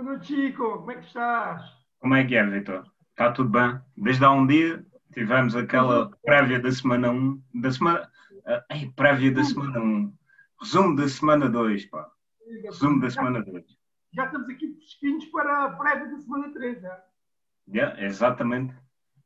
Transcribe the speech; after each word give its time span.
Boa 0.00 0.12
noite, 0.12 0.28
Chico. 0.28 0.78
Como 0.78 0.92
é 0.92 0.94
que 0.94 1.04
estás? 1.04 1.62
Como 1.98 2.14
é 2.14 2.24
que 2.24 2.34
é, 2.34 2.42
Vitor? 2.42 2.90
Está 3.10 3.32
tudo 3.32 3.50
bem? 3.50 3.78
Desde 3.94 4.24
há 4.24 4.30
um 4.30 4.46
dia 4.46 4.82
tivemos 5.12 5.54
aquela 5.54 6.10
prévia 6.24 6.58
da 6.58 6.72
semana 6.72 7.10
1, 7.10 7.42
da 7.56 7.70
semana. 7.70 8.10
Ai, 8.70 8.90
prévia 8.96 9.30
da 9.30 9.44
semana 9.44 9.78
1. 9.78 10.14
Resumo 10.58 10.96
da 10.96 11.06
semana 11.06 11.50
2, 11.50 11.84
pá. 11.90 12.10
Resumo 12.64 12.98
da 12.98 13.10
semana 13.10 13.42
2. 13.42 13.62
Já 14.14 14.24
estamos 14.24 14.48
aqui 14.48 14.72
fresquinhos 14.72 15.26
para 15.26 15.66
a 15.66 15.70
prévia 15.72 16.08
da 16.08 16.18
semana 16.18 16.50
3, 16.50 16.80
já. 16.80 17.04
Yeah, 17.68 18.02
exatamente. 18.02 18.74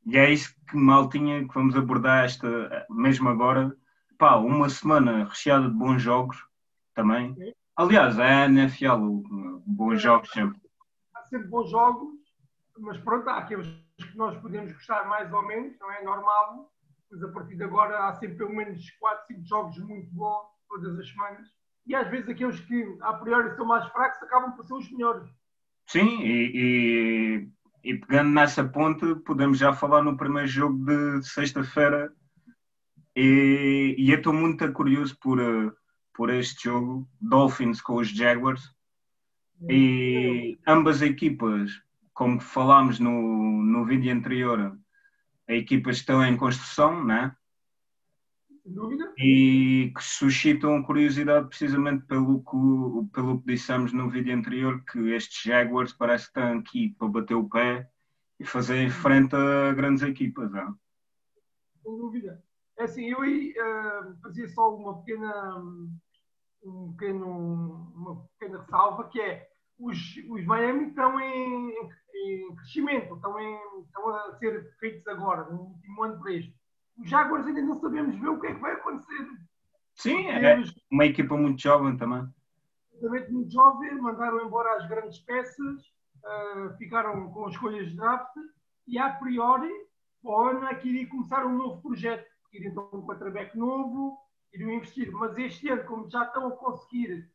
E 0.05 0.19
é 0.19 0.29
isso 0.29 0.57
que 0.69 0.77
mal 0.77 1.09
tinha 1.09 1.47
que 1.47 1.55
vamos 1.55 1.77
abordar 1.77 2.25
esta, 2.25 2.85
mesmo 2.91 3.29
agora. 3.29 3.73
Pá, 4.19 4.35
uma 4.39 4.69
semana 4.69 5.23
recheada 5.27 5.69
de 5.69 5.77
bons 5.77 6.03
jogos 6.03 6.45
também. 6.97 7.37
Aliás, 7.77 8.19
é 8.19 8.43
a 8.43 8.47
NFL, 8.47 9.23
bons 9.67 10.03
jogos 10.03 10.31
sempre. 10.31 10.64
Sempre 11.35 11.49
bons 11.49 11.69
jogos, 11.69 12.15
mas 12.79 12.97
pronto, 12.99 13.29
há 13.29 13.39
aqueles 13.39 13.67
que 13.99 14.17
nós 14.17 14.41
podemos 14.41 14.71
gostar 14.71 15.05
mais 15.09 15.33
ou 15.33 15.43
menos, 15.43 15.77
não 15.81 15.91
é 15.91 16.05
normal, 16.05 16.71
mas 17.11 17.25
a 17.25 17.29
partir 17.33 17.57
de 17.57 17.65
agora 17.65 18.07
há 18.07 18.15
sempre 18.15 18.37
pelo 18.37 18.55
menos 18.55 18.89
4, 19.01 19.27
5 19.27 19.45
jogos 19.45 19.79
muito 19.79 20.09
bons 20.13 20.47
todas 20.69 20.97
as 20.97 21.09
semanas. 21.09 21.49
E 21.89 21.95
às 21.97 22.09
vezes 22.09 22.29
aqueles 22.29 22.61
que 22.61 22.99
a 23.01 23.15
priori 23.15 23.53
são 23.57 23.67
mais 23.67 23.85
fracos 23.89 24.23
acabam 24.23 24.53
por 24.53 24.65
ser 24.65 24.75
os 24.75 24.89
melhores. 24.93 25.29
Sim, 25.89 26.23
e, 26.23 27.49
e, 27.83 27.91
e 27.91 27.99
pegando 27.99 28.31
nessa 28.31 28.63
ponte, 28.63 29.17
podemos 29.27 29.59
já 29.59 29.73
falar 29.73 30.05
no 30.05 30.17
primeiro 30.17 30.47
jogo 30.47 30.85
de 30.85 31.21
sexta-feira. 31.25 32.15
E, 33.17 33.97
e 33.99 34.09
eu 34.13 34.19
estou 34.19 34.33
muito 34.33 34.73
curioso 34.73 35.19
por, 35.21 35.41
uh, 35.41 35.73
por 36.15 36.31
este 36.31 36.63
jogo, 36.69 37.09
Dolphins 37.21 37.81
com 37.81 37.97
os 37.97 38.09
Jaguars. 38.09 38.74
E 39.69 40.59
ambas 40.67 41.01
equipas, 41.03 41.71
como 42.13 42.41
falámos 42.41 42.99
no, 42.99 43.63
no 43.63 43.85
vídeo 43.85 44.13
anterior, 44.13 44.79
as 45.49 45.57
equipas 45.57 45.97
estão 45.97 46.25
em 46.25 46.37
construção, 46.37 47.05
né? 47.05 47.35
Dúvida? 48.65 49.13
E 49.19 49.93
que 49.95 50.03
suscitam 50.03 50.83
curiosidade 50.83 51.49
precisamente 51.49 52.07
pelo 52.07 52.43
que, 52.43 53.13
pelo 53.13 53.39
que 53.41 53.47
dissemos 53.47 53.93
no 53.93 54.09
vídeo 54.09 54.35
anterior, 54.35 54.83
que 54.91 54.99
estes 55.13 55.43
Jaguars 55.43 55.93
parece 55.93 56.25
que 56.25 56.41
estão 56.41 56.59
aqui 56.59 56.95
para 56.99 57.09
bater 57.09 57.35
o 57.35 57.49
pé 57.49 57.91
e 58.41 58.45
fazer 58.45 58.91
frente 58.91 59.37
a 59.37 59.73
grandes 59.75 60.03
equipas. 60.03 60.51
Não? 60.51 60.79
Sem 61.83 61.97
dúvida. 61.99 62.43
É 62.79 62.85
assim, 62.85 63.05
eu 63.11 63.21
aí 63.21 63.53
uh, 63.53 64.17
fazia 64.23 64.49
só 64.49 64.75
uma 64.75 64.99
pequena, 64.99 65.59
um 65.59 65.95
pequeno, 66.93 67.93
uma 67.95 68.25
pequena 68.39 68.61
ressalva, 68.61 69.09
que 69.09 69.21
é 69.21 69.49
os, 69.79 69.99
os 70.29 70.45
Miami 70.45 70.89
estão 70.89 71.19
em, 71.21 71.71
em 72.15 72.55
crescimento, 72.57 73.15
estão, 73.15 73.39
em, 73.39 73.59
estão 73.83 74.09
a 74.09 74.37
ser 74.39 74.75
feitos 74.79 75.07
agora, 75.09 75.45
no 75.51 75.61
último 75.61 76.03
ano 76.03 76.21
para 76.21 76.33
este. 76.33 76.55
Os 76.99 77.09
Jaguars 77.09 77.47
ainda 77.47 77.63
não 77.63 77.81
sabemos 77.81 78.19
ver 78.19 78.29
o 78.29 78.41
que 78.41 78.47
é 78.47 78.55
que 78.55 78.61
vai 78.61 78.73
acontecer. 78.73 79.29
Sim, 79.95 80.27
é 80.29 80.63
uma 80.91 81.07
equipa 81.07 81.37
muito 81.37 81.61
jovem 81.61 81.97
também. 81.97 82.27
Exatamente 82.93 83.33
muito 83.33 83.53
jovem, 83.53 84.01
mandaram 84.01 84.45
embora 84.47 84.77
as 84.77 84.89
grandes 84.89 85.19
peças, 85.21 85.83
uh, 86.25 86.77
ficaram 86.79 87.31
com 87.33 87.49
escolhas 87.49 87.89
de 87.89 87.97
draft 87.97 88.35
e 88.87 88.99
a 88.99 89.11
priori 89.11 89.73
para 90.23 90.31
o 90.33 90.41
ano 90.41 90.67
é 90.67 90.75
que 90.75 90.89
iria 90.89 91.09
começar 91.09 91.45
um 91.45 91.57
novo 91.57 91.83
projeto, 91.83 92.27
iriam 92.53 92.71
então 92.71 92.89
um 92.93 93.05
quarterback 93.05 93.57
novo, 93.59 94.19
iriam 94.55 94.71
investir. 94.71 95.11
Mas 95.13 95.37
este 95.37 95.69
ano, 95.69 95.85
como 95.85 96.09
já 96.09 96.25
estão 96.25 96.47
a 96.49 96.53
conseguir 96.53 97.29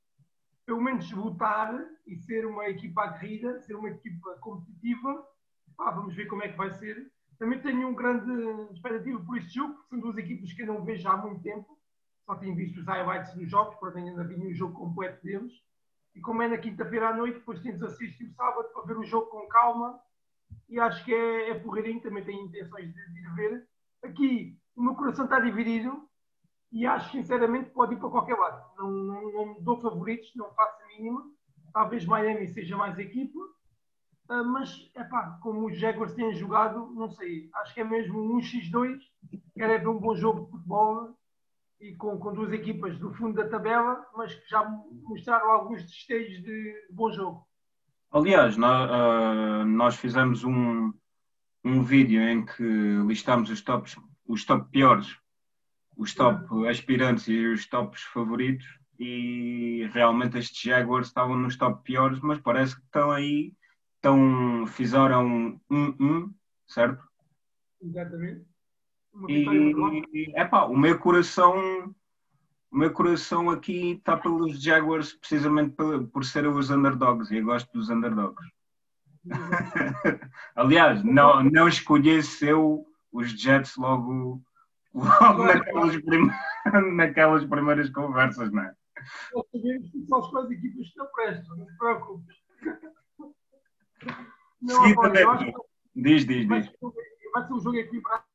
pelo 0.66 0.82
menos 0.82 1.10
votar 1.12 1.74
e 2.06 2.16
ser 2.16 2.46
uma 2.46 2.68
equipa 2.70 3.04
aguerrida, 3.04 3.60
ser 3.62 3.76
uma 3.76 3.90
equipa 3.90 4.36
competitiva, 4.36 5.28
pá, 5.76 5.92
vamos 5.92 6.16
ver 6.16 6.28
como 6.28 6.44
é 6.44 6.50
que 6.50 6.58
vai 6.58 6.72
ser. 6.74 7.12
Também 7.40 7.60
tenho 7.62 7.88
um 7.88 7.96
grande 7.96 8.32
expectativa 8.74 9.20
por 9.20 9.38
este 9.38 9.56
jogo, 9.56 9.74
porque 9.74 9.90
são 9.90 10.00
duas 10.00 10.18
equipas 10.18 10.54
que 10.54 10.62
eu 10.62 10.68
não 10.68 10.84
vejo 10.84 11.08
há 11.08 11.18
muito 11.18 11.42
tempo. 11.42 11.78
Só 12.26 12.36
tenho 12.36 12.56
visto 12.56 12.80
os 12.80 12.86
highlights 12.86 13.34
dos 13.34 13.50
jogos, 13.50 13.76
portanto 13.78 14.06
ainda 14.06 14.24
vi 14.24 14.36
o 14.36 14.54
jogo 14.54 14.76
completo 14.76 15.24
deles. 15.24 15.54
E 16.14 16.22
como 16.22 16.42
é 16.42 16.48
na 16.48 16.58
quinta-feira 16.58 17.10
à 17.10 17.16
noite, 17.16 17.40
depois 17.40 17.62
temos 17.62 17.82
assistir 17.82 18.26
o 18.26 18.34
sábado 18.34 18.68
para 18.74 18.84
ver 18.84 18.98
o 18.98 19.06
jogo 19.06 19.28
com 19.28 19.48
calma. 19.48 20.00
E 20.68 20.80
acho 20.80 21.04
que 21.04 21.14
é, 21.14 21.50
é 21.50 21.60
porreirinho, 21.60 22.02
também 22.02 22.24
tenho 22.24 22.46
intenções 22.46 22.94
de, 22.94 23.14
de 23.14 23.20
ir 23.20 23.34
ver. 23.36 23.68
Aqui, 24.04 24.60
o 24.76 24.84
meu 24.84 24.96
coração 24.96 25.26
está 25.26 25.40
dividido 25.40 26.09
e 26.72 26.86
acho 26.86 27.12
sinceramente 27.12 27.72
pode 27.72 27.96
ir 27.96 28.00
para 28.00 28.10
qualquer 28.10 28.36
lado. 28.36 28.64
Não, 28.78 28.92
não, 28.92 29.32
não 29.32 29.62
dou 29.62 29.80
favoritos, 29.80 30.32
não 30.36 30.52
faço 30.54 30.82
a 30.84 30.88
mínima. 30.88 31.24
Talvez 31.74 32.06
Miami 32.06 32.48
seja 32.48 32.78
mais 32.78 32.98
equipa, 32.98 33.40
uh, 33.40 34.46
mas 34.46 34.92
é 34.96 35.04
pá, 35.04 35.40
como 35.42 35.68
os 35.68 35.78
Jaguars 35.78 36.14
têm 36.14 36.34
jogado, 36.34 36.92
não 36.94 37.10
sei. 37.10 37.50
Acho 37.56 37.74
que 37.74 37.82
é 37.82 37.84
mesmo 37.84 38.20
um 38.20 38.40
X2. 38.40 39.00
Quero 39.56 39.74
é 39.74 39.78
ver 39.78 39.88
um 39.88 40.00
bom 40.00 40.16
jogo 40.16 40.46
de 40.46 40.52
futebol 40.52 41.16
e 41.82 41.96
com, 41.96 42.18
com 42.18 42.34
duas 42.34 42.52
equipas 42.52 42.98
do 42.98 43.14
fundo 43.14 43.36
da 43.36 43.48
tabela, 43.48 44.06
mas 44.16 44.34
que 44.34 44.50
já 44.50 44.64
mostraram 45.04 45.52
alguns 45.52 45.84
destellos 45.84 46.44
de, 46.44 46.88
bom 46.92 47.12
jogo. 47.12 47.48
Aliás, 48.12 48.58
nós, 48.58 48.90
uh, 48.90 49.66
nós 49.66 49.96
fizemos 49.96 50.44
um, 50.44 50.92
um 51.64 51.82
vídeo 51.84 52.22
em 52.22 52.46
que 52.46 52.64
listámos 53.06 53.50
os 53.50 53.62
tops, 53.62 53.96
os 54.28 54.44
top 54.46 54.70
piores, 54.72 55.16
os 56.00 56.14
top 56.16 56.66
aspirantes 56.68 57.28
e 57.28 57.46
os 57.48 57.68
tops 57.68 58.02
favoritos, 58.04 58.66
e 58.98 59.88
realmente 59.94 60.38
estes 60.38 60.62
Jaguars 60.62 61.08
estavam 61.08 61.38
nos 61.38 61.58
top 61.58 61.84
piores, 61.84 62.20
mas 62.22 62.40
parece 62.40 62.76
que 62.76 62.82
estão 62.82 63.12
aí, 63.12 63.54
estão, 63.96 64.66
fizeram 64.66 65.28
1-1, 65.28 65.60
um, 65.70 65.96
um, 66.00 66.34
certo? 66.66 67.04
Exatamente. 67.82 68.46
E, 69.28 70.32
epá, 70.40 70.64
o 70.66 70.78
meu 70.78 70.98
coração 70.98 71.94
o 72.72 72.78
meu 72.78 72.94
coração 72.94 73.50
aqui 73.50 73.94
está 73.94 74.16
pelos 74.16 74.62
Jaguars 74.62 75.12
precisamente 75.14 75.76
por, 75.76 76.08
por 76.08 76.24
serem 76.24 76.52
os 76.52 76.70
underdogs 76.70 77.32
e 77.32 77.38
eu 77.38 77.46
gosto 77.46 77.72
dos 77.74 77.90
underdogs. 77.90 78.48
Aliás, 80.56 81.04
não, 81.04 81.44
não 81.44 81.68
escolhesse 81.68 82.48
eu 82.48 82.86
os 83.12 83.32
Jets 83.32 83.76
logo, 83.76 84.42
logo 84.94 85.44
naquelas, 85.44 85.98
prim... 86.02 86.30
naquelas 86.96 87.46
primeiras 87.46 87.90
conversas, 87.90 88.52
não 88.52 88.64
é? 88.64 88.74
Nós 89.34 89.46
sabemos 89.52 89.92
que 89.92 90.06
só 90.08 90.40
as 90.40 90.52
equipas 90.52 90.90
que 90.90 90.98
não 90.98 91.08
prestam, 91.08 91.58
não 91.58 91.66
te 91.66 91.78
preocupes. 91.78 92.36
Não, 94.62 94.82
Seguidamente, 94.82 95.22
agora, 95.22 95.46
que 95.46 95.54
diz, 95.96 96.26
diz, 96.26 96.48
vai 96.48 96.62
diz. 96.62 96.72
Ser, 96.72 96.78
vai 97.34 97.48
ser 97.48 97.54
um 97.54 97.60
jogo 97.62 97.78
equilibrado 97.78 98.26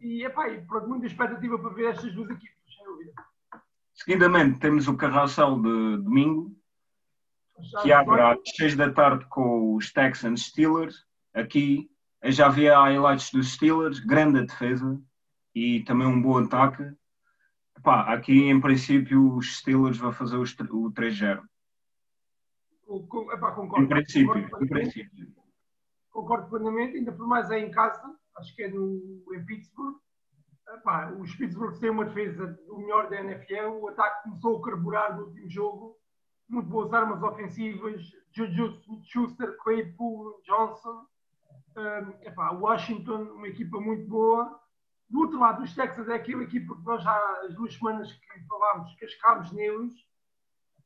e, 0.00 0.24
epá, 0.24 0.48
e 0.48 0.60
pronto, 0.62 0.88
muita 0.88 1.06
expectativa 1.06 1.58
para 1.58 1.74
ver 1.74 1.90
estas 1.90 2.12
duas 2.14 2.30
equipas, 2.30 2.74
sem 2.74 2.84
dúvida. 2.84 3.12
Seguidamente 3.94 4.58
temos 4.58 4.88
o 4.88 4.96
carrossel 4.96 5.56
de 5.56 5.98
domingo, 5.98 6.56
que 7.82 7.92
abre 7.92 8.20
às 8.22 8.38
6 8.56 8.74
da 8.74 8.90
tarde 8.90 9.26
com 9.28 9.76
os 9.76 9.92
Texans 9.92 10.46
Steelers. 10.46 11.06
Aqui 11.34 11.90
eu 12.22 12.32
já 12.32 12.48
vi 12.48 12.66
highlights 12.68 13.30
dos 13.30 13.52
Steelers, 13.52 14.00
grande 14.00 14.44
defesa 14.44 15.00
e 15.54 15.82
também 15.84 16.06
um 16.06 16.20
bom 16.20 16.38
ataque. 16.38 16.82
Epá, 17.76 18.12
aqui 18.12 18.48
em 18.48 18.60
princípio 18.60 19.36
os 19.36 19.58
Steelers 19.58 19.98
vão 19.98 20.12
fazer 20.12 20.36
o 20.36 20.42
3-0. 20.42 21.42
Concordo. 23.56 23.84
Em 23.84 23.88
princípio, 23.88 24.38
em 24.38 24.66
princípio. 24.66 25.34
Concordo 26.10 26.48
plenamente, 26.50 26.96
ainda 26.96 27.12
por 27.12 27.26
mais 27.26 27.50
é 27.50 27.58
em 27.58 27.70
casa, 27.70 28.02
acho 28.36 28.54
que 28.54 28.64
é 28.64 28.68
no, 28.68 29.24
em 29.32 29.44
Pittsburgh. 29.46 29.96
Epá, 30.74 31.10
os 31.12 31.34
Pittsburgh 31.36 31.78
têm 31.78 31.90
uma 31.90 32.04
defesa 32.04 32.46
do 32.66 32.78
melhor 32.78 33.08
da 33.08 33.20
NFL, 33.20 33.78
o 33.80 33.88
ataque 33.88 34.24
começou 34.24 34.58
a 34.58 34.64
carburar 34.64 35.16
no 35.16 35.26
último 35.26 35.48
jogo, 35.48 35.96
muito 36.48 36.68
boas 36.68 36.92
armas 36.92 37.22
ofensivas, 37.22 38.02
Juju 38.32 38.80
Schuster, 39.04 39.56
Claypool, 39.58 40.40
Johnson, 40.44 41.06
um, 41.76 42.10
epá, 42.26 42.50
Washington, 42.50 43.22
uma 43.34 43.48
equipa 43.48 43.80
muito 43.80 44.06
boa. 44.08 44.60
Do 45.10 45.20
outro 45.20 45.40
lado, 45.40 45.62
os 45.62 45.74
Texas 45.74 46.08
é 46.08 46.14
aquela 46.14 46.44
equipa 46.44 46.76
que 46.76 46.84
nós 46.84 47.02
já 47.02 47.40
as 47.44 47.54
duas 47.54 47.74
semanas 47.74 48.12
que 48.12 48.46
falámos, 48.46 48.94
cascámos 48.94 49.50
neles, 49.52 49.92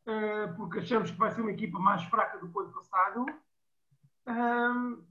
uh, 0.07 0.57
porque 0.57 0.79
achamos 0.79 1.11
que 1.11 1.19
vai 1.19 1.31
ser 1.31 1.43
uma 1.43 1.53
equipa 1.53 1.79
mais 1.79 2.03
fraca 2.05 2.39
do 2.39 2.49
que 2.49 2.57
o 2.57 2.61
ano 2.63 2.73
passado. 2.73 3.27
Um, 4.27 5.05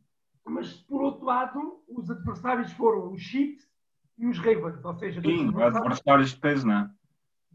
mas, 0.45 0.73
por 0.73 1.03
outro 1.03 1.25
lado, 1.25 1.83
os 1.87 2.09
adversários 2.09 2.71
foram 2.73 3.13
os 3.13 3.21
Chiefs 3.21 3.69
e 4.17 4.25
os 4.25 4.39
Ravens, 4.39 4.83
ou 4.83 4.95
seja... 4.95 5.21
Sim, 5.21 5.53
adversários 5.61 6.31
de 6.31 6.37
peso, 6.37 6.67
não 6.67 6.73
é? 6.73 6.91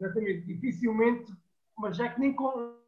Exatamente, 0.01 0.47
dificilmente, 0.47 1.33
mas 1.77 1.99
é 1.99 2.09
que 2.09 2.21
nem, 2.21 2.37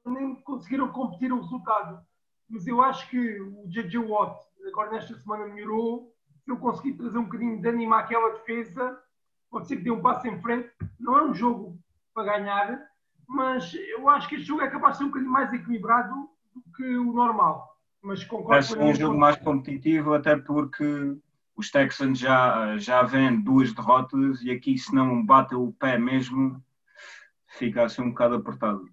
nem 0.07 0.37
conseguiram 0.43 0.93
competir 0.93 1.33
o 1.33 1.41
resultado. 1.41 2.01
Mas 2.49 2.67
eu 2.67 2.81
acho 2.83 3.09
que 3.11 3.41
o 3.41 3.69
J.J. 3.69 3.99
Watt, 3.99 4.45
agora 4.67 4.93
nesta 4.93 5.15
semana 5.17 5.47
melhorou, 5.47 6.15
eu 6.51 6.59
conseguir 6.59 6.95
trazer 6.95 7.19
um 7.19 7.25
bocadinho 7.25 7.61
de 7.61 7.69
ânimo 7.69 7.95
àquela 7.95 8.31
defesa, 8.31 8.99
pode 9.51 9.67
ser 9.67 9.77
que 9.77 9.83
dê 9.83 9.91
um 9.91 10.01
passo 10.01 10.27
em 10.27 10.41
frente. 10.41 10.71
Não 10.99 11.19
é 11.19 11.23
um 11.25 11.35
jogo 11.35 11.79
para 12.15 12.39
ganhar, 12.39 12.87
mas 13.29 13.73
eu 13.75 14.09
acho 14.09 14.29
que 14.29 14.37
este 14.37 14.47
jogo 14.47 14.63
é 14.63 14.71
capaz 14.71 14.95
de 14.95 14.99
ser 14.99 15.05
um 15.05 15.09
bocadinho 15.09 15.33
mais 15.33 15.53
equilibrado 15.53 16.29
do 16.55 16.63
que 16.77 16.97
o 16.97 17.13
normal. 17.13 17.77
Mas 18.03 18.25
concordo 18.25 18.51
Vai 18.51 18.63
ser 18.63 18.79
um 18.79 18.95
jogo 18.95 19.19
mais 19.19 19.37
competitivo, 19.37 20.15
até 20.15 20.37
porque 20.37 21.17
os 21.55 21.71
Texans 21.71 22.19
já, 22.19 22.77
já 22.79 23.03
vêm 23.03 23.41
duas 23.41 23.73
derrotas 23.73 24.43
e 24.43 24.51
aqui, 24.51 24.79
se 24.79 24.95
não 24.95 25.25
bate 25.25 25.55
o 25.55 25.73
pé 25.73 25.99
mesmo, 25.99 26.63
fica 27.47 27.85
assim 27.85 28.03
um 28.03 28.11
bocado 28.11 28.37
apertado. 28.37 28.89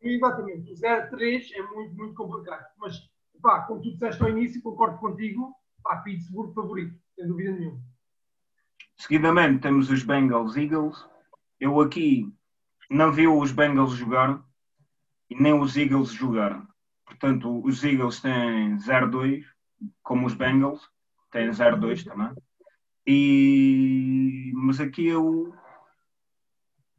Exatamente, 0.00 0.72
o 0.72 0.74
0-3 0.74 1.52
é 1.54 1.62
muito, 1.62 1.94
muito 1.94 2.14
complicado. 2.14 2.66
Mas, 2.76 3.08
pá, 3.40 3.60
como 3.62 3.80
tu 3.80 3.92
disseste 3.92 4.20
ao 4.20 4.30
início, 4.30 4.60
concordo 4.60 4.98
contigo, 4.98 5.54
pá, 5.82 5.96
Pittsburgh 5.98 6.52
favorito, 6.54 6.98
sem 7.14 7.26
dúvida 7.26 7.52
nenhuma. 7.52 7.80
Seguidamente 8.96 9.60
temos 9.60 9.90
os 9.90 10.02
Bengals 10.02 10.56
Eagles. 10.56 11.04
Eu 11.58 11.80
aqui 11.80 12.32
não 12.90 13.12
vi 13.12 13.26
os 13.26 13.52
Bengals 13.52 13.92
jogar 13.92 14.42
e 15.28 15.34
nem 15.34 15.58
os 15.58 15.76
Eagles 15.76 16.12
jogar. 16.12 16.66
Portanto, 17.04 17.64
os 17.64 17.82
Eagles 17.82 18.20
têm 18.20 18.76
0-2, 18.76 19.44
como 20.02 20.26
os 20.26 20.34
Bengals, 20.34 20.88
têm 21.30 21.50
0-2 21.50 22.04
também. 22.04 22.32
E... 23.06 24.52
Mas 24.54 24.80
aqui 24.80 25.06
eu 25.06 25.52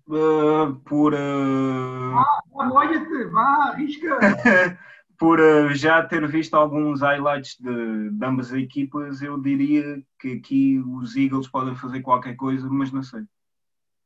Uh, 0.08 0.76
por. 0.84 1.14
Uh... 1.14 2.18
Ah, 2.18 2.42
molha-te, 2.48 3.26
vá, 3.32 3.70
arrisca! 3.70 4.20
por 5.24 5.40
uh, 5.40 5.74
já 5.74 6.06
ter 6.06 6.28
visto 6.28 6.54
alguns 6.54 7.00
highlights 7.00 7.56
de, 7.58 8.10
de, 8.10 8.25
ambas 8.25 8.48
as 8.48 8.60
equipas, 8.60 9.22
eu 9.22 9.40
diria 9.40 10.04
que 10.20 10.34
aqui 10.34 10.84
os 10.86 11.16
Eagles 11.16 11.48
podem 11.48 11.74
fazer 11.78 12.02
qualquer 12.02 12.36
coisa, 12.36 12.70
mas 12.70 12.92
não 12.92 13.02
sei. 13.02 13.24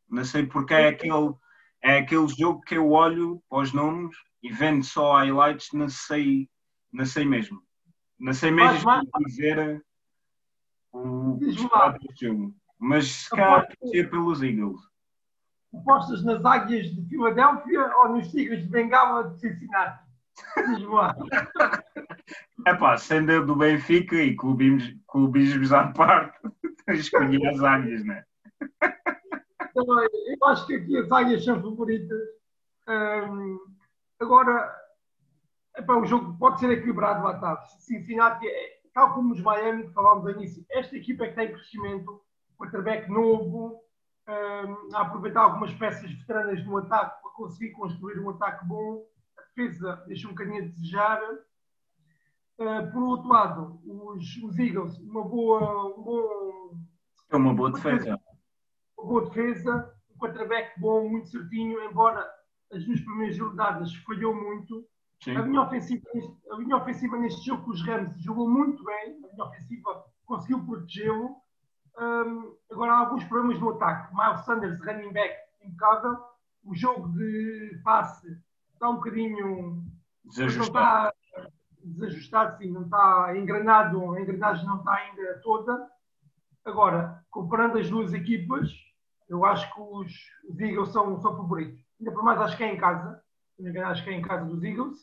Não 0.08 0.24
sei 0.24 0.46
porque 0.46 0.76
é 0.76 0.90
aquele, 0.90 1.34
é 1.82 1.98
aquele 1.98 2.28
jogo 2.28 2.62
que 2.62 2.78
eu 2.78 2.92
olho 2.92 3.42
para 3.50 3.64
os 3.64 3.74
nomes 3.74 4.16
e 4.44 4.54
vendo 4.54 4.84
só 4.84 5.18
highlights, 5.18 5.70
não 5.74 5.90
sei, 5.90 6.48
não 6.94 7.04
sei 7.04 7.26
mesmo. 7.26 7.64
Não 8.20 8.34
sei 8.34 8.52
mesmo 8.52 8.86
mas, 8.86 9.04
mas... 9.12 9.34
dizer 9.34 9.84
o 10.92 11.40
que 11.40 11.52
jogo. 11.52 12.56
Mas 12.78 13.08
se 13.08 13.30
calhar 13.32 13.68
pelos 14.12 14.44
Eagles 14.44 14.82
postas 15.84 16.24
nas 16.24 16.44
águias 16.46 16.94
de 16.96 17.02
Filadélfia 17.10 17.92
ou 17.98 18.10
nos 18.10 18.30
tigres 18.32 18.64
de 18.64 18.70
Bengala 18.70 19.30
de 19.30 19.40
Cincinnati? 19.40 20.07
É 22.66 22.74
pá, 22.74 22.98
sendo 22.98 23.46
do 23.46 23.56
Benfica 23.56 24.16
e 24.16 24.36
clubismos 24.36 25.72
à 25.72 25.88
parte, 25.88 26.38
escolhi 26.90 27.46
as 27.48 27.64
águias, 27.64 28.04
não 28.04 28.14
é? 28.16 28.26
Então, 29.70 30.04
eu 30.04 30.46
acho 30.48 30.66
que 30.68 30.76
aqui 30.76 30.98
as 30.98 31.12
águias 31.12 31.46
são 31.46 31.62
favoritas. 31.62 32.20
Um, 32.88 33.60
agora, 34.20 34.76
epá, 35.78 35.96
o 35.96 36.06
jogo 36.06 36.38
pode 36.38 36.60
ser 36.60 36.72
equilibrado 36.72 37.24
lá 37.24 37.36
está. 37.36 37.58
Cincinnati, 37.80 38.48
é, 38.48 38.80
tal 38.94 39.14
como 39.14 39.34
os 39.34 39.42
Miami 39.42 39.88
que 39.88 39.94
falámos 39.94 40.24
no 40.24 40.32
início, 40.32 40.66
esta 40.72 40.98
equipa 40.98 41.26
é 41.26 41.30
que 41.30 41.36
tem 41.36 41.54
crescimento, 41.54 42.22
quarterback 42.58 43.10
novo, 43.10 43.80
a 44.94 45.02
aproveitar 45.02 45.42
algumas 45.42 45.74
peças 45.76 46.12
veteranas 46.12 46.66
no 46.66 46.78
ataque 46.78 47.22
para 47.22 47.32
conseguir 47.32 47.72
construir 47.72 48.20
um 48.20 48.30
ataque 48.32 48.66
bom. 48.66 49.06
Defesa 49.58 50.04
deixa 50.08 50.28
um 50.28 50.32
bocadinho 50.32 50.64
a 50.64 50.68
desejar. 50.68 51.20
Uh, 52.60 52.92
por 52.92 53.02
outro 53.02 53.28
lado, 53.28 53.82
os, 53.86 54.38
os, 54.44 54.60
Eagles, 54.60 55.00
uma 55.00 55.24
boa. 55.24 55.98
Um 55.98 56.04
bom, 56.04 56.78
é 57.32 57.36
uma 57.36 57.56
boa 57.56 57.72
defesa. 57.72 58.20
Uma 58.96 59.08
boa 59.08 59.26
defesa, 59.26 59.94
um 60.12 60.18
quarterback 60.18 60.80
bom, 60.80 61.10
muito 61.10 61.30
certinho, 61.30 61.84
embora 61.84 62.28
as 62.72 62.86
duas 62.86 63.02
primeiras 63.02 63.36
jornadas 63.36 63.94
falhou 63.96 64.36
muito. 64.36 64.88
A 65.26 65.42
linha, 65.42 65.62
ofensiva, 65.62 66.04
a 66.52 66.56
linha 66.58 66.78
ofensiva 66.78 67.18
neste 67.18 67.44
jogo 67.48 67.64
com 67.64 67.72
os 67.72 67.82
Rams 67.82 68.16
jogou 68.22 68.48
muito 68.48 68.84
bem, 68.84 69.20
a 69.24 69.28
linha 69.28 69.44
ofensiva 69.44 70.06
conseguiu 70.26 70.64
protegê-lo 70.64 71.36
um, 71.98 72.56
agora 72.72 72.94
há 72.94 73.00
alguns 73.00 73.24
problemas 73.24 73.60
no 73.60 73.72
ataque. 73.72 74.14
Miles 74.16 74.46
Sanders, 74.46 74.80
running 74.82 75.12
back, 75.12 75.36
impecável. 75.64 76.16
O 76.64 76.76
jogo 76.76 77.10
de 77.14 77.82
passe 77.84 78.40
está 78.78 78.90
um 78.90 78.96
bocadinho. 78.96 79.84
Desajustado. 80.24 80.58
Não 80.58 80.68
está 80.68 81.14
desajustado, 81.84 82.58
sim, 82.58 82.72
não 82.72 82.84
está 82.84 83.34
engranado, 83.38 84.14
a 84.14 84.22
engrenagem 84.22 84.66
não 84.66 84.80
está 84.80 84.94
ainda 84.94 85.40
toda. 85.42 85.88
Agora, 86.66 87.24
comparando 87.30 87.78
as 87.78 87.90
duas 87.90 88.14
equipas, 88.14 88.70
eu 89.30 89.46
acho 89.46 89.74
que 89.74 89.80
os, 89.80 90.12
os 90.50 90.60
Eagles 90.60 90.90
são, 90.90 91.20
são 91.22 91.36
favoritos. 91.38 91.82
Ainda 92.00 92.12
por 92.12 92.24
mais, 92.24 92.42
acho 92.42 92.58
que 92.58 92.64
é 92.64 92.74
em 92.74 92.78
casa. 92.78 93.22
Acho 93.86 94.04
que 94.04 94.10
é 94.10 94.14
em 94.14 94.22
casa 94.22 94.46
dos 94.46 94.64
Eagles. 94.64 95.00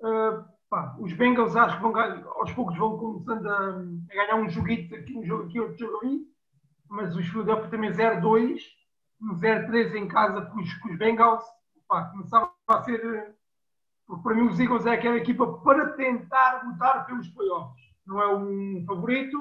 Uh, 0.00 0.44
Pá, 0.70 0.94
os 1.00 1.12
Bengals 1.14 1.56
acho 1.56 1.76
que 1.76 1.82
vão, 1.82 1.92
aos 1.98 2.52
poucos 2.52 2.78
vão 2.78 2.96
começando 2.96 3.44
a, 3.48 3.70
a, 3.70 4.14
ganhar 4.14 4.36
um 4.36 4.48
joguito 4.48 4.94
aqui, 4.94 5.18
um 5.18 5.24
jogo 5.24 5.48
aqui, 5.48 5.58
outro 5.58 5.76
jogo 5.76 5.98
ali, 5.98 6.20
mas 6.88 7.16
os 7.16 7.26
Philadelphia 7.26 7.68
também 7.68 7.90
0-2, 7.90 8.60
um 9.20 9.34
0-3 9.34 9.94
em 9.96 10.06
casa 10.06 10.42
com 10.42 10.60
os, 10.60 10.72
com 10.74 10.90
os 10.90 10.96
Bengals, 10.96 11.44
pá, 11.88 12.04
começava 12.04 12.52
a 12.72 12.82
ser, 12.82 13.34
porque 14.06 14.22
para 14.22 14.34
mim 14.34 14.48
os 14.48 14.58
Eagles 14.58 14.86
é 14.86 14.92
aquela 14.92 15.16
equipa 15.16 15.46
para 15.58 15.90
tentar 15.92 16.62
lutar 16.66 17.06
pelos 17.06 17.28
playoffs. 17.28 17.80
Não 18.06 18.20
é 18.20 18.34
um 18.34 18.84
favorito, 18.86 19.38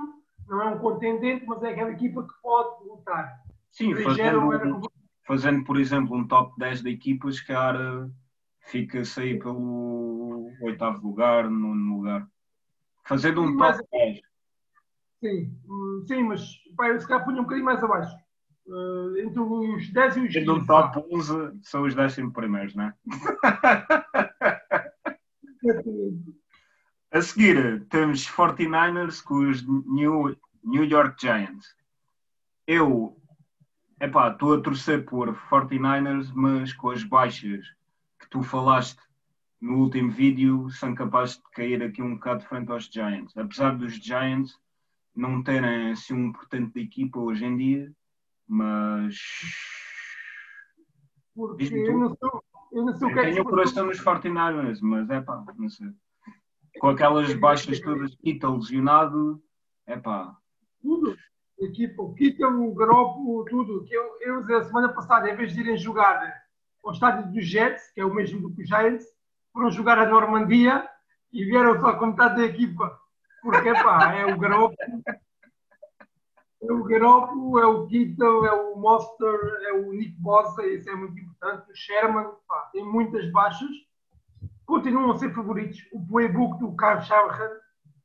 não 0.48 0.62
é 0.62 0.66
um 0.66 0.80
contendente, 0.80 1.46
mas 1.46 1.64
é 1.64 1.70
aquela 1.70 1.92
equipa 1.92 2.24
que 2.24 2.34
pode 2.42 2.84
lutar. 2.88 3.40
Sim, 3.72 3.96
fazendo, 3.96 4.82
fazendo, 5.26 5.64
por 5.64 5.80
exemplo, 5.80 6.16
um 6.16 6.28
top 6.28 6.54
10 6.58 6.82
de 6.82 6.90
equipas, 6.90 7.40
que 7.40 7.52
era 7.52 8.10
fica-se 8.62 9.20
aí 9.20 9.40
pelo 9.40 10.52
oitavo 10.62 11.06
lugar, 11.06 11.50
nono 11.50 11.96
lugar. 11.96 12.28
Fazendo 13.06 13.42
um 13.42 13.58
top 13.58 13.80
10. 13.92 14.22
Sim, 15.20 15.60
sim, 16.08 16.24
mas 16.24 16.42
pá, 16.78 16.88
eu 16.88 17.00
se 17.00 17.08
calhar 17.08 17.26
punha 17.26 17.40
um 17.40 17.44
bocadinho 17.44 17.66
mais 17.66 17.84
abaixo. 17.84 18.16
Uh, 18.70 19.18
entre 19.18 19.40
os 19.40 19.90
10 19.90 20.18
e 20.18 20.20
os 20.22 20.34
15. 20.34 20.50
um 20.50 20.66
top 20.66 21.04
11 21.12 21.60
são 21.64 21.84
os 21.84 21.96
10 21.96 22.16
primeiros, 22.34 22.76
não 22.76 22.86
é? 22.86 22.94
A 27.12 27.22
seguir 27.22 27.88
temos 27.88 28.30
49ers 28.30 29.24
com 29.24 29.50
os 29.50 29.66
New, 29.66 30.38
New 30.64 30.84
York 30.84 31.20
Giants. 31.20 31.76
Eu, 32.68 33.20
epá, 34.00 34.32
estou 34.32 34.54
a 34.54 34.62
torcer 34.62 35.04
por 35.06 35.36
49ers, 35.50 36.32
mas 36.32 36.72
com 36.72 36.92
as 36.92 37.04
baixas 37.04 37.66
tu 38.30 38.44
falaste 38.44 39.02
no 39.60 39.80
último 39.80 40.12
vídeo 40.12 40.70
são 40.70 40.96
capazes 40.96 41.38
de 41.38 41.44
cair 41.52 41.84
aqui 41.84 42.02
um 42.02 42.16
bocado 42.16 42.42
de 42.42 42.48
frente 42.48 42.72
aos 42.72 42.86
Giants. 42.86 43.36
Apesar 43.36 43.76
dos 43.76 43.94
Giants 43.94 44.58
não 45.16 45.44
terem 45.44 45.92
assim 45.92 46.14
um 46.14 46.32
portento 46.32 46.74
de 46.74 46.82
equipa 46.82 47.20
hoje 47.20 47.44
em 47.44 47.58
dia, 47.58 47.92
mas. 48.50 49.16
Porque 51.36 51.64
eu 51.72 51.98
não, 51.98 52.16
sou, 52.16 52.44
eu 52.72 52.84
não 52.84 52.94
sei 52.96 53.08
o 53.08 53.14
que 53.14 53.20
é 53.20 53.26
que 53.26 53.32
Tenho 53.32 53.44
o 53.44 53.46
coração 53.50 53.86
nos 53.86 54.02
49ers, 54.02 54.80
mas 54.82 55.10
é 55.10 55.22
pá, 55.22 55.46
não 55.58 55.70
sei. 55.70 55.88
Com 56.80 56.90
aquelas 56.90 57.32
baixas 57.36 57.80
todas, 57.80 58.16
Kita 58.16 58.50
lesionado, 58.50 59.42
é 59.86 59.98
pá. 59.98 60.36
Tudo. 60.82 61.16
Equipa, 61.60 62.02
o 62.02 62.14
Kita, 62.14 62.48
o 62.48 62.74
Garopo, 62.74 63.46
tudo. 63.50 63.84
Que 63.86 63.94
eu, 63.94 64.18
eu, 64.22 64.58
a 64.58 64.64
semana 64.64 64.90
passada, 64.90 65.30
em 65.30 65.36
vez 65.36 65.54
de 65.54 65.60
irem 65.60 65.78
jogar 65.78 66.34
ao 66.84 66.92
estádio 66.92 67.32
dos 67.32 67.46
Jets, 67.46 67.92
que 67.92 68.02
é 68.02 68.06
o 68.06 68.14
mesmo 68.14 68.42
do 68.42 68.56
que 68.56 68.64
os 68.64 68.68
Giants, 68.68 69.06
foram 69.54 69.70
jogar 69.70 70.00
a 70.00 70.10
Normandia 70.10 70.90
e 71.32 71.46
vieram 71.46 71.80
só 71.80 71.94
com 71.94 72.08
metade 72.08 72.38
da 72.38 72.46
equipa. 72.46 72.98
Porque, 73.42 73.72
pá, 73.74 74.14
é 74.16 74.26
o 74.26 74.38
Garoppolo, 74.38 75.02
é 75.08 75.20
o 76.62 76.84
Garoppolo, 76.84 77.60
é 77.60 77.66
o 77.66 77.88
Kittle, 77.88 78.46
é 78.46 78.52
o 78.52 78.78
Monster, 78.78 79.40
é 79.64 79.74
o 79.74 79.94
Nick 79.94 80.20
Bossa, 80.20 80.66
isso 80.66 80.90
é 80.90 80.96
muito 80.96 81.20
importante. 81.20 81.72
O 81.72 81.76
Sherman, 81.76 82.28
pá, 82.48 82.70
tem 82.74 82.84
muitas 82.86 83.32
baixas. 83.32 83.70
Continuam 84.66 85.12
a 85.12 85.18
ser 85.18 85.34
favoritos. 85.34 85.80
O 85.94 86.06
playbook 86.06 86.60
do 86.60 86.76
Kyle 86.76 87.02
Shanahan, 87.02 87.52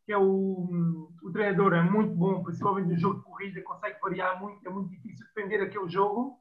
que 0.06 0.12
é 0.12 0.18
o, 0.18 1.08
o 1.22 1.32
treinador, 1.32 1.74
é 1.74 1.82
muito 1.82 2.14
bom, 2.14 2.42
principalmente 2.42 2.88
no 2.88 2.98
jogo 2.98 3.18
de 3.18 3.24
corrida, 3.24 3.62
consegue 3.62 3.98
variar 4.00 4.40
muito, 4.40 4.66
é 4.66 4.70
muito 4.70 4.90
difícil 4.90 5.26
defender 5.26 5.60
aquele 5.60 5.88
jogo 5.88 6.38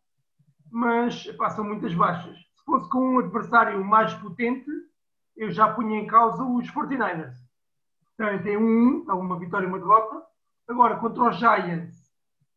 mas 0.73 1.27
passam 1.33 1.63
muitas 1.63 1.93
baixas. 1.93 2.35
Se 2.35 2.65
fosse 2.65 2.89
com 2.89 2.97
um 2.97 3.19
adversário 3.19 3.85
mais 3.85 4.11
potente, 4.15 4.65
eu 5.37 5.51
já 5.51 5.71
punha 5.71 5.99
em 5.99 6.07
causa 6.07 6.43
os 6.43 6.67
49ers. 6.71 7.35
Também 8.17 8.41
tem 8.41 8.57
um, 8.57 9.05
tá 9.05 9.13
uma 9.13 9.37
vitória 9.37 9.67
e 9.67 9.69
uma 9.69 9.77
derrota. 9.77 10.23
Agora, 10.67 10.97
contra 10.97 11.29
os 11.29 11.37
Giants, 11.37 12.02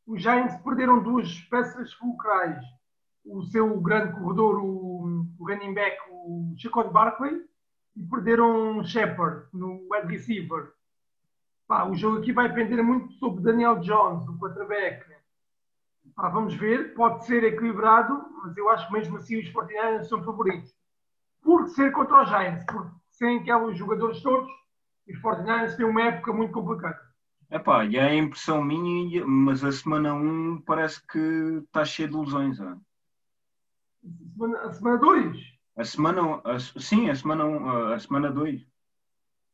os 0.07 0.23
Giants 0.23 0.57
perderam 0.63 1.03
duas 1.03 1.41
peças 1.51 1.93
fulcrais. 1.95 2.63
O 3.25 3.43
seu 3.43 3.81
grande 3.81 4.13
corredor, 4.13 4.59
o, 4.63 5.27
o 5.39 5.49
running 5.49 5.75
back, 5.75 5.97
o 6.11 6.55
Chacon 6.57 6.93
Barkley, 6.93 7.45
e 7.97 8.03
perderam 8.05 8.85
Shepard 8.85 9.49
no 9.53 9.89
wide 9.91 10.07
receiver. 10.07 10.73
Pá, 11.67 11.85
o 11.85 11.97
jogo 11.97 12.19
aqui 12.19 12.33
vai 12.33 12.49
depender 12.49 12.81
muito 12.83 13.13
sobre 13.15 13.43
Daniel 13.43 13.81
Jones, 13.81 14.29
o 14.29 14.39
quarterback. 14.39 15.05
Ah, 16.17 16.29
vamos 16.29 16.55
ver, 16.55 16.95
pode 16.95 17.27
ser 17.27 17.43
equilibrado, 17.43 18.25
mas 18.43 18.57
eu 18.57 18.69
acho 18.69 18.87
que 18.87 18.93
mesmo 18.93 19.17
assim 19.17 19.41
os 19.41 19.51
49 19.51 20.05
são 20.05 20.23
favoritos. 20.23 20.73
Por 21.43 21.67
ser 21.69 21.91
contra 21.91 22.23
os 22.23 22.29
Giants, 22.29 22.65
porque 22.67 22.95
sem 23.11 23.39
aqueles 23.41 23.77
jogadores 23.77 24.23
todos, 24.23 24.49
os 25.09 25.21
49ers 25.21 25.77
têm 25.77 25.87
uma 25.87 26.03
época 26.03 26.33
muito 26.33 26.53
complicada. 26.53 27.06
Epá, 27.50 27.85
e 27.85 27.97
é 27.97 28.03
a 28.03 28.15
impressão 28.15 28.62
minha, 28.62 29.25
mas 29.26 29.62
a 29.62 29.71
semana 29.71 30.15
1 30.15 30.62
parece 30.62 31.05
que 31.07 31.19
está 31.65 31.85
cheia 31.85 32.09
de 32.09 32.15
ilusões. 32.15 32.61
A 32.61 32.76
semana, 34.33 34.59
a 34.61 34.73
semana 34.73 34.99
2? 34.99 35.37
A 35.76 35.85
semana, 35.85 36.41
a, 36.45 36.59
sim, 36.59 37.09
a 37.09 37.15
semana 37.15 37.45
1, 37.45 37.93
a 37.93 37.99
semana 37.99 38.31
2. 38.31 38.67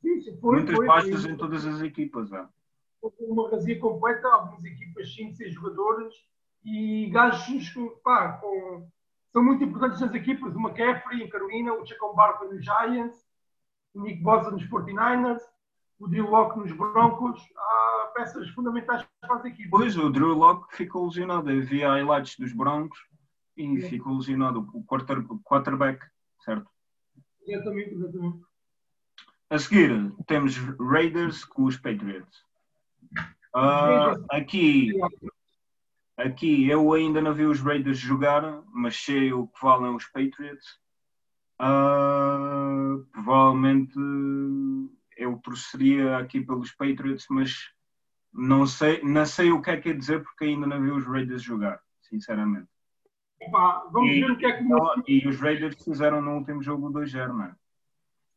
Sim, 0.01 0.21
sim, 0.21 0.37
foi. 0.39 0.57
Muitas 0.57 0.77
foi, 0.77 0.87
baixas 0.87 1.27
em 1.27 1.37
todas 1.37 1.67
as 1.67 1.83
equipas. 1.83 2.33
É. 2.33 2.47
Uma 3.21 3.51
razia 3.51 3.79
completa, 3.79 4.29
algumas 4.29 4.65
equipas 4.65 5.15
5, 5.15 5.35
6 5.35 5.55
jogadores 5.55 6.15
e 6.65 7.11
gajos 7.11 7.75
pá, 8.05 8.35
com, 8.35 8.89
são 9.33 9.43
muito 9.43 9.65
importantes 9.65 10.01
nas 10.01 10.15
equipas. 10.15 10.55
O 10.55 10.61
McCaffrey 10.61 11.23
em 11.23 11.29
Carolina, 11.29 11.75
o 11.75 11.85
Chacon 11.85 12.15
Barkley 12.15 12.51
nos 12.51 12.65
Giants, 12.65 13.27
o 13.95 14.03
Nick 14.03 14.23
Bosa 14.23 14.51
nos 14.51 14.65
49ers, 14.69 15.41
o 16.03 16.09
Drew 16.09 16.29
Locke 16.29 16.59
nos 16.59 16.73
Broncos. 16.73 17.41
Há 17.57 18.13
peças 18.15 18.49
fundamentais 18.51 19.07
para 19.21 19.37
as 19.37 19.45
equipas. 19.45 19.71
Pois, 19.71 19.97
o 19.97 20.11
Drew 20.11 20.35
Locke 20.35 20.77
ficou 20.77 21.07
lesionado. 21.07 21.49
Vi 21.63 21.85
highlights 21.85 22.37
dos 22.39 22.53
Broncos 22.53 22.99
e 23.57 23.81
Sim. 23.81 23.89
ficou 23.89 24.17
lesionado. 24.17 24.69
O 24.75 24.83
quarter, 24.83 25.23
quarterback, 25.45 26.05
certo? 26.45 26.69
Exatamente, 27.47 27.95
exatamente. 27.95 28.45
A 29.49 29.59
seguir, 29.59 30.13
temos 30.27 30.57
Raiders 30.57 31.45
com 31.45 31.65
os 31.65 31.77
Patriots. 31.77 32.45
Ah, 33.55 34.15
aqui, 34.31 34.91
aqui 36.17 36.69
eu 36.69 36.93
ainda 36.95 37.21
não 37.21 37.35
vi 37.35 37.45
os 37.45 37.61
Raiders 37.61 37.99
jogar, 37.99 38.63
mas 38.73 38.97
sei 38.97 39.33
o 39.33 39.47
que 39.47 39.63
valem 39.63 39.95
os 39.95 40.07
Patriots. 40.07 40.81
Ah, 41.59 42.97
provavelmente 43.13 43.95
torceria 45.43 46.17
aqui 46.19 46.41
pelos 46.41 46.73
Patriots, 46.73 47.27
mas 47.31 47.55
não 48.33 48.67
sei, 48.67 49.03
não 49.03 49.27
sei 49.27 49.51
o 49.51 49.61
que 49.61 49.71
é 49.71 49.77
que 49.77 49.91
é 49.91 49.93
dizer 49.93 50.23
porque 50.23 50.45
ainda 50.45 50.67
não 50.67 50.81
vi 50.83 50.91
os 50.91 51.07
Raiders 51.07 51.43
jogar, 51.43 51.81
sinceramente. 52.03 52.69
Pá, 53.51 53.85
vamos 53.91 54.11
E- 54.11 54.21
ver 54.21 54.31
o 54.31 54.37
que 54.39 54.47
é 54.47 54.53
que 54.57 54.65
o 54.65 55.03
E 55.09 55.29
os 55.29 55.41
Raiders 55.41 55.83
fizeram 55.83 56.23
no 56.23 56.37
último 56.37 56.63
jogo 56.63 56.91
2-0, 56.91 57.29
não 57.35 57.45
é? 57.45 57.55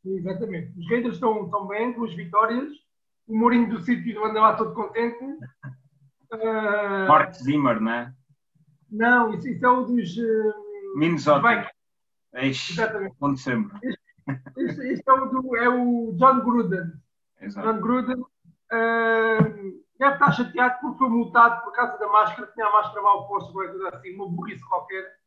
Exatamente. 0.04 0.78
Os 0.80 0.90
Raiders 0.90 1.16
estão, 1.16 1.46
estão 1.46 1.68
bem, 1.68 1.94
duas 1.94 2.14
vitórias. 2.14 2.72
O 3.28 3.38
Mourinho 3.38 3.70
do 3.70 3.82
sítio 3.82 4.24
anda 4.24 4.40
lá 4.40 4.56
todo 4.56 4.74
contente. 4.74 5.18
Ah, 6.32 7.06
Mark 7.10 7.34
Zimmer, 7.34 7.80
não 7.80 7.92
é? 7.92 8.14
Não, 8.92 9.34
isso, 9.34 9.48
isso 9.48 9.66
é 9.66 9.70
o 9.70 9.84
dos. 9.84 10.16
Uh, 10.18 10.98
Minnesota. 10.98 11.72
Exatamente. 12.34 13.16
onde 13.20 13.40
sempre. 13.40 13.78
Este, 14.58 15.04
é, 15.08 15.14
o 15.14 15.26
do, 15.26 15.56
é 15.56 15.70
o 15.70 16.14
John 16.18 16.40
Gruden. 16.42 16.94
Exato. 17.40 17.68
John 17.68 17.82
Gruden 17.82 18.26
ah, 18.72 19.38
deve 20.00 20.14
estar 20.14 20.32
chateado 20.32 20.80
porque 20.82 20.98
foi 20.98 21.10
multado 21.10 21.64
por 21.64 21.74
causa 21.74 21.98
da 21.98 22.08
máscara, 22.08 22.52
tinha 22.54 22.66
a 22.66 22.72
máscara 22.72 23.02
mal 23.02 23.28
posta, 23.28 23.50
ou 23.50 23.56
coisa 23.56 23.90
assim, 23.90 24.16
uma 24.16 24.30
burrice 24.30 24.68
qualquer. 24.68 25.20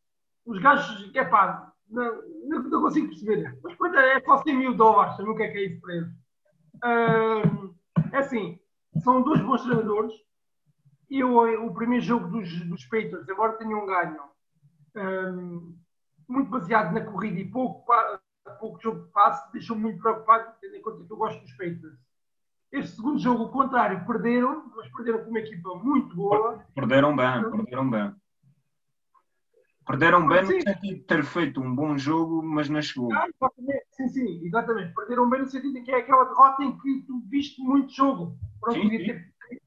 Os 0.45 0.59
gajos, 0.61 1.11
é 1.15 1.25
pá, 1.25 1.73
não, 1.89 2.23
não, 2.49 2.63
não 2.63 2.83
consigo 2.83 3.09
perceber. 3.09 3.59
Mas 3.63 3.75
pronto, 3.77 3.97
é 3.97 4.21
só 4.21 4.43
100 4.43 4.57
mil 4.57 4.75
dólares, 4.75 5.17
sabe 5.17 5.29
o 5.29 5.37
que 5.37 5.43
é 5.43 5.49
que 5.49 5.59
é 5.59 5.67
isso 5.67 5.81
para 5.81 5.95
eles? 5.95 6.13
Ah, 6.83 7.43
é 8.13 8.19
assim, 8.19 8.59
são 9.03 9.23
dois 9.23 9.41
bons 9.41 9.63
treinadores. 9.63 10.13
Eu, 11.11 11.47
eh, 11.47 11.59
o 11.59 11.73
primeiro 11.73 12.05
jogo 12.05 12.29
dos, 12.29 12.61
dos 12.67 12.85
Patriots, 12.85 13.29
embora 13.29 13.55
tenham 13.55 13.87
ganho, 13.87 14.23
ah, 14.97 15.33
muito 16.29 16.51
baseado 16.51 16.93
na 16.93 17.01
corrida 17.01 17.41
e 17.41 17.51
pouco, 17.51 17.91
pouco 18.49 18.81
jogo 18.81 19.05
de 19.05 19.11
passe, 19.11 19.53
deixou-me 19.53 19.83
muito 19.83 20.01
preocupado, 20.01 20.53
tendo 20.61 20.77
em 20.77 20.83
conta 20.83 21.05
que 21.05 21.13
eu 21.13 21.17
gosto 21.17 21.41
dos 21.41 21.53
Patriots. 21.53 21.99
Este 22.71 22.97
segundo 22.97 23.19
jogo, 23.19 23.45
o 23.45 23.49
contrário, 23.49 24.05
perderam, 24.07 24.71
mas 24.77 24.89
perderam 24.93 25.25
com 25.25 25.31
uma 25.31 25.39
equipa 25.39 25.75
muito 25.77 26.15
boa. 26.15 26.65
Perderam 26.75 27.17
bem, 27.17 27.51
perderam 27.51 27.91
bem. 27.91 28.15
Perderam 29.87 30.29
bem 30.29 30.43
no 30.43 30.49
Sim. 30.49 30.61
sentido 30.61 30.99
de 30.99 31.05
ter 31.05 31.25
feito 31.25 31.63
um 31.63 31.75
bom 31.75 31.97
jogo, 31.97 32.43
mas 32.43 32.69
não 32.69 32.83
chegou. 32.83 33.11
Ah, 33.11 33.27
exatamente. 33.27 33.87
Sim, 33.93 34.09
sim, 34.09 34.47
exatamente. 34.47 34.93
Perderam 34.93 35.31
bem 35.31 35.41
no 35.41 35.47
sentido 35.47 35.79
em 35.79 35.83
que 35.83 35.91
é 35.91 35.97
aquela 35.97 36.25
derrota 36.25 36.63
em 36.63 36.77
que 36.79 37.05
tu 37.07 37.23
viste 37.27 37.63
muito 37.63 37.91
jogo. 37.91 38.37
Pronto, 38.61 38.79
Sim, 38.79 38.83
podia, 38.83 38.99
sim. 38.99 39.07
ter, 39.07 39.63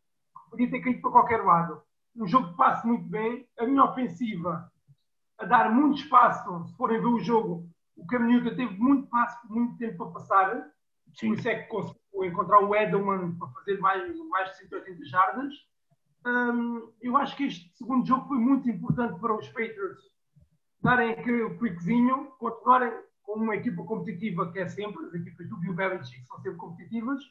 podia 0.51 0.69
ter 0.69 0.81
caído 0.81 1.01
para 1.01 1.11
qualquer 1.11 1.43
lado. 1.43 1.81
Um 2.15 2.27
jogo 2.27 2.49
de 2.49 2.55
passe 2.55 2.85
muito 2.85 3.09
bem. 3.09 3.47
A 3.57 3.65
minha 3.65 3.83
ofensiva 3.83 4.71
a 5.39 5.45
dar 5.45 5.71
muito 5.71 5.97
espaço. 6.03 6.67
Se 6.67 6.77
forem 6.77 6.99
ver 6.99 7.07
o 7.07 7.19
jogo, 7.19 7.67
o 7.95 8.05
Cam 8.05 8.19
Newton 8.19 8.55
teve 8.55 8.77
muito 8.77 9.07
passe, 9.07 9.37
muito 9.49 9.77
tempo 9.77 9.97
para 9.97 10.13
passar. 10.13 10.71
Sim. 11.13 11.29
Por 11.29 11.39
isso 11.39 11.49
é 11.49 11.55
que 11.61 11.69
conseguiu 11.69 12.23
encontrar 12.23 12.59
o 12.59 12.75
Edelman 12.75 13.37
para 13.37 13.47
fazer 13.49 13.79
mais, 13.79 14.17
mais 14.29 14.49
de 14.51 14.57
180 14.57 15.05
jardas. 15.05 15.53
Hum, 16.25 16.91
eu 17.01 17.17
acho 17.17 17.35
que 17.35 17.45
este 17.45 17.75
segundo 17.75 18.07
jogo 18.07 18.27
foi 18.27 18.37
muito 18.37 18.69
importante 18.69 19.19
para 19.19 19.35
os 19.35 19.47
Patriots 19.49 20.11
darem 20.81 21.11
aquele 21.11 21.57
quickzinho, 21.57 22.31
continuarem 22.39 22.91
com 23.23 23.33
uma 23.33 23.55
equipa 23.55 23.83
competitiva 23.83 24.51
que 24.51 24.59
é 24.59 24.67
sempre, 24.67 25.05
as 25.05 25.13
equipas 25.13 25.47
do 25.47 25.57
Bill 25.57 25.73
Belichick 25.73 26.25
são 26.27 26.39
sempre 26.41 26.57
competitivas. 26.57 27.21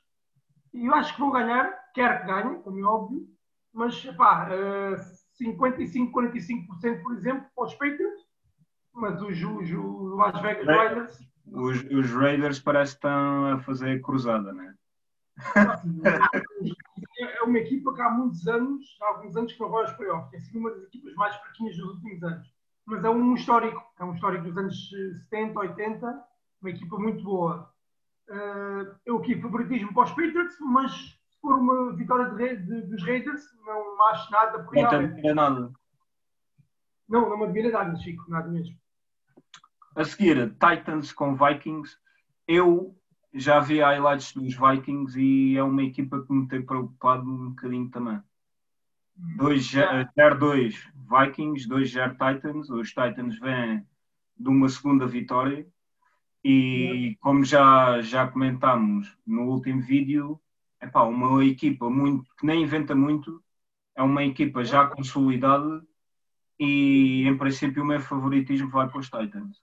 E 0.73 0.87
eu 0.87 0.95
acho 0.95 1.15
que 1.15 1.21
vão 1.21 1.33
ganhar, 1.33 1.71
quer 1.95 2.21
que 2.21 2.27
ganhem, 2.27 2.63
como 2.63 2.79
é 2.79 2.83
óbvio, 2.85 3.27
mas 3.73 4.05
pá, 4.17 4.49
eh, 4.51 4.97
55, 5.35 6.13
45% 6.13 7.03
por 7.03 7.15
exemplo 7.15 7.47
para 7.55 7.65
os 7.65 7.75
Patriots, 7.75 8.30
mas 8.95 9.21
os, 9.23 9.39
os, 9.43 9.71
os 9.71 10.17
Las 10.17 10.41
Vegas 10.41 10.67
Bem. 10.67 10.77
Raiders 10.77 11.19
Os, 11.47 11.83
os 11.85 12.11
Raiders 12.13 12.61
parece 12.61 12.93
que 12.93 12.99
estão 12.99 13.47
a 13.53 13.59
fazer 13.61 14.01
cruzada, 14.03 14.53
né? 14.53 14.75
É 17.19 17.43
uma 17.43 17.59
equipa 17.59 17.95
que 17.95 18.03
há 18.03 18.11
muitos 18.11 18.47
anos, 18.47 18.85
há 19.03 19.07
alguns 19.09 19.37
anos 19.37 19.53
que 19.53 19.59
vai 19.59 19.83
aos 19.83 19.93
playoffs. 19.93 20.31
Tem 20.31 20.41
sido 20.41 20.59
uma 20.59 20.71
das 20.71 20.83
equipas 20.85 21.15
mais 21.15 21.35
fraquinhas 21.37 21.77
dos 21.77 21.95
últimos 21.95 22.23
anos. 22.23 22.55
Mas 22.87 23.05
é 23.05 23.11
um 23.11 23.35
histórico, 23.35 23.83
é 23.99 24.05
um 24.05 24.15
histórico 24.15 24.45
dos 24.45 24.57
anos 24.57 24.91
eh, 24.95 25.15
70, 25.31 25.59
80, 25.61 26.25
uma 26.61 26.71
equipa 26.71 26.99
muito 26.99 27.23
boa. 27.23 27.73
Eh, 28.29 28.95
eu 29.07 29.19
aqui 29.19 29.41
favoritismo 29.41 29.95
para 29.95 30.05
os 30.05 30.11
Patriots, 30.11 30.57
mas 30.61 30.93
se 30.93 31.41
for 31.41 31.55
uma 31.57 31.93
vitória 31.95 32.27
de, 32.35 32.57
de- 32.57 32.83
dos 32.83 33.03
Raiders, 33.05 33.43
não 33.65 34.03
acho 34.09 34.31
nada 34.33 34.63
por 34.65 34.77
aí. 34.77 34.83
Não, 37.09 37.29
não 37.29 37.39
me 37.39 37.45
admira 37.45 37.71
nada, 37.71 37.97
Chico, 37.97 38.25
nada 38.31 38.49
mesmo. 38.49 38.77
A 39.95 40.05
seguir, 40.05 40.51
Titans 40.53 41.13
com 41.13 41.35
Vikings. 41.35 41.97
Eu 42.47 42.97
já 43.35 43.61
vi 43.61 43.81
highlights 43.81 44.33
dos 44.33 44.55
Vikings 44.55 45.21
e 45.21 45.57
é 45.57 45.63
uma 45.63 45.83
equipa 45.83 46.23
que 46.23 46.33
me 46.33 46.47
tem 46.47 46.63
preocupado 46.63 47.29
um 47.29 47.51
bocadinho 47.51 47.89
também. 47.91 48.21
0-2 50.17 50.75
Vikings, 50.95 51.69
2-0 51.69 52.11
Titans. 52.13 52.71
Os 52.71 52.89
Titans 52.89 53.39
vêm 53.41 53.85
de 54.39 54.49
uma 54.49 54.69
segunda 54.69 55.07
vitória. 55.07 55.67
E 56.43 57.17
como 57.21 57.45
já, 57.45 58.01
já 58.01 58.27
comentámos 58.27 59.17
no 59.27 59.43
último 59.43 59.83
vídeo, 59.83 60.41
é 60.81 60.99
uma 60.99 61.45
equipa 61.45 61.91
muito, 61.91 62.25
que 62.37 62.47
nem 62.47 62.63
inventa 62.63 62.95
muito, 62.95 63.43
é 63.95 64.03
uma 64.03 64.25
equipa 64.25 64.65
já 64.65 64.87
consolidada 64.87 65.85
e 66.59 67.27
em 67.27 67.37
princípio 67.37 67.83
o 67.83 67.87
meu 67.87 68.01
favoritismo 68.01 68.71
vai 68.71 68.89
para 68.89 68.99
os 68.99 69.11
Titans. 69.11 69.59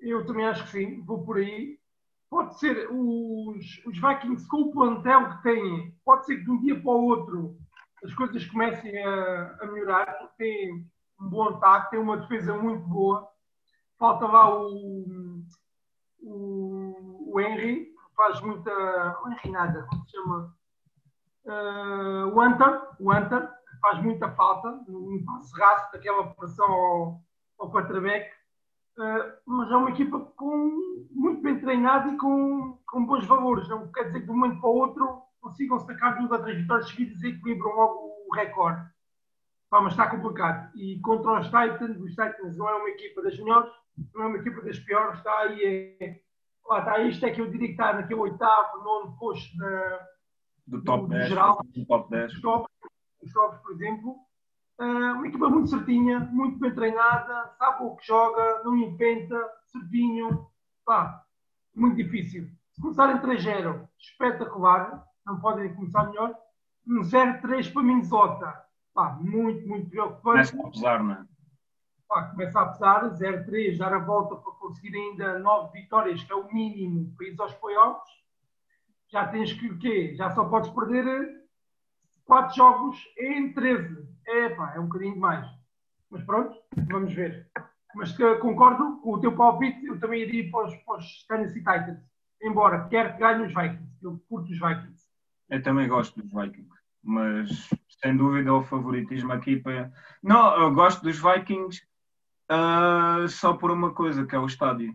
Eu 0.00 0.26
também 0.26 0.46
acho 0.46 0.64
que 0.64 0.70
sim, 0.70 1.02
vou 1.04 1.24
por 1.24 1.38
aí. 1.38 1.78
Pode 2.28 2.58
ser 2.58 2.88
os, 2.90 3.84
os 3.86 3.98
Vikings 3.98 4.46
com 4.48 4.62
o 4.62 4.72
plantel 4.72 5.30
que 5.30 5.42
têm, 5.42 5.94
pode 6.04 6.26
ser 6.26 6.36
que 6.36 6.44
de 6.44 6.50
um 6.50 6.60
dia 6.60 6.80
para 6.80 6.90
o 6.90 7.04
outro 7.04 7.58
as 8.04 8.14
coisas 8.14 8.44
comecem 8.46 8.96
a, 9.04 9.58
a 9.60 9.66
melhorar, 9.66 10.06
porque 10.18 10.34
tem 10.38 10.86
um 11.20 11.28
bom 11.28 11.48
ataque, 11.50 11.90
tem 11.90 12.00
uma 12.00 12.16
defesa 12.16 12.56
muito 12.56 12.86
boa. 12.86 13.28
Falta 13.98 14.26
lá 14.26 14.56
o, 14.58 15.42
o, 16.20 17.32
o 17.34 17.40
Henry, 17.40 17.92
faz 18.16 18.40
muita. 18.40 18.70
O 19.22 19.28
Henry 19.28 19.50
nada, 19.50 19.86
como 19.90 20.04
se 20.04 20.12
chama? 20.12 20.54
Uh, 21.44 22.26
o 22.34 22.42
Hunter, 22.42 22.82
o 22.98 23.12
Hunter, 23.12 23.50
faz 23.80 24.02
muita 24.02 24.30
falta, 24.32 24.80
passe 25.26 25.60
raso 25.60 25.92
daquela 25.92 26.34
pressão 26.34 26.70
ao, 26.70 27.20
ao 27.58 27.70
quarterback. 27.70 28.30
Uh, 28.98 29.32
mas 29.46 29.70
é 29.70 29.76
uma 29.76 29.90
equipa 29.90 30.20
com, 30.36 31.06
muito 31.10 31.40
bem 31.42 31.58
treinada 31.58 32.10
e 32.10 32.16
com, 32.16 32.78
com 32.86 33.06
bons 33.06 33.26
valores. 33.26 33.68
Não 33.68 33.90
quer 33.92 34.04
dizer 34.04 34.20
que 34.20 34.26
de 34.26 34.30
um 34.30 34.36
momento 34.36 34.60
para 34.60 34.70
o 34.70 34.76
outro 34.76 35.22
consigam 35.40 35.78
sacar 35.80 36.18
duas 36.18 36.30
ou 36.30 36.42
três 36.42 36.60
vitórias 36.60 36.88
seguidas 36.88 37.22
e 37.22 37.28
equilibram 37.28 37.74
logo 37.74 38.26
o 38.28 38.34
recorde. 38.34 38.86
Pá, 39.70 39.80
mas 39.80 39.92
está 39.92 40.10
complicado. 40.10 40.70
E 40.76 40.98
contra 41.00 41.40
os 41.40 41.46
Titans, 41.46 42.00
os 42.00 42.10
Titans 42.10 42.56
não 42.56 42.68
é 42.68 42.74
uma 42.74 42.90
equipa 42.90 43.22
das 43.22 43.38
melhores, 43.38 43.72
não 44.14 44.24
é 44.24 44.26
uma 44.26 44.38
equipa 44.38 44.60
das 44.62 44.78
piores, 44.80 45.18
está 45.18 45.38
aí. 45.38 45.96
É, 46.00 46.20
lá 46.66 46.80
está, 46.80 46.98
isto 47.00 47.24
é 47.24 47.30
que 47.30 47.40
eu 47.40 47.50
diria 47.50 47.68
que 47.68 47.74
está 47.74 47.92
naquele 47.92 48.20
oitavo, 48.20 48.82
nono 48.82 49.16
posto 49.16 49.56
da, 49.56 50.08
do 50.66 50.82
top 50.82 51.04
do 51.04 51.08
10, 51.10 51.28
geral. 51.28 51.60
do 51.64 51.86
top 51.86 52.10
10. 52.10 52.32
Os 52.32 52.40
tops, 52.40 52.74
os 53.22 53.32
tops, 53.32 53.58
por 53.60 53.72
exemplo. 53.72 54.16
Uh, 54.80 55.12
uma 55.12 55.28
equipa 55.28 55.50
muito 55.50 55.68
certinha, 55.68 56.20
muito 56.32 56.58
bem 56.58 56.74
treinada, 56.74 57.52
sabe 57.58 57.84
o 57.84 57.96
que 57.96 58.06
joga, 58.06 58.62
não 58.64 58.74
inventa, 58.74 59.38
certinho. 59.66 60.48
Pá, 60.86 61.22
muito 61.74 61.96
difícil. 61.96 62.48
Se 62.72 62.80
começarem 62.80 63.20
3-0, 63.20 63.86
espetacular, 63.98 65.04
não 65.26 65.38
podem 65.38 65.74
começar 65.74 66.04
melhor. 66.06 66.34
Um 66.88 67.02
0-3 67.02 67.70
para 67.70 67.82
Minnesota, 67.82 68.64
pá, 68.94 69.18
muito, 69.20 69.68
muito 69.68 69.90
preocupante. 69.90 70.50
Começa 70.50 70.66
a 70.66 70.70
pesar, 70.70 71.04
não 71.04 71.12
é? 71.12 71.26
Pá, 72.08 72.22
começa 72.30 72.60
a 72.60 72.66
pesar, 72.68 73.10
0-3, 73.10 73.76
dar 73.76 73.92
a 73.92 73.98
volta 73.98 74.34
para 74.36 74.52
conseguir 74.52 74.96
ainda 74.96 75.40
9 75.40 75.78
vitórias, 75.78 76.24
que 76.24 76.32
é 76.32 76.34
o 76.34 76.50
mínimo 76.50 77.14
para 77.18 77.26
ir 77.26 77.36
aos 77.38 77.52
playoffs. 77.52 78.10
Já 79.08 79.28
tens 79.28 79.52
que 79.52 79.66
o 79.66 79.78
quê? 79.78 80.14
Já 80.14 80.30
só 80.30 80.46
podes 80.46 80.70
perder 80.70 81.38
4 82.24 82.56
jogos 82.56 82.96
em 83.18 83.52
13. 83.52 84.09
É, 84.26 84.48
pá, 84.50 84.74
é 84.74 84.80
um 84.80 84.86
bocadinho 84.86 85.14
demais. 85.14 85.46
Mas 86.10 86.22
pronto, 86.24 86.56
vamos 86.88 87.12
ver. 87.12 87.48
Mas 87.94 88.16
uh, 88.18 88.38
concordo 88.40 89.00
com 89.00 89.14
o 89.14 89.20
teu 89.20 89.34
palpite, 89.34 89.84
eu 89.86 89.98
também 89.98 90.22
iria 90.22 90.50
para 90.50 90.66
os, 90.66 90.76
para 90.76 90.98
os 90.98 91.26
Tennessee 91.26 91.60
Titans. 91.60 92.00
Embora 92.42 92.88
quer 92.88 93.14
que 93.14 93.20
ganhe 93.20 93.46
os 93.46 93.54
Vikings. 93.54 93.98
Eu 94.02 94.20
curto 94.28 94.50
os 94.50 94.58
Vikings. 94.58 95.10
Eu 95.48 95.62
também 95.62 95.88
gosto 95.88 96.20
dos 96.20 96.32
Vikings, 96.32 96.70
mas 97.02 97.68
sem 98.00 98.16
dúvida 98.16 98.54
o 98.54 98.62
favoritismo 98.62 99.32
aqui 99.32 99.56
para. 99.56 99.92
Não, 100.22 100.56
eu 100.62 100.72
gosto 100.72 101.02
dos 101.02 101.18
Vikings 101.18 101.82
uh, 102.50 103.28
só 103.28 103.54
por 103.54 103.70
uma 103.70 103.92
coisa, 103.92 104.24
que 104.24 104.34
é 104.34 104.38
o 104.38 104.46
estádio. 104.46 104.94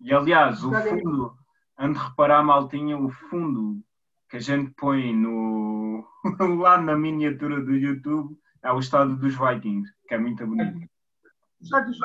E 0.00 0.12
aliás, 0.12 0.64
o 0.64 0.72
fundo, 0.72 1.36
ando 1.78 1.98
de 1.98 2.04
reparar, 2.04 2.42
maltinha, 2.42 2.98
o 2.98 3.10
fundo 3.10 3.82
que 4.30 4.38
a 4.38 4.40
gente 4.40 4.70
põe 4.70 5.14
no, 5.14 6.04
lá 6.58 6.80
na 6.80 6.96
miniatura 6.96 7.60
do 7.60 7.74
YouTube 7.74 8.36
é 8.62 8.72
o 8.72 8.78
estádio 8.78 9.16
dos 9.16 9.34
Vikings, 9.34 9.92
que 10.06 10.14
é 10.14 10.18
muito 10.18 10.46
bonito. 10.46 10.88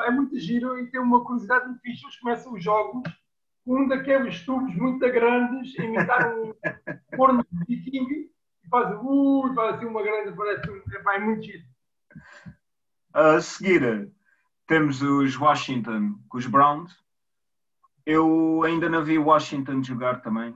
É 0.04 0.10
muito 0.10 0.38
giro 0.38 0.78
e 0.78 0.90
tem 0.90 1.00
uma 1.00 1.24
curiosidade 1.24 1.66
muito 1.66 1.80
fixe. 1.80 2.04
Eles 2.04 2.20
começam 2.20 2.52
os 2.52 2.62
jogos 2.62 3.02
com 3.64 3.82
um 3.82 3.88
daqueles 3.88 4.44
tubos 4.44 4.74
muito 4.76 5.00
grandes, 5.00 5.74
imitar 5.78 6.34
um 6.34 6.52
forno 7.16 7.44
de 7.50 7.76
viking 7.76 8.06
e 8.10 8.68
faz, 8.68 8.94
uh, 9.02 9.54
faz 9.54 9.76
assim 9.76 9.86
uma 9.86 10.02
grande, 10.02 10.36
parece 10.36 10.70
um, 10.70 11.10
é, 11.10 11.18
muito 11.18 11.42
giro. 11.42 11.64
A 13.12 13.40
seguir, 13.40 14.12
temos 14.66 15.00
os 15.00 15.36
Washington 15.36 16.18
com 16.28 16.38
os 16.38 16.46
Browns. 16.46 16.94
Eu 18.04 18.62
ainda 18.62 18.88
não 18.88 19.04
vi 19.04 19.18
Washington 19.18 19.82
jogar 19.82 20.20
também. 20.20 20.54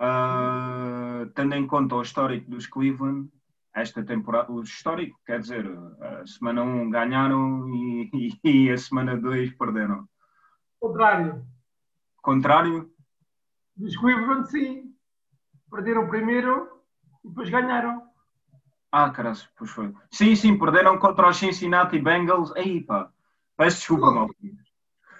Uh, 0.00 1.26
tendo 1.34 1.54
em 1.54 1.66
conta 1.66 1.94
o 1.94 2.02
histórico 2.02 2.50
dos 2.50 2.66
Cleveland, 2.66 3.30
esta 3.74 4.04
temporada, 4.04 4.52
o 4.52 4.62
histórico, 4.62 5.18
quer 5.24 5.40
dizer, 5.40 5.66
a 6.00 6.26
semana 6.26 6.62
1 6.62 6.90
ganharam 6.90 7.68
e, 7.68 8.10
e, 8.44 8.70
a 8.70 8.76
semana 8.76 9.16
2 9.16 9.52
perderam. 9.54 10.06
Contrário. 10.78 11.44
Contrário? 12.20 12.90
Dos 13.76 13.96
Cleveland, 13.96 14.50
sim. 14.50 14.94
Perderam 15.70 16.08
primeiro 16.08 16.68
e 17.24 17.28
depois 17.28 17.48
ganharam. 17.48 18.02
Ah, 18.90 19.08
caralho, 19.10 19.38
pois 19.56 19.70
foi. 19.70 19.94
Sim, 20.10 20.36
sim, 20.36 20.58
perderam 20.58 20.98
contra 20.98 21.28
os 21.28 21.38
Cincinnati 21.38 21.98
Bengals. 21.98 22.54
Aí, 22.56 22.82
pá, 22.82 23.10
peço 23.56 23.78
desculpa, 23.78 24.10
mal. 24.10 24.28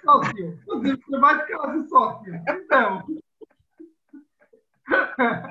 Sócio, 0.03 0.59
fazer 0.65 0.97
trabalho 0.97 1.39
de 1.39 1.47
casa, 1.47 1.87
sócio. 1.87 2.35
Então, 2.47 3.03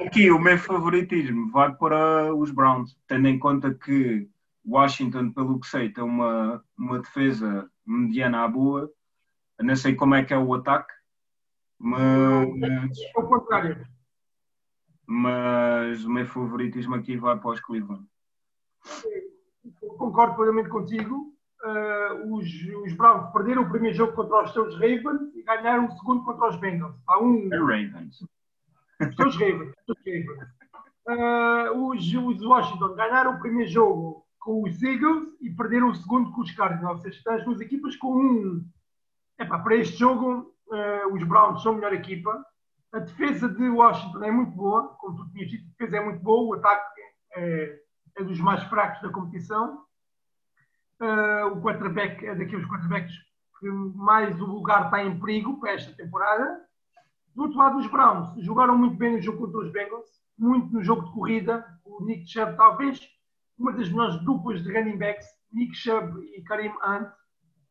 Aqui 0.07 0.31
o 0.31 0.39
meu 0.39 0.59
favoritismo 0.59 1.51
vai 1.51 1.75
para 1.75 2.35
os 2.35 2.51
Browns, 2.51 2.97
tendo 3.07 3.29
em 3.29 3.39
conta 3.39 3.73
que 3.73 4.29
Washington, 4.67 5.33
pelo 5.33 5.59
que 5.59 5.67
sei, 5.67 5.91
tem 5.91 6.05
uma, 6.05 6.62
uma 6.79 6.99
defesa 6.99 7.71
mediana 7.87 8.45
à 8.45 8.49
boa. 8.49 8.91
Não 9.61 9.77
sei 9.77 9.95
como 9.95 10.15
é 10.15 10.25
que 10.25 10.35
é 10.35 10.39
o 10.39 10.55
ataque, 10.55 10.93
mas. 11.79 12.99
É 13.01 13.19
o 13.19 13.27
contrário. 13.27 13.87
Mas 15.07 16.05
o 16.05 16.11
meu 16.11 16.27
favoritismo 16.27 16.95
aqui 16.95 17.16
vai 17.16 17.38
para 17.38 17.51
os 17.51 17.61
Cleveland. 17.61 18.07
Eu 19.83 19.95
concordo 19.95 20.37
plenamente 20.37 20.68
contigo. 20.68 21.33
Uh, 21.64 22.35
os, 22.35 22.47
os 22.85 22.92
Browns 22.95 23.33
perderam 23.33 23.62
o 23.62 23.71
primeiro 23.71 23.97
jogo 23.97 24.14
contra 24.14 24.42
os 24.42 24.53
seus 24.53 24.75
Ravens 24.75 25.33
e 25.35 25.42
ganharam 25.45 25.87
o 25.87 25.92
segundo 25.92 26.25
contra 26.25 26.49
os 26.49 26.57
Bengals. 26.57 26.97
Há 27.07 27.23
um. 27.23 27.49
É 27.53 27.59
Ravens. 27.59 28.25
Os 29.27 29.37
Ravens. 29.37 29.75
Uh, 31.09 31.88
os, 31.88 32.15
os 32.15 32.43
Washington 32.43 32.95
ganharam 32.95 33.35
o 33.35 33.41
primeiro 33.41 33.71
jogo 33.71 34.25
com 34.38 34.62
os 34.62 34.83
Eagles 34.83 35.29
e 35.41 35.51
perderam 35.51 35.91
o 35.91 35.95
segundo 35.95 36.31
com 36.33 36.41
os 36.41 36.51
Cardinals. 36.53 36.99
Ou 36.99 37.03
seja, 37.03 37.17
estão 37.17 37.35
as 37.35 37.45
duas 37.45 37.61
equipas 37.61 37.97
com 37.97 38.15
um. 38.15 38.65
Epá, 39.38 39.59
para 39.59 39.77
este 39.77 39.97
jogo, 39.97 40.55
uh, 40.69 41.15
os 41.15 41.23
Browns 41.25 41.62
são 41.62 41.73
a 41.73 41.75
melhor 41.77 41.93
equipa. 41.93 42.45
A 42.93 42.99
defesa 42.99 43.49
de 43.49 43.69
Washington 43.69 44.23
é 44.23 44.31
muito 44.31 44.53
boa, 44.53 44.88
como 44.99 45.17
tu 45.17 45.33
tinhas 45.33 45.51
dito, 45.51 45.65
a 45.65 45.71
defesa 45.71 45.97
é 45.97 46.05
muito 46.05 46.21
boa, 46.21 46.57
o 46.57 46.59
ataque 46.59 47.01
é, 47.35 47.81
é 48.19 48.25
dos 48.25 48.38
mais 48.38 48.62
fracos 48.65 49.01
da 49.01 49.09
competição. 49.09 49.85
Uh, 51.01 51.47
o 51.53 51.62
quarterback 51.62 52.25
é 52.25 52.35
daqueles 52.35 52.69
quarterbacks 52.69 53.15
que 53.59 53.69
mais 53.69 54.38
o 54.41 54.45
lugar 54.45 54.85
está 54.85 55.03
em 55.03 55.19
perigo 55.19 55.59
para 55.59 55.73
esta 55.73 55.93
temporada. 55.97 56.61
Do 57.35 57.45
outro 57.45 57.59
lado, 57.59 57.79
os 57.79 57.87
Browns 57.87 58.45
jogaram 58.45 58.77
muito 58.77 58.97
bem 58.97 59.14
no 59.14 59.23
jogo 59.23 59.38
contra 59.38 59.61
os 59.61 59.73
Bengals, 59.73 60.09
muito 60.38 60.73
no 60.73 60.83
jogo 60.83 61.05
de 61.05 61.12
corrida. 61.12 61.66
O 61.85 62.05
Nick 62.05 62.27
Chubb, 62.27 62.57
talvez 62.57 63.01
uma 63.59 63.73
das 63.73 63.88
melhores 63.88 64.23
duplas 64.23 64.62
de 64.62 64.73
running 64.73 64.99
backs, 64.99 65.27
Nick 65.53 65.75
Chubb 65.75 66.21
e 66.37 66.42
Karim 66.42 66.71
Hunt, 66.85 67.09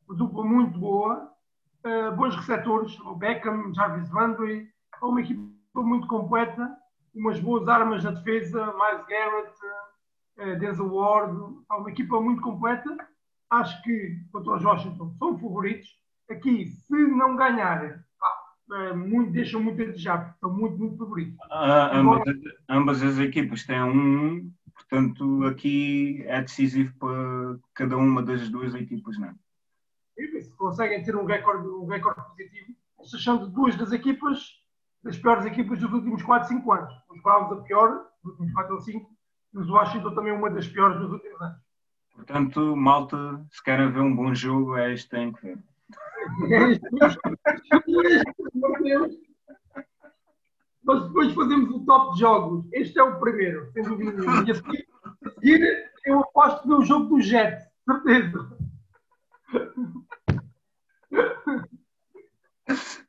uma 0.08 0.18
dupla 0.18 0.44
muito 0.44 0.80
boa. 0.80 1.32
Uh, 1.86 2.16
bons 2.16 2.36
receptores, 2.36 3.00
o 3.02 3.16
Beckham, 3.16 3.74
Jarvis 3.74 4.12
Landry, 4.12 4.70
uma 5.02 5.20
equipa 5.20 5.42
muito 5.76 6.08
completa, 6.08 6.78
umas 7.14 7.40
boas 7.40 7.68
armas 7.68 8.04
na 8.04 8.12
defesa, 8.12 8.68
Miles 8.68 9.06
Garrett, 9.08 9.56
uh, 10.38 10.60
Denzel 10.60 10.94
Ward, 10.94 11.36
uma 11.72 11.90
equipa 11.90 12.22
muito 12.22 12.42
completa. 12.42 12.96
Acho 13.50 13.82
que 13.82 14.20
contra 14.32 14.54
os 14.54 14.64
Washington 14.64 15.10
são 15.18 15.38
favoritos. 15.40 15.90
Aqui, 16.30 16.68
se 16.68 16.96
não 17.08 17.36
ganhar, 17.36 18.04
é, 18.72 18.94
muito, 18.94 19.32
deixam 19.32 19.62
muito 19.62 19.82
a 19.82 19.86
desejar, 19.86 20.32
estão 20.34 20.54
muito, 20.54 20.78
muito 20.78 20.98
favoritos. 20.98 21.38
Ah, 21.50 21.98
ambas, 21.98 22.24
ambas, 22.70 23.04
as 23.04 23.18
equipas 23.20 23.66
têm 23.66 23.82
um, 23.82 24.52
portanto, 24.74 25.46
aqui 25.46 26.24
é 26.28 26.42
decisivo 26.42 26.94
para 26.98 27.60
cada 27.74 27.98
uma 27.98 28.24
das 28.24 28.50
duas 28.50 28.74
equipas, 28.76 29.18
não 29.18 29.28
é? 29.28 29.36
Se 30.42 30.56
conseguem 30.56 31.04
ter 31.04 31.16
um 31.16 31.26
recorde, 31.26 31.68
um 31.68 31.86
recorde 31.86 32.22
positivo, 32.30 32.76
são 33.04 33.50
duas 33.50 33.76
das 33.76 33.92
equipas, 33.92 34.40
das 35.04 35.18
piores 35.18 35.46
equipas 35.46 35.80
dos 35.80 35.92
últimos 35.92 36.22
4, 36.24 36.48
5 36.48 36.72
anos. 36.72 36.94
Os 37.10 37.22
Browns 37.22 37.52
a 37.52 37.56
pior, 37.64 38.06
dos 38.24 38.34
últimos 38.34 38.54
4 38.54 38.76
ou 38.76 38.82
5, 38.82 39.10
e 39.54 39.58
os 39.58 39.70
Washington 39.70 40.16
também 40.16 40.34
uma 40.34 40.50
das 40.50 40.68
piores 40.68 41.00
dos 41.00 41.12
últimos 41.12 41.42
anos. 41.42 41.58
Portanto, 42.14 42.76
malta, 42.76 43.46
se 43.50 43.64
querem 43.64 43.92
ver 43.92 44.02
um 44.02 44.16
bom 44.16 44.34
jogo, 44.34 44.78
é 44.78 44.94
este 44.94 45.10
tem 45.10 45.32
que 45.32 45.42
ver. 45.42 45.60
Nós 50.84 51.04
depois 51.08 51.34
fazemos 51.34 51.70
o 51.70 51.86
top 51.86 52.14
de 52.14 52.20
jogos. 52.20 52.66
Este 52.74 53.00
é 53.00 53.04
o 53.04 53.20
primeiro, 53.20 53.72
sem 53.72 53.84
dúvida 53.84 54.12
nenhuma. 54.12 54.44
E 54.48 54.52
a 54.52 54.56
seguir, 54.56 54.88
a 55.26 55.30
seguir 55.30 55.92
eu 56.06 56.20
aposto 56.20 56.68
no 56.68 56.84
jogo 56.84 57.06
do 57.06 57.22
Jet, 57.22 57.64
certeza. 57.86 58.58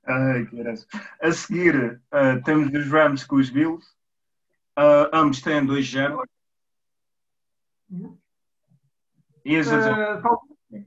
Ai, 0.05 0.47
que 0.47 0.61
A 1.23 1.33
seguir, 1.33 2.03
uh, 2.13 2.43
temos 2.45 2.73
os 2.73 2.91
Rams 2.91 3.25
com 3.25 3.37
os 3.37 3.49
Bills. 3.51 3.87
Uh, 4.79 5.09
ambos 5.13 5.41
têm 5.41 5.65
2-0. 5.67 6.23
E 9.45 9.57
as 9.57 9.67
uh, 9.69 9.73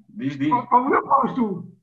Diz, 0.10 0.38
diz. 0.38 0.50
Como 0.70 0.96
eu 0.96 1.06
falas 1.08 1.36
tu? 1.36 1.75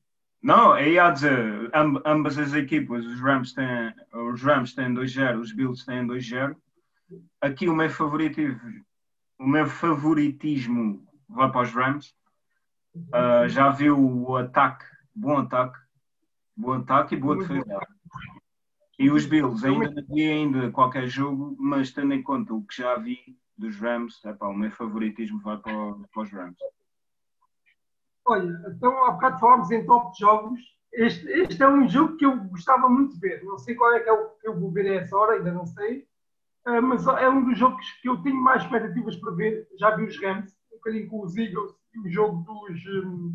Não, 0.42 0.74
é 0.74 1.10
dizer, 1.12 1.70
ambas 2.04 2.36
as 2.36 2.52
equipas, 2.52 3.06
os 3.06 3.20
Rams 3.20 3.52
têm, 3.52 3.94
os 4.12 4.42
Rams 4.42 4.74
têm 4.74 4.92
2-0, 4.92 5.40
os 5.40 5.52
Bills 5.52 5.86
têm 5.86 6.04
2-0. 6.04 6.56
Aqui 7.40 7.68
o 7.68 7.74
meu 7.74 7.88
favoritismo, 7.88 8.84
o 9.38 9.46
meu 9.46 9.66
favoritismo 9.66 11.06
vai 11.28 11.50
para 11.50 11.62
os 11.62 11.70
Rams. 11.72 12.14
Uh, 12.94 13.48
já 13.48 13.70
viu 13.70 13.98
o 13.98 14.36
ataque, 14.36 14.84
bom 15.14 15.38
ataque, 15.38 15.78
bom 16.56 16.72
ataque 16.72 17.14
e 17.14 17.18
boa 17.18 17.36
defesa. 17.36 17.78
E 18.98 19.10
os 19.10 19.24
Bills, 19.24 19.64
ainda 19.64 19.90
não 19.90 20.04
vi 20.08 20.28
ainda 20.28 20.70
qualquer 20.70 21.06
jogo, 21.06 21.56
mas 21.58 21.92
tendo 21.92 22.14
em 22.14 22.22
conta 22.22 22.52
o 22.52 22.62
que 22.62 22.76
já 22.76 22.96
vi 22.96 23.36
dos 23.56 23.76
Rams, 23.76 24.22
epá, 24.24 24.48
o 24.48 24.54
meu 24.54 24.70
favoritismo 24.72 25.40
vai 25.40 25.56
para, 25.56 25.72
para 26.12 26.22
os 26.22 26.30
Rams. 26.30 26.58
Olha, 28.24 28.50
então 28.68 29.04
há 29.04 29.12
bocado 29.12 29.40
falámos 29.40 29.70
em 29.70 29.84
top 29.84 30.12
de 30.12 30.20
jogos. 30.20 30.60
Este, 30.92 31.26
este 31.28 31.62
é 31.62 31.68
um 31.68 31.88
jogo 31.88 32.16
que 32.16 32.26
eu 32.26 32.36
gostava 32.44 32.88
muito 32.88 33.14
de 33.14 33.20
ver. 33.20 33.42
Não 33.44 33.58
sei 33.58 33.74
qual 33.74 33.92
é 33.94 34.00
que 34.00 34.08
é 34.08 34.12
o 34.12 34.30
que 34.30 34.48
eu 34.48 34.58
vou 34.58 34.70
ver 34.70 34.90
a 34.90 35.02
essa 35.02 35.16
hora, 35.16 35.34
ainda 35.34 35.50
não 35.50 35.66
sei. 35.66 36.06
Uh, 36.66 36.80
mas 36.82 37.06
é 37.06 37.28
um 37.28 37.44
dos 37.44 37.58
jogos 37.58 37.84
que 38.00 38.08
eu 38.08 38.22
tenho 38.22 38.36
mais 38.36 38.62
expectativas 38.62 39.16
para 39.16 39.32
ver. 39.32 39.66
Já 39.78 39.96
vi 39.96 40.04
os 40.04 40.20
Rams, 40.22 40.52
um 40.72 40.76
bocadinho 40.76 41.08
com 41.08 41.22
os 41.22 41.36
Eagles 41.36 41.72
e 41.94 41.98
o 41.98 42.10
jogo 42.10 42.44
dos, 42.44 42.86
um, 42.86 43.34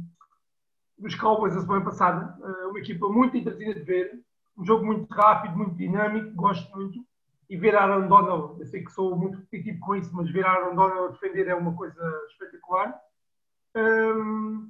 dos 0.98 1.16
Cowboys 1.16 1.56
a 1.56 1.62
semana 1.62 1.84
passada. 1.84 2.38
Uh, 2.40 2.70
uma 2.70 2.80
equipa 2.80 3.10
muito 3.10 3.36
entretenida 3.36 3.80
de 3.80 3.86
ver. 3.86 4.22
Um 4.58 4.66
jogo 4.66 4.86
muito 4.86 5.12
rápido, 5.14 5.58
muito 5.58 5.76
dinâmico, 5.76 6.34
gosto 6.36 6.72
muito. 6.76 7.06
E 7.50 7.58
ver 7.58 7.76
Aaron 7.76 8.08
Donald, 8.08 8.60
eu 8.60 8.66
sei 8.66 8.84
que 8.84 8.92
sou 8.92 9.16
muito 9.16 9.38
repetitivo 9.38 9.80
com 9.80 9.96
isso, 9.96 10.14
mas 10.14 10.30
ver 10.32 10.46
Aaron 10.46 10.76
Donald 10.76 11.14
defender 11.14 11.48
é 11.48 11.56
uma 11.56 11.74
coisa 11.76 12.02
espetacular. 12.30 13.00
Um, 13.76 14.67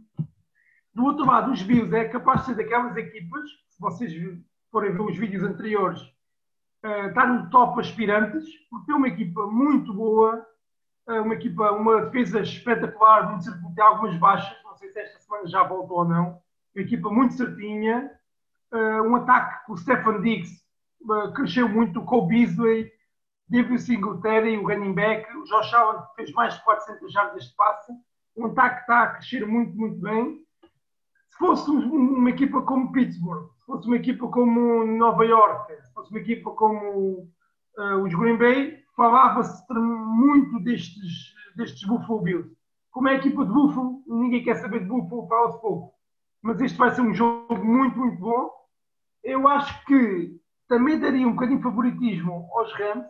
do 0.97 1.05
outro 1.05 1.27
lado, 1.27 1.51
os 1.51 1.61
Bills 1.61 1.95
é 1.95 2.05
capaz 2.05 2.39
de 2.39 2.47
ser 2.47 2.55
daquelas 2.55 2.97
equipas, 2.97 3.47
se 3.69 3.79
vocês 3.79 4.11
forem 4.71 4.91
ver 4.91 5.01
os 5.01 5.15
vídeos 5.15 5.43
anteriores, 5.43 6.01
uh, 6.83 7.09
está 7.09 7.23
no 7.27 7.51
top 7.51 7.79
aspirantes, 7.79 8.43
porque 8.67 8.91
é 8.91 8.95
uma 8.95 9.07
equipa 9.07 9.45
muito 9.45 9.93
boa, 9.93 10.43
uh, 11.07 11.21
uma 11.21 11.35
equipa, 11.35 11.71
uma 11.71 12.01
defesa 12.07 12.39
espetacular, 12.39 13.29
muito 13.29 13.43
certo, 13.43 13.59
tem 13.75 13.83
algumas 13.83 14.17
baixas, 14.17 14.57
não 14.63 14.75
sei 14.75 14.89
se 14.89 14.99
esta 14.99 15.19
semana 15.19 15.47
já 15.47 15.61
voltou 15.61 15.99
ou 15.99 16.05
não, 16.05 16.41
uma 16.75 16.81
equipa 16.81 17.11
muito 17.11 17.35
certinha, 17.35 18.11
uh, 18.73 19.03
um 19.03 19.17
ataque 19.17 19.67
com 19.67 19.73
o 19.73 19.77
Stefan 19.77 20.19
Diggs 20.21 20.65
cresceu 21.35 21.69
muito, 21.69 22.01
com 22.01 22.17
o 22.17 22.25
Beasley, 22.25 22.91
David 23.47 23.79
Singletary, 23.79 24.57
o 24.57 24.67
running 24.67 24.93
back, 24.93 25.31
o 25.37 25.43
Josh 25.43 25.73
Allen 25.75 26.01
fez 26.15 26.31
mais 26.31 26.55
de 26.55 26.63
400 26.63 27.13
jardas 27.13 27.43
de 27.43 27.55
passe, 27.55 27.93
um 28.35 28.47
ataque 28.47 28.77
que 28.77 28.81
está 28.81 29.03
a 29.03 29.07
crescer 29.09 29.45
muito, 29.45 29.77
muito 29.77 30.01
bem. 30.01 30.46
Se 31.37 31.45
fosse 31.45 31.69
uma 31.69 32.31
equipa 32.31 32.63
como 32.63 32.91
Pittsburgh, 32.91 33.47
se 33.59 33.65
fosse 33.67 33.85
uma 33.85 33.97
equipa 33.97 34.27
como 34.27 34.83
Nova 34.83 35.23
York, 35.23 35.71
se 35.83 35.93
fosse 35.93 36.09
uma 36.09 36.19
equipa 36.19 36.49
como 36.49 37.29
uh, 37.77 38.03
os 38.03 38.11
Green 38.15 38.37
Bay, 38.37 38.79
falava-se 38.95 39.63
muito 39.71 40.59
destes, 40.61 41.35
destes 41.55 41.87
Buffalo 41.87 42.21
Bills. 42.21 42.57
Como 42.89 43.07
é 43.07 43.11
a 43.11 43.17
equipa 43.17 43.45
de 43.45 43.53
Buffalo, 43.53 44.01
ninguém 44.07 44.43
quer 44.43 44.55
saber 44.55 44.79
de 44.79 44.87
Buffalo, 44.87 45.27
fala-se 45.27 45.61
pouco. 45.61 45.93
Mas 46.41 46.59
este 46.59 46.75
vai 46.75 46.89
ser 46.89 47.01
um 47.01 47.13
jogo 47.13 47.63
muito, 47.63 47.99
muito 47.99 48.17
bom. 48.17 48.49
Eu 49.23 49.47
acho 49.47 49.85
que 49.85 50.35
também 50.67 50.99
daria 50.99 51.27
um 51.27 51.33
bocadinho 51.33 51.59
de 51.59 51.63
favoritismo 51.63 52.49
aos 52.55 52.73
Rams, 52.73 53.05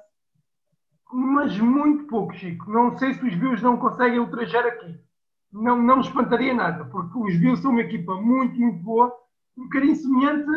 mas 1.13 1.57
muito 1.57 2.07
pouco, 2.07 2.33
Chico. 2.33 2.69
Não 2.69 2.97
sei 2.97 3.13
se 3.13 3.25
os 3.25 3.35
Bills 3.35 3.63
não 3.63 3.77
conseguem 3.77 4.19
ultrajar 4.19 4.65
aqui. 4.65 5.07
Não, 5.51 5.81
não 5.81 5.97
me 5.97 6.01
espantaria 6.01 6.53
nada, 6.53 6.86
porque 6.86 7.17
os 7.17 7.38
Bills 7.38 7.62
são 7.62 7.71
uma 7.71 7.81
equipa 7.81 8.15
muito, 8.15 8.60
muito 8.60 8.83
boa, 8.83 9.13
um 9.57 9.63
bocadinho 9.63 9.95
semelhante, 9.95 10.51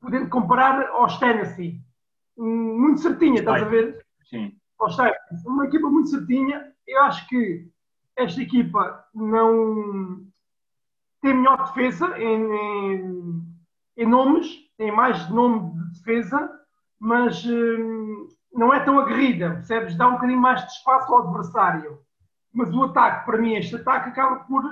podendo 0.00 0.28
comparar 0.28 0.86
aos 0.90 1.18
Tennessee. 1.18 1.80
Muito 2.36 3.00
certinha, 3.00 3.38
estás 3.38 3.62
a 3.62 3.66
ver? 3.66 4.04
Sim. 4.28 4.52
Aos 4.78 4.96
Tennessee. 4.96 5.46
Uma 5.46 5.66
equipa 5.66 5.88
muito 5.88 6.10
certinha. 6.10 6.72
Eu 6.86 7.02
acho 7.02 7.26
que 7.28 7.68
esta 8.16 8.40
equipa 8.40 9.04
não 9.14 10.26
tem 11.22 11.34
melhor 11.34 11.64
defesa 11.64 12.18
em, 12.18 12.52
em, 12.52 13.42
em 13.96 14.06
nomes, 14.06 14.46
tem 14.76 14.92
mais 14.92 15.28
nome 15.30 15.72
de 15.72 15.98
defesa, 15.98 16.50
mas 17.00 17.44
hum, 17.46 18.28
não 18.52 18.72
é 18.72 18.80
tão 18.80 18.98
aguerrida, 18.98 19.54
percebes? 19.54 19.96
Dá 19.96 20.08
um 20.08 20.12
bocadinho 20.12 20.40
mais 20.40 20.60
de 20.64 20.72
espaço 20.72 21.12
ao 21.12 21.26
adversário. 21.26 21.98
Mas 22.54 22.72
o 22.72 22.84
ataque, 22.84 23.26
para 23.26 23.38
mim, 23.38 23.54
este 23.54 23.74
ataque 23.76 24.10
acaba 24.10 24.36
por, 24.44 24.62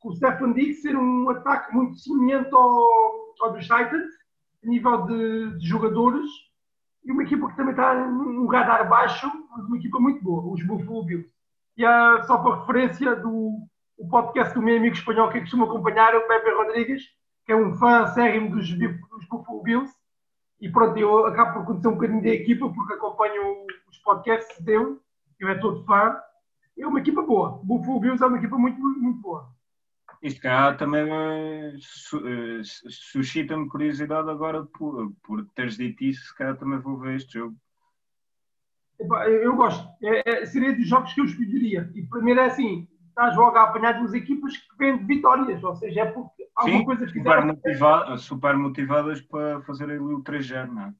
com 0.00 0.08
o 0.08 0.16
Stefan 0.16 0.52
Diggs, 0.52 0.82
ser 0.82 0.96
um 0.96 1.30
ataque 1.30 1.72
muito 1.74 1.96
semelhante 1.96 2.52
ao, 2.52 3.34
ao 3.40 3.52
dos 3.52 3.62
Titans, 3.62 4.12
a 4.64 4.68
nível 4.68 5.06
de, 5.06 5.58
de, 5.58 5.66
jogadores, 5.66 6.28
e 7.04 7.12
uma 7.12 7.22
equipa 7.22 7.48
que 7.48 7.56
também 7.56 7.70
está 7.70 7.94
num 7.94 8.46
radar 8.48 8.88
baixo, 8.88 9.30
mas 9.56 9.64
uma 9.66 9.76
equipa 9.76 10.00
muito 10.00 10.22
boa, 10.22 10.52
os 10.52 10.62
Buffalo 10.66 11.04
Bills. 11.04 11.32
E 11.76 11.86
uh, 11.86 12.26
só 12.26 12.38
para 12.38 12.60
referência 12.60 13.14
do 13.14 13.68
o 13.98 14.08
podcast 14.08 14.54
do 14.54 14.62
meu 14.62 14.76
amigo 14.76 14.94
espanhol 14.94 15.28
que 15.28 15.40
costuma 15.40 15.66
acompanhar, 15.66 16.14
o 16.14 16.26
Pepe 16.28 16.50
Rodrigues, 16.52 17.02
que 17.44 17.52
é 17.52 17.56
um 17.56 17.74
fã 17.74 18.06
sérrimo 18.08 18.50
dos, 18.50 18.68
dos 18.70 19.28
Buffalo 19.28 19.62
Bills. 19.62 19.92
E 20.60 20.70
pronto, 20.70 20.96
eu 20.98 21.26
acabo 21.26 21.54
por 21.54 21.66
conhecer 21.66 21.88
um 21.88 21.94
bocadinho 21.94 22.22
da 22.22 22.28
equipa 22.28 22.68
porque 22.68 22.94
acompanho 22.94 23.66
os 23.88 23.98
podcasts 23.98 24.60
dele. 24.64 24.98
Eu 25.40 25.48
é 25.48 25.56
todo 25.56 25.84
fã. 25.84 26.16
É 26.78 26.86
uma 26.86 27.00
equipa 27.00 27.22
boa. 27.22 27.60
Buffalo 27.62 28.00
Bills 28.00 28.22
é 28.22 28.26
uma 28.26 28.38
equipa 28.38 28.56
muito, 28.56 28.80
muito 28.80 29.20
boa. 29.20 29.48
Isto 30.22 30.40
cá 30.40 30.74
também 30.74 31.04
uh, 31.04 31.78
suscita-me 32.88 33.68
curiosidade 33.68 34.28
agora 34.28 34.64
por, 34.64 35.12
por 35.22 35.44
teres 35.54 35.76
dito 35.76 36.02
isso, 36.02 36.26
se 36.26 36.36
calhar 36.36 36.56
também 36.56 36.78
vou 36.78 36.98
ver 36.98 37.16
este 37.16 37.34
jogo. 37.38 37.56
Eu 38.98 39.54
gosto. 39.54 39.88
É, 40.02 40.42
é, 40.42 40.46
seria 40.46 40.74
dos 40.74 40.88
jogos 40.88 41.12
que 41.12 41.20
eu 41.20 41.24
escolheria. 41.24 41.88
E 41.94 42.02
primeiro 42.02 42.40
é 42.40 42.46
assim, 42.46 42.88
estás 43.08 43.36
logo 43.36 43.56
a 43.56 43.62
apanhar 43.62 43.92
duas 43.92 44.12
equipas 44.12 44.56
que 44.56 44.76
vêm 44.76 44.98
de 44.98 45.04
vitórias, 45.04 45.62
ou 45.62 45.76
seja, 45.76 46.00
é 46.00 46.04
porque 46.06 46.48
alguma 46.56 46.78
Sim, 46.78 46.84
coisa 46.84 47.06
que 47.06 47.18
super, 47.18 47.44
motivado, 47.44 48.18
super 48.18 48.56
motivadas 48.56 49.20
para 49.20 49.60
fazer 49.62 49.84
ali 49.84 49.98
o 49.98 50.22
3-0, 50.22 50.66
não 50.72 50.82
é? 50.82 50.94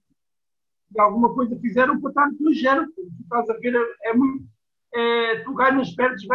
E 0.95 1.01
alguma 1.01 1.35
coisa 1.35 1.59
fizeram 1.59 2.01
para 2.01 2.11
estar 2.11 2.27
no 2.31 2.39
3-0. 2.39 2.87
Estás 3.23 3.51
a 3.51 3.55
ver, 3.55 3.75
é 4.05 4.15
muito. 4.15 4.47
É, 4.95 5.41
tu 5.41 5.55
ganhas, 5.55 5.95
perdes, 5.95 6.27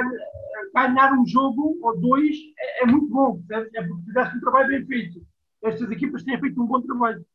ganhar 0.74 1.14
um 1.14 1.26
jogo 1.26 1.80
ou 1.82 2.00
dois 2.00 2.36
é, 2.58 2.84
é 2.84 2.86
muito 2.86 3.10
bom, 3.10 3.42
certo? 3.48 3.76
é 3.76 3.84
porque 3.84 4.06
fizeste 4.06 4.38
um 4.38 4.42
trabalho 4.42 4.68
bem 4.68 4.86
feito. 4.86 5.26
Estas 5.64 5.90
equipas 5.92 6.24
têm 6.24 6.40
feito 6.40 6.62
um 6.62 6.68
bom 6.68 6.82
trabalho. 6.82 7.26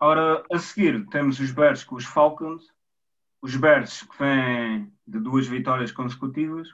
Ora, 0.00 0.44
a 0.50 0.58
seguir 0.58 1.06
temos 1.10 1.38
os 1.38 1.52
Bears 1.52 1.84
com 1.84 1.94
os 1.94 2.04
Falcons 2.04 2.66
os 3.42 3.56
Bears 3.56 4.04
que 4.04 4.18
vêm 4.18 4.92
de 5.04 5.18
duas 5.18 5.48
vitórias 5.48 5.90
consecutivas, 5.90 6.68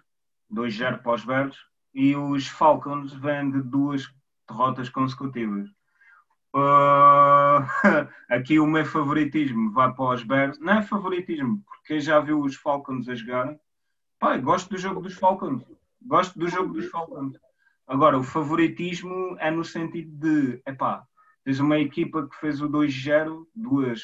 2-0 0.53 1.03
para 1.03 1.15
os 1.15 1.25
Bears, 1.25 1.57
e 1.95 2.15
os 2.15 2.47
Falcons 2.47 3.15
vêm 3.15 3.51
de 3.51 3.63
duas 3.63 4.07
derrotas 4.47 4.91
consecutivas. 4.91 5.67
Uh, 6.55 7.63
aqui 8.29 8.59
o 8.59 8.67
meu 8.67 8.85
favoritismo 8.85 9.71
vai 9.73 9.93
para 9.93 10.15
os 10.15 10.23
Bears. 10.23 10.59
Não 10.59 10.75
é 10.75 10.83
favoritismo, 10.83 11.63
porque 11.67 12.01
já 12.01 12.21
viu 12.21 12.41
os 12.41 12.57
Falcons 12.57 13.09
a 13.09 13.15
jogar. 13.15 13.57
Pai, 14.19 14.41
gosto 14.41 14.71
do 14.71 14.79
jogo 14.79 15.01
dos 15.01 15.15
Falcons. 15.15 15.65
Gosto 16.03 16.39
do 16.39 16.49
jogo 16.49 16.73
dos 16.73 16.89
Falcons. 16.89 17.39
Agora, 17.87 18.19
o 18.19 18.23
favoritismo 18.23 19.37
é 19.39 19.51
no 19.51 19.65
sentido 19.65 20.11
de, 20.13 20.63
epá, 20.67 21.05
tens 21.45 21.59
uma 21.61 21.79
equipa 21.79 22.29
que 22.29 22.37
fez 22.37 22.61
o 22.61 22.69
2-0, 22.69 23.47
duas 23.55 24.03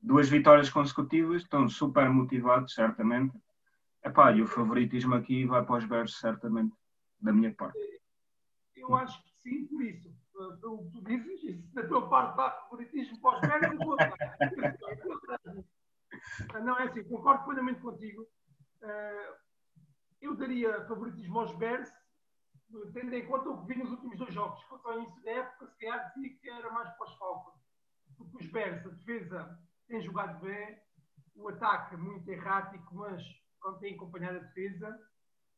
duas 0.00 0.28
vitórias 0.28 0.70
consecutivas, 0.70 1.42
estão 1.42 1.68
super 1.68 2.08
motivados, 2.08 2.72
certamente. 2.74 3.36
Epá, 4.02 4.32
e 4.32 4.40
o 4.40 4.46
favoritismo 4.46 5.14
aqui 5.14 5.44
vai 5.44 5.64
para 5.64 5.76
os 5.76 5.84
Bears, 5.84 6.18
certamente, 6.18 6.74
da 7.20 7.32
minha 7.32 7.52
parte. 7.52 7.78
Eu 8.74 8.94
acho 8.96 9.22
que 9.22 9.30
sim, 9.42 9.66
por 9.66 9.82
isso. 9.82 10.08
Pelo 10.60 10.84
que 10.84 10.90
tu 10.92 11.04
dizes, 11.04 11.72
da 11.74 11.86
tua 11.86 12.08
parte 12.08 12.36
dá 12.36 12.50
favoritismo 12.50 13.20
para 13.20 13.36
os 13.36 13.40
Bears, 13.42 13.72
eu 16.54 16.62
Não, 16.64 16.78
é 16.78 16.84
assim, 16.84 17.04
concordo 17.04 17.44
plenamente 17.44 17.80
contigo. 17.80 18.26
Eh, 18.82 19.34
eu 20.22 20.34
daria 20.36 20.86
favoritismo 20.86 21.40
aos 21.40 21.52
Bears, 21.56 21.92
tendo 22.94 23.14
em 23.14 23.26
conta 23.26 23.50
o 23.50 23.60
que 23.60 23.74
vi 23.74 23.80
nos 23.80 23.90
últimos 23.90 24.16
dois 24.16 24.32
jogos. 24.32 24.64
Quanto 24.64 24.88
ao 24.88 24.98
início 25.00 25.22
da 25.22 25.30
época, 25.30 25.66
se 25.66 25.78
calhar 25.78 26.12
dizia 26.14 26.38
que 26.38 26.48
era 26.48 26.70
mais 26.70 26.88
para 26.96 27.06
os 27.06 27.18
Falcons. 27.18 27.60
Porque 28.16 28.44
os 28.44 28.50
Bears, 28.50 28.86
a 28.86 28.90
defesa 28.90 29.58
tem 29.88 30.00
jogado 30.00 30.40
bem, 30.40 30.80
o 31.34 31.48
ataque 31.48 31.96
muito 31.96 32.28
errático, 32.30 32.94
mas 32.94 33.22
quando 33.60 33.78
tem 33.80 33.94
acompanhado 33.94 34.38
a 34.38 34.40
defesa. 34.40 34.98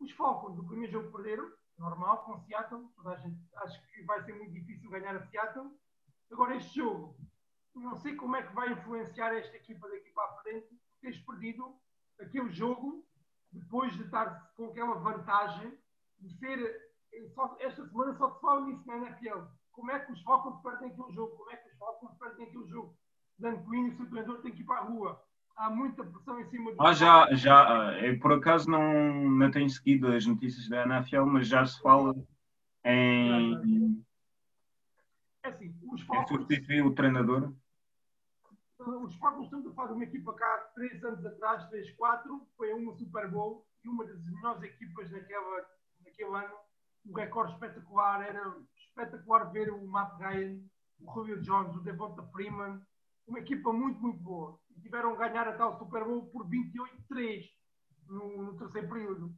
Os 0.01 0.11
Falcons, 0.13 0.57
do 0.57 0.67
primeiro 0.67 0.93
jogo 0.93 1.13
perderam, 1.13 1.53
normal, 1.83 2.25
com 2.25 2.39
Seattle. 2.39 2.89
Toda 2.95 3.11
a 3.11 3.17
gente 3.17 3.39
acho 3.57 3.93
que 3.93 4.03
vai 4.05 4.23
ser 4.23 4.35
muito 4.35 4.53
difícil 4.53 4.89
ganhar 4.89 5.15
a 5.17 5.27
Seattle. 5.27 5.71
Agora, 6.31 6.57
este 6.57 6.77
jogo, 6.77 7.17
não 7.75 7.97
sei 7.97 8.15
como 8.15 8.37
é 8.37 8.43
que 8.43 8.55
vai 8.55 8.73
influenciar 8.73 9.35
esta 9.35 9.57
equipa 9.57 9.89
daqui 9.89 10.11
para 10.11 10.25
a 10.25 10.43
frente, 10.43 10.81
teres 11.01 11.19
perdido 11.19 11.77
aquele 12.21 12.51
jogo 12.51 13.05
depois 13.51 13.93
de 13.95 14.05
estar 14.05 14.53
com 14.55 14.67
aquela 14.67 14.95
vantagem 14.95 15.77
de 16.19 16.39
ser. 16.39 16.93
Só, 17.35 17.55
esta 17.61 17.87
semana 17.87 18.15
só 18.15 18.31
se 18.31 18.41
fala 18.41 18.63
nisso 18.63 18.87
na 18.87 18.97
NFL. 18.97 19.41
Como 19.73 19.91
é 19.91 19.99
que 19.99 20.13
os 20.13 20.23
Falcons 20.23 20.63
perdem 20.63 20.91
aquele 20.91 21.13
jogo? 21.13 21.37
Como 21.37 21.51
é 21.51 21.57
que 21.57 21.69
os 21.69 21.77
Falcons 21.77 22.17
perdem 22.19 22.47
aquele 22.47 22.67
jogo? 22.69 22.97
Dan 23.39 23.63
Quinn 23.65 23.87
e 23.87 23.91
o 23.91 23.97
seu 23.97 24.09
treinador 24.09 24.41
têm 24.41 24.55
que 24.55 24.63
ir 24.63 24.65
para 24.65 24.81
a 24.81 24.85
rua. 24.85 25.23
Há 25.57 25.71
muita 25.71 26.05
pressão 26.05 26.41
em 26.41 26.49
cima 26.51 26.73
do. 26.73 26.83
Ah, 26.83 26.93
já, 26.93 27.33
já. 27.35 27.99
Eu 28.01 28.19
por 28.19 28.33
acaso 28.33 28.71
não, 28.71 29.31
não 29.31 29.51
tenho 29.51 29.69
seguido 29.69 30.09
as 30.09 30.27
notícias 30.27 30.69
da 30.69 30.85
NFL, 30.85 31.25
mas 31.25 31.47
já 31.47 31.65
se 31.65 31.81
fala 31.81 32.15
em. 32.85 34.05
É 35.45 35.49
assim, 35.49 35.75
os 35.91 36.01
Falcons. 36.03 36.29
Substituir 36.29 36.85
o 36.85 36.95
treinador. 36.95 37.53
Os 38.79 39.15
Falcons 39.17 39.45
estão 39.45 39.71
a 39.71 39.75
fazer 39.75 39.93
uma 39.93 40.05
equipa 40.05 40.33
cá 40.35 40.71
três 40.75 41.03
anos 41.05 41.25
atrás, 41.25 41.69
3, 41.69 41.93
4, 41.93 42.49
foi 42.57 42.73
uma 42.73 42.93
Super 42.95 43.31
Bowl 43.31 43.65
e 43.85 43.89
uma 43.89 44.05
das 44.05 44.21
melhores 44.25 44.63
equipas 44.63 45.11
naquela, 45.11 45.67
naquele 46.05 46.37
ano. 46.37 46.55
Um 47.07 47.13
recorde 47.13 47.53
espetacular, 47.53 48.23
era 48.23 48.57
espetacular 48.77 49.45
ver 49.53 49.73
o 49.73 49.87
Matt 49.87 50.19
Ryan, 50.19 50.59
o 51.01 51.13
Julio 51.13 51.41
Jones, 51.43 51.77
o 51.77 51.81
Devonta 51.81 52.23
Freeman, 52.33 52.81
uma 53.27 53.39
equipa 53.39 53.73
muito, 53.73 54.01
muito 54.01 54.23
boa. 54.23 54.59
E 54.77 54.81
tiveram 54.81 55.15
a 55.15 55.17
ganhar 55.17 55.49
a 55.49 55.57
tal 55.57 55.79
Super 55.79 56.05
Bowl 56.05 56.27
por 56.27 56.47
28-3 56.49 57.45
no, 58.09 58.43
no, 58.43 58.59
terceiro 58.59 58.89
período. 58.89 59.35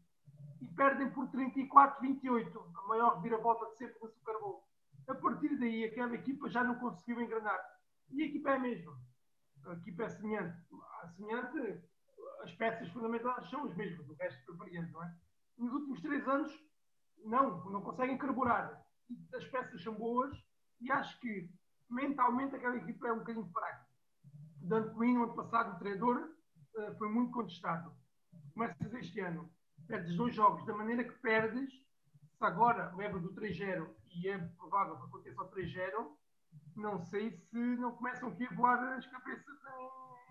E 0.61 0.67
perdem 0.69 1.11
por 1.11 1.29
34-28, 1.29 2.73
a 2.77 2.89
maior 2.89 3.17
reviravolta 3.17 3.71
de 3.71 3.79
sempre 3.79 3.99
no 4.01 4.09
Super 4.09 4.39
Bowl. 4.41 4.65
A 5.09 5.15
partir 5.15 5.57
daí, 5.59 5.85
aquela 5.85 6.15
equipa 6.15 6.49
já 6.49 6.65
não 6.65 6.77
conseguiu 6.77 7.21
engrenar. 7.21 7.61
E 8.11 8.23
a 8.23 8.27
equipa 8.27 8.51
é 8.51 8.57
a 8.57 8.59
mesma. 8.59 8.99
A 9.67 9.73
equipa 9.75 10.05
é 10.05 10.09
semelhante. 10.09 10.57
Semelhante, 11.17 11.83
as 12.43 12.53
peças 12.53 12.89
fundamentais 12.91 13.49
são 13.51 13.65
as 13.65 13.75
mesmas, 13.77 14.09
o 14.09 14.15
resto 14.15 14.45
foi 14.45 14.57
variante, 14.57 14.93
não 14.93 15.03
é? 15.03 15.15
Nos 15.59 15.73
últimos 15.73 16.01
três 16.01 16.27
anos, 16.27 16.53
não, 17.25 17.65
não 17.71 17.83
conseguem 17.83 18.19
carburar. 18.19 18.83
As 19.35 19.45
peças 19.47 19.83
são 19.83 19.95
boas 19.95 20.35
e 20.81 20.91
acho 20.91 21.19
que 21.21 21.49
mentalmente 21.91 22.57
aquela 22.57 22.77
equipa 22.77 23.09
é 23.09 23.13
um 23.13 23.19
bocadinho 23.19 23.51
fraca. 23.53 23.87
Dan 24.61 24.95
Quinn, 24.95 25.15
no 25.15 25.25
ano 25.25 25.35
passado, 25.35 25.75
o 25.75 25.79
treinador, 25.79 26.31
eh, 26.77 26.95
foi 26.99 27.09
muito 27.09 27.33
contestado. 27.33 27.95
Começas 28.55 28.95
este 28.95 29.21
ano, 29.21 29.51
perdes 29.87 30.17
dois 30.17 30.35
jogos 30.35 30.65
da 30.67 30.75
maneira 30.75 31.05
que 31.05 31.19
perdes, 31.21 31.71
se 31.71 32.45
agora 32.45 32.95
leva 32.97 33.19
do 33.19 33.33
3-0 33.35 33.95
e 34.15 34.29
é 34.29 34.39
provável 34.39 34.97
que 34.97 35.05
aconteça 35.05 35.43
o 35.43 35.51
3-0, 35.51 36.17
não 36.77 36.99
sei 36.99 37.31
se 37.31 37.59
não 37.59 37.93
começam 37.93 38.29
aqui 38.29 38.47
a 38.47 38.55
voar 38.55 38.83
as 38.95 39.07
cabeças 39.07 39.59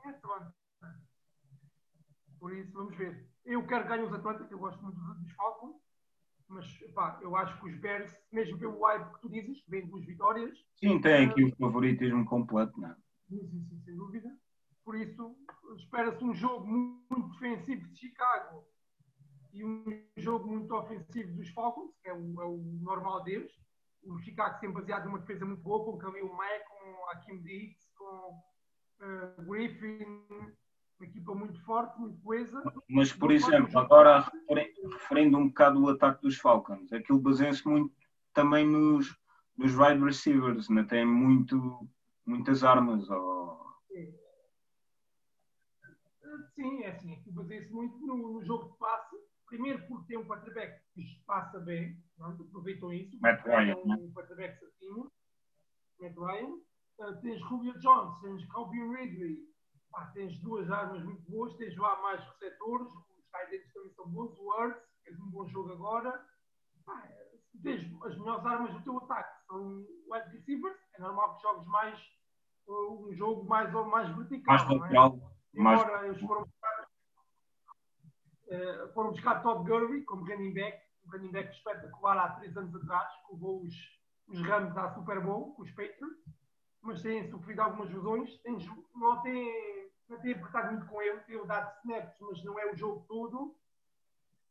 em 0.06 0.10
Atlanta. 0.10 0.54
Por 2.40 2.54
isso, 2.54 2.74
vamos 2.74 2.96
ver. 2.98 3.30
Eu 3.46 3.66
quero 3.66 3.88
ganhar 3.88 4.04
os 4.04 4.14
Atlanta, 4.14 4.46
que 4.46 4.54
eu 4.54 4.60
gosto 4.60 4.82
muito 4.84 5.00
dos 5.00 5.32
Falcons, 5.34 5.76
mas 6.48 6.66
pá, 6.94 7.20
eu 7.22 7.36
acho 7.36 7.60
que 7.60 7.70
os 7.70 7.80
Bears, 7.80 8.16
mesmo 8.32 8.58
pelo 8.58 8.82
hype 8.84 9.14
que 9.14 9.22
tu 9.22 9.30
dizes, 9.30 9.62
que 9.64 9.72
vem 9.72 9.88
duas 9.88 10.06
vitórias. 10.06 10.58
Sim, 10.76 11.02
tem 11.02 11.26
aqui 11.26 11.44
o 11.44 11.56
favoritismo 11.56 12.26
completo, 12.26 12.80
não 12.80 12.90
é? 12.90 12.96
Sim, 13.28 13.48
sim, 13.48 13.66
sim, 13.70 13.82
sem 13.84 13.96
dúvida. 13.96 14.30
Por 14.84 14.96
isso, 14.96 15.36
espera-se 15.78 16.24
um 16.24 16.34
jogo 16.34 16.68
muito 16.68 17.30
defensivo 17.32 17.88
de 17.88 17.98
Chicago 17.98 18.66
e 19.54 19.64
um 19.64 19.86
jogo 20.18 20.48
muito 20.48 20.74
ofensivo 20.76 21.34
dos 21.34 21.50
Falcons, 21.50 21.92
que 22.02 22.10
é 22.10 22.14
o, 22.14 22.42
é 22.42 22.46
o 22.46 22.58
normal 22.82 23.24
deles. 23.24 23.52
O 24.04 24.20
Chicago 24.20 24.60
sempre 24.60 24.82
baseado 24.82 25.06
numa 25.06 25.20
defesa 25.20 25.46
muito 25.46 25.62
boa, 25.62 25.86
com 25.86 25.98
Khalil 25.98 26.34
Mack, 26.34 26.66
com 26.68 27.10
Hakim 27.12 27.42
Dix, 27.42 27.90
com 27.96 28.42
uh, 29.02 29.44
Griffin, 29.50 30.28
equipa 31.04 31.34
muito 31.36 31.60
forte, 31.64 32.00
muito 32.00 32.22
coesa. 32.22 32.64
Mas, 32.90 33.12
por 33.12 33.32
exemplo, 33.32 33.78
agora 33.78 34.30
referindo 34.50 35.38
um 35.38 35.48
bocado 35.48 35.82
o 35.82 35.90
ataque 35.90 36.22
dos 36.22 36.38
Falcons, 36.38 36.92
aquilo 36.94 37.20
baseia-se 37.20 37.68
muito 37.68 37.94
também 38.34 38.66
nos, 38.68 39.16
nos 39.58 39.78
wide 39.78 40.04
receivers, 40.04 40.70
né? 40.70 40.84
tem 40.84 41.06
muito, 41.06 41.88
muitas 42.26 42.64
armas. 42.64 43.10
Ou... 43.10 43.60
Sim. 43.88 44.14
Sim, 46.56 46.84
é 46.84 46.92
assim, 46.92 47.14
aquilo 47.14 47.36
baseia-se 47.36 47.72
muito 47.72 47.98
no, 48.06 48.34
no 48.34 48.44
jogo 48.44 48.72
de 48.72 48.78
passe 48.78 49.16
Primeiro 49.54 49.86
porque 49.88 50.08
tem 50.08 50.18
um 50.18 50.26
quarterback 50.26 50.82
que 50.96 51.22
passa 51.28 51.60
bem, 51.60 51.96
pronto, 52.18 52.42
aproveitam 52.42 52.92
isso. 52.92 53.16
Matt 53.22 53.46
Ryan. 53.46 53.74
É 53.74 53.76
um 53.76 54.12
quarterback 54.12 54.58
certinho. 54.58 55.12
Matt 56.00 56.18
Ryan. 56.18 56.58
Uh, 56.98 57.22
tens 57.22 57.40
Julio 57.42 57.80
Jones, 57.80 58.20
tens 58.22 58.44
Calvin 58.48 58.92
Ridley. 58.92 59.38
Pá, 59.94 60.08
tens 60.08 60.36
duas 60.40 60.70
armas 60.72 61.04
muito 61.04 61.22
boas, 61.30 61.56
tens 61.58 61.78
lá 61.78 62.02
mais 62.02 62.20
receptores, 62.32 62.88
os 62.88 63.30
tight 63.30 63.74
também 63.74 63.94
são 63.94 64.08
bons, 64.10 64.36
o 64.40 64.50
Hurts, 64.50 64.82
fez 65.04 65.20
um 65.20 65.30
bom 65.30 65.48
jogo 65.48 65.72
agora. 65.72 66.12
Pá, 66.84 67.08
tens 67.62 67.84
as 68.04 68.18
melhores 68.18 68.44
armas 68.44 68.74
do 68.74 68.82
teu 68.82 68.98
ataque, 68.98 69.46
são 69.46 69.86
wide 70.10 70.30
receivers, 70.32 70.76
é 70.96 71.02
normal 71.02 71.36
que 71.36 71.44
jogues 71.44 71.68
mais 71.68 72.00
uh, 72.68 73.08
um 73.08 73.14
jogo 73.14 73.48
mais, 73.48 73.72
mais 73.72 74.10
vertical. 74.18 74.56
Mais 74.56 74.68
vertical. 74.68 75.20
É? 75.56 75.60
Embora 75.60 76.08
eles 76.08 76.20
foram 76.20 76.42
uh, 78.48 78.94
foram 78.96 79.12
buscar 79.12 79.44
Todd 79.44 79.64
Gurley 79.70 80.04
como 80.06 80.26
running 80.26 80.56
back, 80.56 80.82
um 81.06 81.12
running 81.12 81.32
back 81.32 81.56
espetacular 81.56 82.18
há 82.18 82.32
três 82.40 82.58
anos 82.58 82.76
atrás, 82.76 83.14
que 83.28 83.34
levou 83.34 83.62
os, 83.62 83.76
os 84.28 84.42
Rams 84.42 84.76
à 84.76 84.92
Super 84.96 85.22
Bowl, 85.22 85.56
os 85.60 85.70
Patriots, 85.70 86.18
mas 86.84 87.02
têm 87.02 87.30
sofrido 87.30 87.62
algumas 87.62 87.90
lesões, 87.90 88.40
não 88.94 89.22
tem, 89.22 89.90
não 90.10 90.20
tem 90.20 90.34
apertado 90.34 90.74
muito 90.74 90.86
com 90.88 91.02
ele, 91.02 91.20
tem 91.22 91.46
dado 91.48 91.74
snaps, 91.80 92.18
mas 92.20 92.44
não 92.44 92.60
é 92.60 92.72
o 92.72 92.76
jogo 92.76 93.06
todo. 93.08 93.56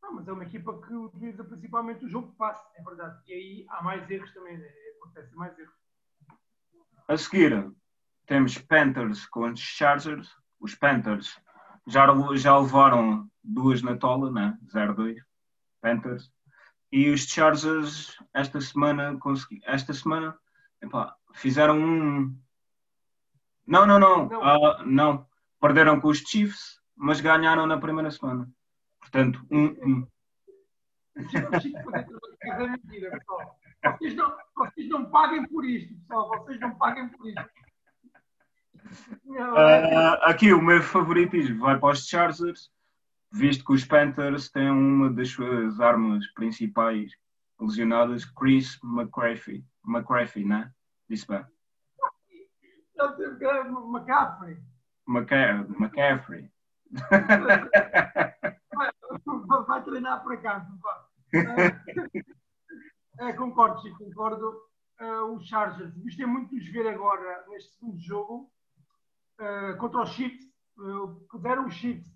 Não, 0.02 0.14
mas 0.14 0.26
é 0.26 0.32
uma 0.32 0.44
equipa 0.44 0.80
que 0.80 0.94
utiliza 0.94 1.44
principalmente 1.44 2.04
o 2.04 2.08
jogo 2.08 2.30
de 2.30 2.36
passe, 2.36 2.66
é 2.74 2.82
verdade. 2.82 3.22
E 3.26 3.32
aí 3.32 3.66
há 3.68 3.82
mais 3.82 4.10
erros 4.10 4.32
também, 4.32 4.58
né? 4.58 4.68
acontecem 4.96 5.36
mais 5.36 5.56
erros. 5.58 5.74
A 7.06 7.16
seguir, 7.16 7.72
temos 8.26 8.58
Panthers 8.58 9.28
os 9.34 9.60
Chargers. 9.60 10.34
Os 10.58 10.74
Panthers 10.74 11.38
já, 11.86 12.06
já 12.36 12.58
levaram 12.58 13.28
duas 13.42 13.82
na 13.82 13.96
tola, 13.96 14.30
né? 14.30 14.58
0-2, 14.72 15.16
Panthers. 15.80 16.32
E 16.90 17.10
os 17.10 17.26
Chargers 17.26 18.16
esta 18.32 18.60
semana 18.60 19.18
consegui, 19.18 19.60
esta 19.64 19.92
semana 19.92 20.38
epá, 20.82 21.16
fizeram 21.32 21.78
um. 21.78 22.36
Não, 23.66 23.86
não, 23.86 23.98
não. 23.98 24.28
Não. 24.28 24.40
Uh, 24.40 24.86
não. 24.86 25.26
Perderam 25.60 26.00
com 26.00 26.08
os 26.08 26.18
Chiefs, 26.18 26.80
mas 26.96 27.20
ganharam 27.20 27.66
na 27.66 27.78
primeira 27.78 28.10
semana. 28.10 28.50
Portanto, 29.00 29.46
um. 29.50 29.66
um. 29.66 30.06
Vocês 33.84 34.14
não, 34.14 34.36
vocês 34.56 34.88
não 34.88 35.10
paguem 35.10 35.46
por 35.48 35.64
isto, 35.64 35.94
pessoal. 35.94 36.28
Vocês 36.28 36.60
não 36.60 36.74
paguem 36.76 37.08
por 37.08 37.28
isto. 37.28 37.50
Uh, 39.26 40.18
aqui 40.22 40.52
o 40.52 40.60
meu 40.60 40.82
favoritismo 40.82 41.60
vai 41.60 41.78
para 41.78 41.92
os 41.92 42.06
Chargers, 42.06 42.70
visto 43.30 43.64
que 43.64 43.72
os 43.72 43.84
Panthers 43.84 44.50
têm 44.50 44.70
uma 44.70 45.10
das 45.10 45.30
suas 45.30 45.80
armas 45.80 46.26
principais 46.34 47.12
lesionadas, 47.60 48.24
Chris 48.24 48.78
McCaffrey. 48.82 49.64
McCaffrey, 49.86 50.44
né? 50.44 50.72
Disse 51.08 51.26
bem. 51.26 51.44
McCaffrey. 53.88 54.58
McCaffrey. 55.08 56.50
Vai, 58.74 58.90
vai 59.66 59.84
treinar 59.84 60.22
para 60.22 60.36
cá. 60.36 60.66
É, 63.18 63.32
concordo, 63.32 63.80
sim, 63.82 63.92
concordo. 63.94 64.62
Uh, 65.00 65.34
os 65.34 65.46
Chargers. 65.48 65.96
Gostei 65.98 66.26
muito 66.26 66.50
de 66.50 66.58
os 66.58 66.68
ver 66.68 66.86
agora 66.86 67.44
neste 67.48 67.72
segundo 67.74 67.98
jogo 67.98 68.52
uh, 69.40 69.76
contra 69.78 70.02
os 70.02 70.10
Chiefs, 70.10 70.44
uh, 70.78 71.08
puseram 71.28 71.66
os 71.66 71.74
Chiefs. 71.74 72.12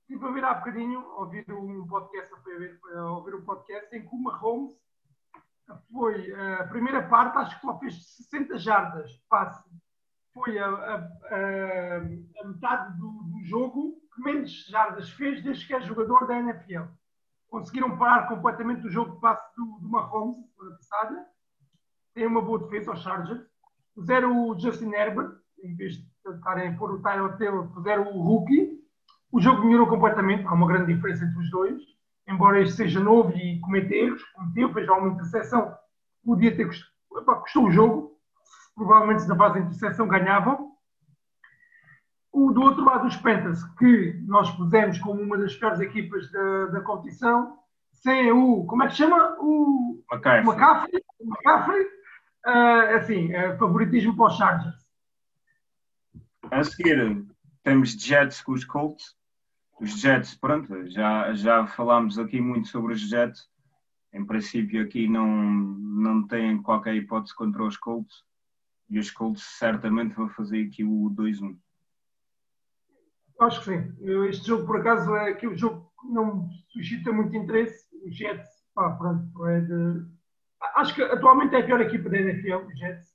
Estive 0.00 0.26
a 0.26 0.30
ver 0.30 0.44
há 0.44 0.54
bocadinho, 0.54 1.04
ouvir 1.16 1.44
um 1.52 1.86
podcast, 1.86 2.32
ouvir 2.32 3.34
um 3.34 3.44
podcast 3.44 3.96
em 3.96 4.02
que 4.02 4.14
o 4.14 4.22
Mahomes 4.22 4.74
foi 5.92 6.32
a 6.60 6.64
primeira 6.64 7.08
parte, 7.08 7.38
acho 7.38 7.56
que 7.56 7.66
só 7.66 7.78
fez 7.78 8.16
60 8.16 8.58
jardas 8.58 9.10
passe. 9.28 9.62
Foi 10.34 10.58
a, 10.58 10.66
a, 10.66 10.94
a, 10.96 11.96
a 12.40 12.46
metade 12.46 12.98
do, 12.98 13.10
do, 13.24 13.44
jogo 13.44 14.00
que 14.14 14.22
menos 14.22 14.66
jardas 14.66 15.10
fez 15.10 15.42
desde 15.42 15.66
que 15.66 15.74
é 15.74 15.80
jogador 15.80 16.26
da 16.26 16.38
NFL. 16.38 16.84
Conseguiram 17.48 17.98
parar 17.98 18.28
completamente 18.28 18.86
o 18.86 18.90
jogo 18.90 19.14
de 19.14 19.20
passe 19.20 19.44
do, 19.56 19.78
do 19.80 19.88
Mahomes, 19.90 20.50
semana 20.54 20.76
passada. 20.76 21.26
Tem 22.14 22.26
uma 22.26 22.40
boa 22.40 22.60
defesa 22.60 22.92
aos 22.92 23.02
Chargers. 23.02 23.46
Puseram 23.94 24.48
o 24.48 24.58
Justin 24.58 24.90
Herbert, 24.90 25.36
em 25.62 25.76
vez 25.76 25.96
de 25.96 26.10
tentarem 26.24 26.76
pôr 26.76 26.92
o 26.92 27.02
Tyler 27.02 27.36
Taylor, 27.36 27.68
puseram 27.68 28.04
o 28.04 28.22
rookie. 28.22 28.80
O 29.30 29.40
jogo 29.40 29.64
melhorou 29.64 29.88
completamente, 29.88 30.46
há 30.46 30.54
uma 30.54 30.66
grande 30.66 30.94
diferença 30.94 31.24
entre 31.24 31.38
os 31.38 31.50
dois. 31.50 31.82
Embora 32.26 32.60
este 32.60 32.76
seja 32.76 33.00
novo 33.00 33.36
e 33.36 33.58
cometa 33.60 33.94
erros, 33.94 34.22
cometeu, 34.32 34.72
fez 34.72 34.88
uma 34.88 35.08
interseção, 35.08 35.76
podia 36.24 36.56
ter 36.56 36.66
custado, 36.66 37.40
custou 37.42 37.66
o 37.66 37.70
jogo. 37.70 38.12
Provavelmente, 38.74 39.22
se 39.22 39.28
não 39.28 39.36
faz 39.36 39.56
a 39.56 39.58
interseção, 39.58 40.08
ganhavam. 40.08 40.72
O, 42.32 42.50
do 42.52 42.62
outro 42.62 42.84
lado, 42.84 43.06
os 43.06 43.16
Panthers, 43.16 43.62
que 43.78 44.14
nós 44.26 44.50
pusemos 44.52 44.98
como 44.98 45.20
uma 45.20 45.36
das 45.36 45.54
piores 45.54 45.80
equipas 45.80 46.30
da, 46.32 46.66
da 46.66 46.80
competição, 46.80 47.58
sem 47.92 48.32
o. 48.32 48.64
Como 48.64 48.82
é 48.82 48.88
que 48.88 48.94
chama? 48.94 49.36
O 49.38 50.02
McCaffrey. 50.10 50.42
McCaffrey, 50.42 51.04
McCaffrey 51.20 51.86
uh, 52.46 52.96
assim, 52.96 53.34
uh, 53.34 53.58
favoritismo 53.58 54.16
para 54.16 54.26
os 54.26 54.36
Chargers. 54.36 54.82
A 56.50 56.64
seguir, 56.64 57.24
temos 57.62 57.92
Jets 57.92 58.42
com 58.42 58.52
os 58.52 58.64
Colts. 58.64 59.16
Os 59.82 60.00
Jets, 60.00 60.36
pronto, 60.36 60.88
já, 60.88 61.34
já 61.34 61.66
falámos 61.66 62.16
aqui 62.16 62.40
muito 62.40 62.68
sobre 62.68 62.92
os 62.92 63.00
Jets. 63.00 63.50
Em 64.12 64.24
princípio, 64.24 64.80
aqui 64.80 65.08
não, 65.08 65.26
não 65.26 66.24
têm 66.24 66.62
qualquer 66.62 66.94
hipótese 66.94 67.34
contra 67.34 67.64
os 67.64 67.76
Colts. 67.76 68.22
E 68.88 68.96
os 68.96 69.10
Colts 69.10 69.42
certamente 69.42 70.14
vão 70.14 70.28
fazer 70.28 70.68
aqui 70.68 70.84
o 70.84 71.10
2-1. 71.10 71.58
Acho 73.40 73.58
que 73.58 73.64
sim. 73.64 73.92
Este 74.28 74.46
jogo, 74.46 74.66
por 74.66 74.76
acaso, 74.76 75.16
é 75.16 75.30
aquele 75.30 75.56
jogo 75.56 75.90
que 76.00 76.06
não 76.12 76.48
suscita 76.68 77.10
muito 77.12 77.34
interesse. 77.34 77.84
Os 78.06 78.16
Jets, 78.16 78.48
pá, 78.72 78.90
pronto, 78.90 79.46
é 79.46 79.62
de... 79.62 80.06
Acho 80.76 80.94
que 80.94 81.02
atualmente 81.02 81.56
é 81.56 81.58
a 81.58 81.66
pior 81.66 81.80
equipa 81.80 82.08
da 82.08 82.18
NFL, 82.18 82.68
os 82.68 82.78
Jets. 82.78 83.12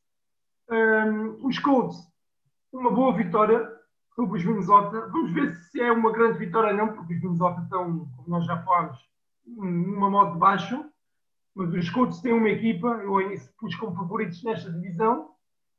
Um, 0.69 1.47
os 1.47 1.58
Colts 1.60 1.97
uma 2.73 2.91
boa 2.91 3.13
vitória 3.15 3.76
sobre 4.17 4.39
os 4.39 4.43
Minnesota. 4.43 5.08
Vamos 5.12 5.32
ver 5.32 5.56
se 5.56 5.80
é 5.80 5.91
uma 5.91 6.12
grande 6.12 6.39
vitória 6.39 6.71
ou 6.71 6.75
não, 6.75 6.93
porque 6.95 7.13
os 7.13 7.21
Minnesota 7.21 7.62
estão, 7.62 8.10
como 8.15 8.27
nós 8.27 8.45
já 8.45 8.58
falámos, 8.63 8.97
numa 9.45 10.10
modo 10.10 10.34
de 10.34 10.39
baixo. 10.39 10.86
mas 11.56 11.71
os 11.71 11.89
Colts 11.91 12.19
têm 12.21 12.34
uma 12.34 12.49
equipa, 12.49 12.88
eu 12.88 13.19
pus 13.60 13.75
como 13.75 13.95
favoritos 13.95 14.43
nesta 14.43 14.71
divisão, 14.71 15.30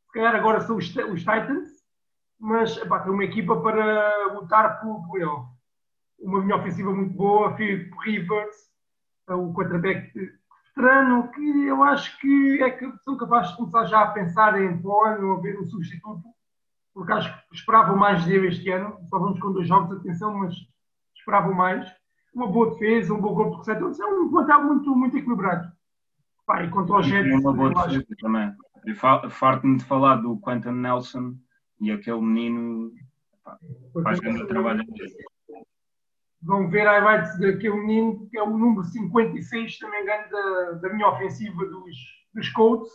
se 0.06 0.12
calhar 0.12 0.36
agora 0.36 0.60
são 0.60 0.76
os, 0.76 0.86
os 0.86 1.20
Titans, 1.20 1.68
mas 2.38 2.76
epá, 2.76 3.00
tem 3.00 3.12
uma 3.12 3.24
equipa 3.24 3.60
para 3.60 4.32
lutar 4.34 4.80
por 4.80 5.08
playoff. 5.10 5.48
Uma 6.20 6.38
linha 6.38 6.56
ofensiva 6.56 6.92
muito 6.92 7.14
boa, 7.14 7.56
Philip 7.56 7.90
Rivers, 8.04 8.56
o 9.28 9.52
quarterback 9.52 10.12
veterano, 10.76 11.28
que 11.32 11.66
eu 11.66 11.82
acho 11.82 12.16
que 12.20 12.62
é 12.62 12.70
que 12.70 12.90
são 13.02 13.16
capazes 13.16 13.50
de 13.50 13.56
começar 13.56 13.84
já 13.86 14.02
a 14.02 14.12
pensar 14.12 14.60
em 14.60 14.80
plano, 14.80 15.32
a 15.32 15.40
ver 15.40 15.60
um 15.60 15.66
substituto, 15.66 16.22
porque 16.94 17.12
acho 17.12 17.48
que 17.48 17.54
esperavam 17.54 17.96
mais 17.96 18.24
dele 18.24 18.48
este 18.48 18.70
ano, 18.70 18.98
só 19.08 19.18
vamos 19.18 19.40
com 19.40 19.52
dois 19.52 19.68
jogos, 19.68 19.96
atenção, 19.96 20.36
mas 20.36 20.54
esperavam 21.16 21.54
mais 21.54 21.88
uma 22.34 22.46
boa 22.46 22.70
defesa, 22.70 23.12
um 23.12 23.20
bom 23.20 23.34
corpo 23.34 23.52
de 23.52 23.58
receptores. 23.58 24.00
É 24.00 24.06
um 24.06 24.28
plantel 24.30 24.64
muito, 24.64 24.96
muito 24.96 25.16
equilibrado. 25.16 25.70
Pá, 26.46 26.62
e 26.62 26.70
contra 26.70 26.96
o 26.96 27.02
Jets... 27.02 27.40
uma 27.40 27.52
boa 27.52 27.68
defesa 27.70 27.98
acho... 27.98 28.16
também. 28.20 28.54
Farto-me 29.30 29.76
de 29.76 29.84
falar 29.84 30.16
do 30.16 30.40
Quentin 30.40 30.70
Nelson 30.70 31.34
e 31.80 31.90
aquele 31.90 32.20
menino 32.20 32.92
pá, 33.44 33.58
faz 34.02 34.20
grande 34.20 34.46
trabalho. 34.46 34.84
Vão 36.40 36.70
ver 36.70 36.86
a 36.86 36.92
highlights 36.92 37.38
daquele 37.40 37.76
menino, 37.76 38.28
que 38.30 38.38
é 38.38 38.42
o 38.42 38.56
número 38.56 38.84
56, 38.84 39.78
também 39.78 40.06
ganho 40.06 40.30
da, 40.30 40.70
da 40.72 40.94
minha 40.94 41.08
ofensiva 41.08 41.64
dos, 41.66 41.96
dos 42.32 42.48
Colts. 42.50 42.88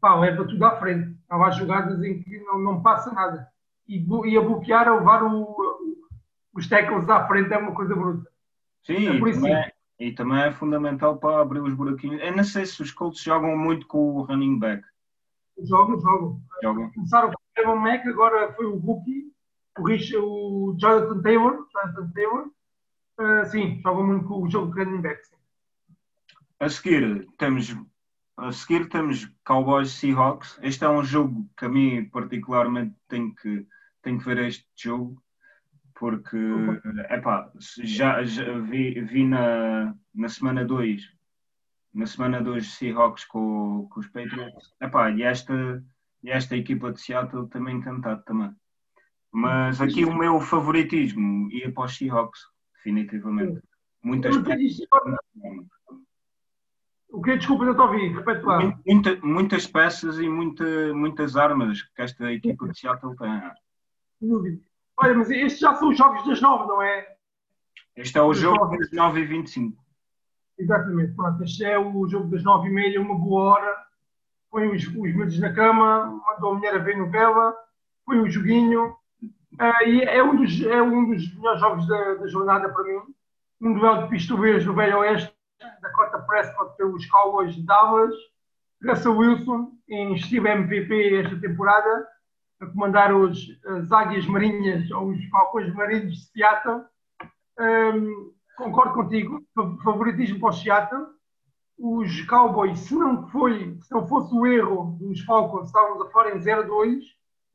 Pá, 0.00 0.14
leva 0.14 0.44
tudo 0.44 0.64
à 0.64 0.76
frente. 0.78 1.16
Há 1.28 1.36
lá 1.36 1.50
jogadas 1.50 2.02
em 2.02 2.22
que 2.22 2.38
não, 2.40 2.58
não 2.58 2.82
passa 2.82 3.12
nada. 3.12 3.48
E, 3.86 4.04
e 4.26 4.36
a 4.36 4.40
bloquear, 4.40 4.88
a 4.88 4.94
levar 4.94 5.22
o, 5.24 5.56
os 6.54 6.68
tackles 6.68 7.08
à 7.08 7.26
frente 7.26 7.52
é 7.52 7.58
uma 7.58 7.74
coisa 7.74 7.94
bruta. 7.94 8.28
Sim, 8.84 9.08
é 9.08 9.14
e, 9.14 9.32
também, 9.32 9.54
é, 9.54 9.72
e 9.98 10.12
também 10.12 10.42
é 10.42 10.52
fundamental 10.52 11.18
para 11.18 11.40
abrir 11.40 11.60
os 11.60 11.74
buraquinhos. 11.74 12.20
Eu 12.22 12.36
não 12.36 12.44
sei 12.44 12.66
se 12.66 12.82
os 12.82 12.90
Colts 12.90 13.22
jogam 13.22 13.56
muito 13.56 13.86
com 13.86 14.16
o 14.16 14.22
running 14.22 14.58
back. 14.58 14.82
Jogam, 15.62 16.00
jogam. 16.00 16.40
jogam. 16.62 16.90
Começaram 16.92 17.30
com 17.30 17.70
o 17.72 17.76
Mac, 17.76 18.06
agora 18.06 18.52
foi 18.52 18.66
o 18.66 18.76
Rookie, 18.76 19.32
o, 19.78 19.82
Rich, 19.84 20.16
o 20.16 20.76
Jonathan 20.78 21.20
Taylor. 21.22 21.66
Jonathan 21.72 22.12
Taylor. 22.12 22.46
Uh, 23.18 23.44
sim, 23.46 23.80
jogam 23.82 24.06
muito 24.06 24.26
com 24.26 24.42
o 24.42 24.50
jogo 24.50 24.72
de 24.72 24.84
running 24.84 25.00
back. 25.00 25.26
Sim. 25.26 25.36
A 26.60 26.68
seguir 26.68 27.26
temos 27.36 27.76
a 28.38 28.52
seguir 28.52 28.88
temos 28.88 29.30
Cowboys 29.44 29.90
Seahawks. 29.90 30.58
Este 30.62 30.84
é 30.84 30.88
um 30.88 31.02
jogo 31.02 31.48
que 31.56 31.64
a 31.64 31.68
mim 31.68 32.08
particularmente 32.08 32.94
tenho 33.08 33.34
que, 33.34 33.66
tenho 34.02 34.18
que 34.18 34.24
ver 34.24 34.38
este 34.38 34.66
jogo 34.76 35.22
porque 35.94 36.38
epá, 37.10 37.50
já, 37.82 38.22
já 38.22 38.58
vi, 38.60 39.00
vi 39.00 39.24
na, 39.24 39.92
na 40.14 40.28
semana 40.28 40.64
2 40.64 41.18
na 41.92 42.06
semana 42.06 42.40
2 42.40 42.74
Seahawks 42.74 43.24
com, 43.24 43.88
com 43.90 44.00
os 44.00 44.06
Patriots. 44.06 44.72
Epá, 44.80 45.10
e, 45.10 45.22
esta, 45.22 45.84
e 46.22 46.30
esta 46.30 46.56
equipa 46.56 46.92
de 46.92 47.00
Seattle 47.00 47.48
também 47.48 47.76
encantado 47.76 48.22
também. 48.24 48.52
Mas 49.32 49.80
aqui 49.80 50.04
o 50.04 50.16
meu 50.16 50.40
favoritismo 50.40 51.50
ia 51.50 51.72
para 51.72 51.84
os 51.84 51.96
Seahawks 51.96 52.40
definitivamente. 52.76 53.60
Muitas 54.02 54.36
peças 54.38 54.78
o 57.10 57.22
que 57.22 57.36
desculpa 57.36 57.64
não 57.64 57.72
estou 57.72 57.86
a 57.86 57.90
ouvir 57.90 58.14
repete 58.14 58.44
lá 58.44 58.76
Muita, 58.86 59.16
muitas 59.22 59.66
peças 59.66 60.18
e 60.18 60.28
muita, 60.28 60.94
muitas 60.94 61.36
armas 61.36 61.82
que 61.82 62.02
esta 62.02 62.32
equipa 62.32 62.68
de 62.68 62.78
Seattle 62.78 63.16
tem 63.16 63.42
dúvida 64.20 64.68
Olha, 65.00 65.14
mas 65.14 65.30
estes 65.30 65.60
já 65.60 65.74
são 65.76 65.90
os 65.90 65.96
jogos 65.96 66.26
das 66.26 66.40
nove, 66.40 66.66
não 66.66 66.82
é? 66.82 67.06
Este 67.96 68.18
é 68.18 68.22
o 68.22 68.34
jogo 68.34 68.76
das 68.76 68.90
nove 68.90 69.20
e 69.20 69.24
vinte 69.24 69.46
e 69.46 69.50
cinco. 69.50 69.84
Exatamente, 70.58 71.14
pronto. 71.14 71.42
Este 71.44 71.64
é 71.64 71.78
o 71.78 72.08
jogo 72.08 72.28
das 72.28 72.42
nove 72.42 72.68
e 72.68 72.72
meia, 72.72 73.00
uma 73.00 73.14
boa 73.14 73.52
hora. 73.52 73.76
Põe 74.50 74.66
os, 74.74 74.84
os 74.84 74.92
miúdos 74.92 75.38
na 75.38 75.52
cama, 75.52 76.20
mandou 76.26 76.50
a 76.50 76.54
mulher 76.56 76.74
a 76.74 76.78
ver 76.78 76.96
novela, 76.96 77.54
põe 78.04 78.18
o 78.18 78.28
joguinho. 78.28 78.96
Uh, 79.60 79.86
e 79.86 80.02
é 80.02 80.22
um, 80.22 80.34
dos, 80.34 80.60
é 80.62 80.82
um 80.82 81.10
dos 81.10 81.32
melhores 81.36 81.60
jogos 81.60 81.86
da, 81.86 82.14
da 82.14 82.26
jornada 82.26 82.68
para 82.68 82.82
mim. 82.82 83.00
Um 83.60 83.74
duelo 83.74 84.02
de 84.02 84.08
pistoleiros 84.08 84.66
no 84.66 84.74
Velho 84.74 84.98
Oeste, 84.98 85.32
da 85.58 85.90
Cota 85.92 86.18
Prescott 86.20 86.76
pelos 86.76 87.06
Cowboys 87.06 87.54
de 87.54 87.62
Dallas. 87.64 88.14
Russell 88.84 89.16
Wilson, 89.16 89.72
em 89.88 90.14
estilo 90.14 90.46
MVP 90.46 91.16
esta 91.16 91.40
temporada 91.40 92.06
a 92.60 92.66
comandar 92.66 93.14
os, 93.14 93.38
as 93.66 93.90
águias 93.90 94.26
marinhas 94.26 94.90
ou 94.90 95.10
os 95.10 95.24
falcões 95.28 95.72
marinhos 95.74 96.14
de 96.14 96.30
Seattle. 96.30 96.84
Um, 97.58 98.32
concordo 98.56 98.94
contigo, 98.94 99.40
favoritismo 99.82 100.40
para 100.40 100.48
o 100.50 100.52
Seattle. 100.52 101.06
Os 101.76 102.22
Cowboys, 102.22 102.78
se 102.80 102.94
não, 102.94 103.28
foi, 103.28 103.78
se 103.80 103.92
não 103.92 104.06
fosse 104.06 104.34
o 104.34 104.46
erro 104.46 104.96
dos 105.00 105.20
Falcons, 105.22 105.66
estávamos 105.66 106.06
a 106.06 106.10
fora 106.10 106.36
em 106.36 106.40
0-2, 106.40 107.02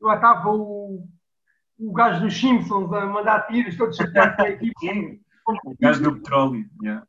lá 0.00 0.14
estava 0.14 0.50
o, 0.50 1.06
o 1.78 1.92
gajo 1.92 2.22
dos 2.22 2.38
Simpsons 2.38 2.90
a 2.92 3.04
mandar 3.04 3.46
tiros, 3.46 3.76
todo 3.76 3.94
chateado 3.94 4.36
com 4.36 4.42
a 4.42 4.48
equipe. 4.48 5.20
o 5.46 5.74
gajo 5.78 6.02
do 6.02 6.14
petróleo, 6.14 6.64
yeah. 6.82 7.06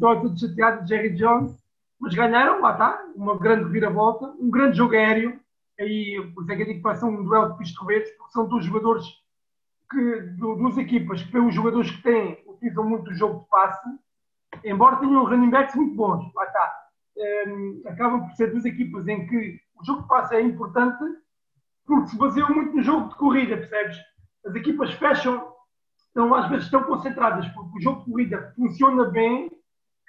Todo 0.00 0.38
chateado, 0.38 0.86
Jerry 0.86 1.14
Jones. 1.14 1.56
Mas 2.00 2.14
ganharam, 2.14 2.60
lá 2.60 2.72
está, 2.72 3.04
uma 3.16 3.36
grande 3.36 3.64
reviravolta, 3.64 4.26
um 4.38 4.50
grande 4.50 4.76
jogo 4.76 4.94
aéreo, 4.94 5.40
aí 5.80 6.30
por 6.32 6.44
isso 6.44 6.52
é 6.52 6.56
que 6.56 6.62
eu 6.62 6.66
digo 6.66 6.78
que 6.78 6.82
vai 6.84 6.94
ser 6.94 7.06
um 7.06 7.24
duelo 7.24 7.50
de 7.50 7.58
pistoleiros, 7.58 8.08
porque 8.10 8.32
são 8.32 8.48
dois 8.48 8.64
jogadores 8.64 9.04
que, 9.90 10.20
duas 10.38 10.78
equipas 10.78 11.22
que, 11.22 11.32
pelos 11.32 11.52
jogadores 11.52 11.90
que 11.90 12.02
têm, 12.02 12.40
utilizam 12.46 12.88
muito 12.88 13.10
o 13.10 13.14
jogo 13.14 13.40
de 13.40 13.48
passe, 13.48 13.88
embora 14.64 14.96
tenham 14.96 15.24
running 15.24 15.50
backs 15.50 15.74
muito 15.74 15.96
bons, 15.96 16.32
lá 16.34 16.44
está. 16.44 16.74
Um, 17.48 17.82
acabam 17.86 18.28
por 18.28 18.36
ser 18.36 18.52
duas 18.52 18.64
equipas 18.64 19.08
em 19.08 19.26
que 19.26 19.60
o 19.74 19.84
jogo 19.84 20.02
de 20.02 20.08
passe 20.08 20.36
é 20.36 20.40
importante 20.40 21.02
porque 21.84 22.10
se 22.10 22.18
baseiam 22.18 22.50
muito 22.50 22.76
no 22.76 22.82
jogo 22.82 23.08
de 23.08 23.16
corrida, 23.16 23.56
percebes? 23.56 23.96
As 24.46 24.54
equipas 24.54 24.92
fecham, 24.94 25.52
então 26.10 26.34
às 26.34 26.48
vezes 26.48 26.64
estão 26.64 26.82
concentradas 26.82 27.46
porque 27.48 27.78
o 27.78 27.80
jogo 27.80 28.00
de 28.00 28.10
corrida 28.10 28.52
funciona 28.56 29.04
bem, 29.04 29.50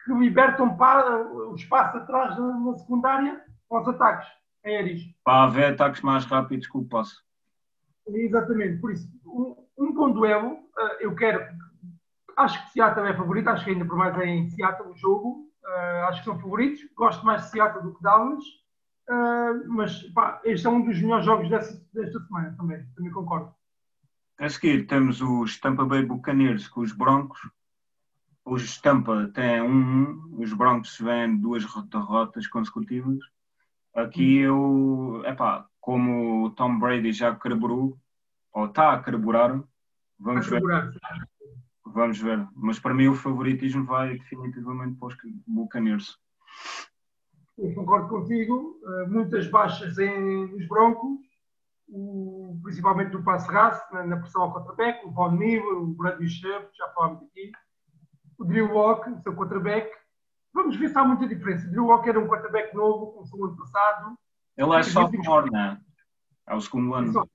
que 0.05 0.13
libertam 0.13 0.75
para 0.75 1.27
o 1.27 1.55
espaço 1.55 1.97
atrás 1.97 2.37
na, 2.37 2.77
secundária 2.77 3.43
aos 3.69 3.87
ataques 3.87 4.27
aéreos. 4.65 5.01
Para 5.23 5.43
haver 5.43 5.73
ataques 5.73 6.01
mais 6.01 6.25
rápidos 6.25 6.67
que 6.67 6.77
o 6.77 6.85
passe. 6.85 7.15
Exatamente, 8.07 8.79
por 8.79 8.91
isso, 8.91 9.07
um, 9.25 9.55
um 9.77 9.93
bom 9.93 10.11
duelo, 10.11 10.53
uh, 10.53 10.97
eu 10.99 11.15
quero. 11.15 11.45
Acho 12.35 12.63
que 12.63 12.71
Seattle 12.71 13.07
é 13.07 13.13
favorito, 13.13 13.49
acho 13.49 13.65
que 13.65 13.71
ainda 13.71 13.85
por 13.85 13.97
mais 13.97 14.17
é 14.17 14.25
em 14.25 14.49
Seattle 14.49 14.89
o 14.89 14.97
jogo. 14.97 15.49
Uh, 15.63 16.05
acho 16.07 16.19
que 16.19 16.25
são 16.25 16.39
favoritos. 16.39 16.81
Gosto 16.95 17.23
mais 17.25 17.43
de 17.43 17.49
Seattle 17.49 17.83
do 17.83 17.93
que 17.93 18.01
Dallas. 18.01 18.43
Uh, 19.09 19.67
mas 19.67 20.03
pá, 20.13 20.39
este 20.43 20.65
é 20.65 20.69
um 20.69 20.81
dos 20.81 20.99
melhores 21.01 21.25
jogos 21.25 21.49
desta, 21.49 21.79
desta 21.93 22.19
semana 22.19 22.55
também, 22.57 22.83
também 22.95 23.11
concordo. 23.11 23.53
A 24.39 24.47
seguir 24.47 24.87
temos 24.87 25.21
os 25.21 25.59
Tampa 25.59 25.83
Bay 25.83 26.05
Buccaneers 26.05 26.69
com 26.69 26.79
os 26.79 26.93
Broncos. 26.93 27.39
Os 28.45 28.79
Tampa 28.79 29.29
têm 29.33 29.61
um, 29.61 30.39
os 30.39 30.53
Broncos 30.53 30.97
vêm 30.97 31.37
duas 31.37 31.65
derrotas 31.89 32.47
consecutivas. 32.47 33.19
Aqui 33.93 34.37
eu, 34.37 35.21
epá, 35.25 35.67
como 35.81 36.45
o 36.45 36.51
Tom 36.51 36.79
Brady 36.79 37.11
já 37.11 37.35
carburou, 37.35 37.97
ou 38.53 38.65
está 38.67 38.93
a 38.93 38.99
carburar, 38.99 39.61
vamos 40.17 40.47
ver. 40.47 40.61
Vamos 41.85 42.19
ver. 42.19 42.47
Mas 42.55 42.79
para 42.79 42.93
mim 42.93 43.07
o 43.07 43.15
favoritismo 43.15 43.85
vai 43.85 44.17
definitivamente 44.17 44.97
para 44.97 45.07
os 45.09 45.17
Buccaneers. 45.45 46.17
Eu 47.57 47.73
concordo 47.75 48.07
contigo. 48.07 48.79
Eh, 48.85 49.07
muitas 49.07 49.49
baixas 49.49 49.97
em, 49.97 50.47
nos 50.47 50.65
Broncos, 50.65 51.19
o, 51.89 52.59
principalmente 52.63 53.13
no 53.13 53.23
passe 53.23 53.51
raço, 53.51 53.83
na, 53.93 54.05
na, 54.05 54.17
pressão 54.17 54.43
ao 54.43 54.53
contraback, 54.53 55.05
o 55.05 55.11
Von 55.11 55.31
Miller, 55.31 55.77
o 55.77 55.87
Bradley 55.87 56.29
Shep, 56.29 56.69
já 56.75 56.87
falámos 56.89 57.23
aqui, 57.23 57.51
o 58.37 58.45
Drew 58.45 58.71
Walk, 58.73 59.09
o 59.09 59.21
seu 59.21 59.35
contraback, 59.35 59.89
Vamos 60.53 60.75
ver 60.75 60.89
se 60.89 60.97
há 60.97 61.03
muita 61.03 61.27
diferença. 61.27 61.67
Drew 61.67 61.85
Walker 61.85 62.09
é 62.09 62.19
um 62.19 62.27
quarterback 62.27 62.75
novo, 62.75 63.13
começou 63.13 63.39
o 63.39 63.45
ano 63.45 63.57
passado. 63.57 64.17
Ele 64.57 64.75
é 64.75 64.83
sophomore, 64.83 65.51
não 65.51 65.59
é? 65.59 65.81
É 66.47 66.55
o 66.55 66.61
segundo 66.61 66.93
ano. 66.93 67.29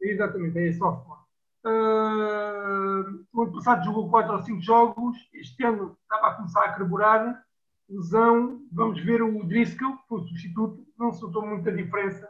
Exatamente, 0.00 0.58
é 0.58 0.72
sophomore. 0.72 1.20
Uh, 1.64 3.24
o 3.32 3.42
ano 3.42 3.52
passado 3.52 3.84
jogou 3.84 4.10
4 4.10 4.32
ou 4.32 4.42
5 4.42 4.60
jogos, 4.62 5.16
este 5.34 5.62
ano 5.64 5.96
estava 6.02 6.28
a 6.28 6.34
começar 6.34 6.64
a 6.64 6.72
carburar. 6.72 7.44
Lesão, 7.88 8.60
vamos 8.70 9.02
ver 9.02 9.20
o 9.20 9.44
Driscoll, 9.44 9.96
que 9.98 10.08
foi 10.08 10.20
o 10.20 10.26
substituto, 10.28 10.86
não 10.96 11.12
se 11.12 11.22
notou 11.22 11.44
muita 11.44 11.72
diferença. 11.72 12.29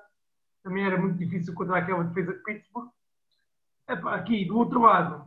Também 0.62 0.84
era 0.84 0.98
muito 0.98 1.16
difícil 1.16 1.54
contra 1.54 1.78
aquela 1.78 2.04
defesa 2.04 2.34
de 2.34 2.42
Pittsburgh. 2.42 2.90
Epa, 3.88 4.14
aqui, 4.14 4.44
do 4.44 4.58
outro 4.58 4.80
lado, 4.80 5.24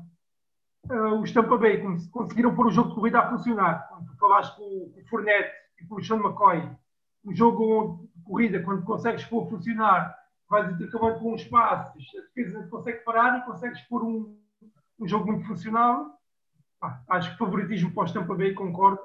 uh, 0.90 1.20
os 1.22 1.32
Tampa 1.32 1.58
Bay 1.58 1.84
conseguiram 2.12 2.56
pôr 2.56 2.68
o 2.68 2.72
jogo 2.72 2.90
de 2.90 2.96
corrida 2.96 3.20
a 3.20 3.30
funcionar. 3.30 3.88
Quando 3.90 4.08
tu 4.08 4.18
falaste 4.18 4.56
com 4.56 4.64
o 4.64 5.04
Fournette 5.10 5.52
e 5.82 5.86
com 5.86 5.96
o 5.96 6.04
Sean 6.04 6.18
McCoy, 6.18 6.70
o 7.24 7.34
jogo 7.34 8.08
de 8.16 8.24
corrida, 8.24 8.64
quando 8.64 8.84
consegues 8.84 9.26
pôr 9.26 9.46
a 9.46 9.50
funcionar, 9.50 10.16
vais 10.50 10.72
intercalando 10.72 11.20
com 11.20 11.34
os 11.34 11.44
passos, 11.46 12.06
a 12.16 12.22
defesa 12.22 12.68
consegue 12.68 13.00
parar 13.00 13.40
e 13.40 13.46
consegues 13.46 13.82
pôr 13.82 14.04
um, 14.04 14.38
um 15.00 15.08
jogo 15.08 15.32
muito 15.32 15.48
funcional. 15.48 16.20
Ah, 16.82 17.02
acho 17.10 17.32
que 17.32 17.38
favoritismo 17.38 17.92
para 17.92 18.04
os 18.04 18.12
Tampa 18.12 18.36
Bay, 18.36 18.54
concordo. 18.54 19.02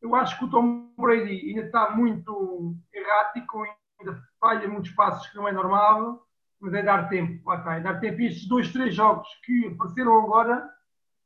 eu 0.00 0.14
acho 0.14 0.38
que 0.38 0.44
o 0.44 0.50
Tom 0.50 0.88
Brady 0.96 1.50
ainda 1.50 1.66
está 1.66 1.90
muito 1.90 2.76
errático, 2.92 3.64
ainda 4.00 4.22
falha 4.40 4.68
muitos 4.68 4.90
passos 4.90 5.26
que 5.28 5.36
não 5.36 5.48
é 5.48 5.52
normal, 5.52 6.26
mas 6.60 6.74
é 6.74 6.82
dar 6.82 7.08
tempo, 7.08 7.48
lá 7.48 7.58
está, 7.58 7.76
é 7.76 7.80
dar 7.80 8.00
tempo. 8.00 8.20
E 8.20 8.26
estes 8.26 8.48
dois, 8.48 8.72
três 8.72 8.94
jogos 8.94 9.28
que 9.44 9.66
apareceram 9.66 10.18
agora 10.24 10.68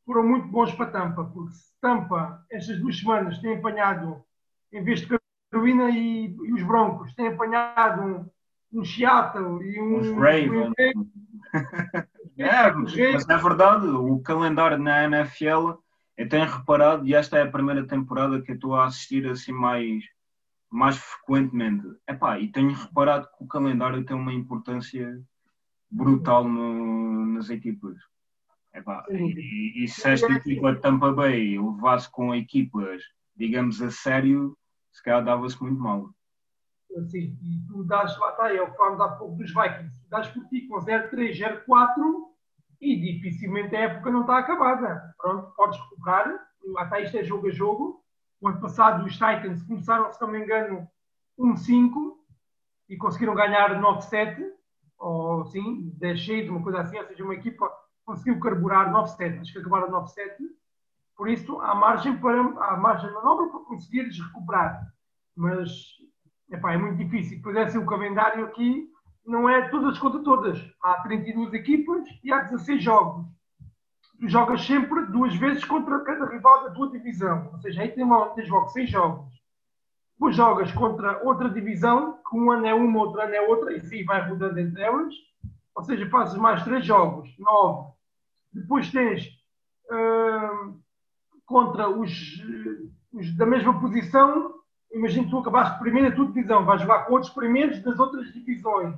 foram 0.05 0.27
muito 0.27 0.49
bons 0.49 0.73
para 0.75 0.91
Tampa, 0.91 1.25
porque 1.25 1.53
se 1.53 1.81
Tampa, 1.81 2.45
estas 2.51 2.79
duas 2.79 2.99
semanas, 2.99 3.39
tem 3.39 3.57
apanhado, 3.57 4.23
em 4.73 4.83
vez 4.83 5.01
de 5.01 5.19
Carolina 5.51 5.91
e, 5.91 6.27
e 6.27 6.53
os 6.53 6.63
Broncos, 6.63 7.15
tem 7.15 7.29
apanhado 7.29 8.03
um, 8.03 8.81
um 8.81 8.85
Seattle 8.85 9.63
e 9.63 9.81
um. 9.81 9.99
Os 10.01 10.11
Ravens. 10.11 10.73
é, 12.39 12.73
mas 12.73 13.29
é 13.29 13.37
verdade, 13.37 13.87
o 13.87 14.19
calendário 14.21 14.79
na 14.79 15.05
NFL, 15.05 15.73
eu 16.17 16.29
tenho 16.29 16.47
reparado, 16.47 17.07
e 17.07 17.15
esta 17.15 17.39
é 17.39 17.43
a 17.43 17.51
primeira 17.51 17.87
temporada 17.87 18.41
que 18.41 18.53
eu 18.53 18.55
estou 18.55 18.75
a 18.75 18.87
assistir 18.87 19.27
assim 19.29 19.53
mais, 19.53 20.03
mais 20.73 20.97
frequentemente. 20.97 21.87
Epá, 22.09 22.39
e 22.39 22.51
tenho 22.51 22.73
reparado 22.73 23.29
que 23.37 23.45
o 23.45 23.47
calendário 23.47 24.05
tem 24.05 24.17
uma 24.17 24.33
importância 24.33 25.23
brutal 25.91 26.49
no, 26.49 27.27
nas 27.27 27.51
equipas. 27.51 27.99
Epá, 28.75 29.05
e, 29.11 29.85
e, 29.85 29.89
se 29.89 30.09
esta 30.09 30.33
equipa 30.33 30.73
de 30.73 30.81
Tampa 30.81 31.13
Bay 31.13 31.59
levasse 31.59 32.11
com 32.11 32.35
equipas, 32.35 33.03
digamos, 33.37 33.83
a 33.83 33.91
sério, 33.91 34.57
se 34.91 35.03
calhar 35.03 35.23
dava-se 35.23 35.63
muito 35.63 35.79
mal. 35.79 36.09
Sim, 37.07 37.39
e 37.43 37.61
tu 37.69 37.85
dás, 37.85 38.19
lá 38.19 38.31
está, 38.31 38.55
é 38.55 38.61
o 38.63 38.71
que 38.71 38.77
falamos 38.77 39.01
há 39.01 39.09
pouco 39.11 39.37
dos 39.37 39.53
Vikings, 39.53 39.99
tu 40.03 40.09
dás 40.11 40.29
por 40.29 40.47
ti 40.49 40.67
com 40.67 40.77
0-3, 40.77 41.65
0-4 41.67 42.33
e 42.81 42.97
dificilmente 43.01 43.77
a 43.77 43.81
época 43.81 44.11
não 44.11 44.23
está 44.23 44.39
acabada. 44.39 45.15
Pronto, 45.19 45.53
podes 45.55 45.79
recuperar, 45.79 46.35
lá 46.65 46.85
está, 46.85 47.01
isto 47.01 47.17
é 47.17 47.25
jogo 47.25 47.49
a 47.49 47.51
jogo. 47.51 48.02
O 48.43 48.49
ano 48.49 48.61
passado 48.61 49.07
os 49.07 49.13
Titans 49.13 49.63
começaram, 49.63 50.13
se 50.13 50.21
não 50.21 50.29
me 50.29 50.41
engano, 50.41 50.89
1-5 51.39 52.17
e 52.89 52.97
conseguiram 52.97 53.37
ganhar 53.37 53.81
9-7, 53.81 54.45
ou 54.99 55.45
sim, 55.47 55.97
10-6, 56.01 56.51
uma 56.51 56.61
coisa 56.61 56.81
assim, 56.81 56.99
ou 56.99 57.07
seja, 57.07 57.23
uma 57.23 57.35
equipa 57.35 57.71
conseguiu 58.05 58.41
carburar 58.41 58.93
9-7, 58.93 59.41
acho 59.41 59.53
que 59.53 59.59
acabaram 59.61 59.93
9-7, 59.93 60.39
por 61.17 61.29
isso 61.29 61.61
há 61.61 61.73
margem, 61.73 62.19
para, 62.19 62.41
há 62.41 62.77
margem 62.77 63.09
de 63.09 63.15
manobra 63.15 63.47
para 63.47 63.61
conseguires 63.61 64.19
recuperar. 64.19 64.93
Mas 65.37 65.71
epá, 66.51 66.73
é 66.73 66.77
muito 66.77 66.97
difícil. 66.97 67.39
Pois 67.45 67.55
é, 67.55 67.63
assim, 67.63 67.79
o 67.79 67.87
calendário 67.87 68.45
aqui 68.45 68.91
não 69.25 69.49
é 69.49 69.69
todas 69.69 70.01
contra 70.01 70.21
todas. 70.21 70.59
Há 70.83 71.01
32 71.03 71.55
equipas 71.55 72.09
e 72.25 72.33
há 72.33 72.41
16 72.41 72.83
jogos. 72.83 73.25
Jogas 74.25 74.65
sempre 74.65 75.07
duas 75.07 75.35
vezes 75.35 75.65
contra 75.65 75.99
cada 76.01 76.27
rival 76.27 76.65
da 76.65 76.71
tua 76.71 76.91
divisão. 76.91 77.51
Ou 77.53 77.59
seja, 77.59 77.83
aí 77.83 77.89
tens 77.89 78.49
logo 78.49 78.69
6 78.69 78.91
jogos. 78.91 79.33
Depois 80.15 80.37
jogas 80.37 80.71
contra 80.71 81.21
outra 81.25 81.51
divisão, 81.51 82.21
que 82.23 82.37
um 82.37 82.51
ano 82.53 82.67
é 82.67 82.73
uma, 82.73 83.01
outro 83.01 83.21
ano 83.21 83.35
é 83.35 83.41
outra, 83.41 83.73
e 83.73 83.79
assim 83.79 84.05
vai 84.05 84.29
rodando 84.29 84.61
entre 84.61 84.81
elas. 84.81 85.13
Ou 85.75 85.83
seja, 85.83 86.09
fazes 86.09 86.37
mais 86.37 86.63
3 86.63 86.85
jogos, 86.85 87.29
9. 87.37 87.93
Depois 88.53 88.91
tens 88.93 89.27
uh, 89.91 90.81
contra 91.45 91.89
os, 91.89 92.13
os, 93.13 93.37
da 93.37 93.47
mesma 93.47 93.81
posição. 93.81 94.55
Imagina 94.93 95.25
que 95.25 95.31
tu 95.31 95.39
acabaste 95.39 95.81
primeiro 95.81 96.09
a 96.09 96.15
tua 96.15 96.27
divisão, 96.27 96.65
vais 96.65 96.81
jogar 96.81 97.07
com 97.07 97.15
outros 97.15 97.33
primeiros 97.33 97.83
das 97.83 97.99
outras 97.99 98.33
divisões. 98.33 98.95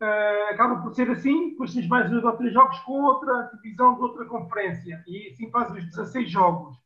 Uh, 0.00 0.50
acaba 0.50 0.82
por 0.82 0.92
ser 0.92 1.08
assim, 1.10 1.50
depois 1.50 1.72
tens 1.72 1.86
mais 1.86 2.10
dois 2.10 2.24
ou 2.24 2.32
três 2.32 2.52
jogos 2.52 2.78
com 2.80 3.02
outra 3.02 3.50
divisão 3.54 3.94
de 3.94 4.00
outra 4.00 4.24
conferência. 4.26 5.02
E 5.06 5.28
assim 5.28 5.50
fazes 5.50 5.84
os 5.84 5.90
16 5.90 6.30
jogos. 6.30 6.76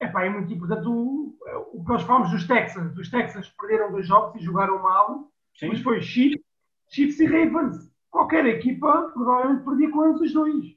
Epá, 0.00 0.24
é 0.24 0.30
muito 0.30 0.52
importante 0.52 0.88
o, 0.88 1.36
o 1.72 1.84
que 1.84 1.90
nós 1.90 2.02
falamos 2.02 2.30
dos 2.30 2.46
Texans. 2.46 2.96
Os 2.96 3.10
Texans 3.10 3.48
perderam 3.50 3.92
dois 3.92 4.06
jogos 4.06 4.40
e 4.40 4.44
jogaram 4.44 4.82
mal, 4.82 5.30
Sim. 5.54 5.68
mas 5.68 5.80
foi 5.80 6.00
Chiefs, 6.00 6.44
Chiefs 6.88 7.20
e 7.20 7.26
Ravens. 7.26 7.90
Qualquer 8.10 8.44
equipa 8.46 9.10
provavelmente 9.12 9.64
perdia 9.64 9.90
com 9.90 10.06
eles 10.06 10.20
os 10.20 10.32
dois. 10.32 10.76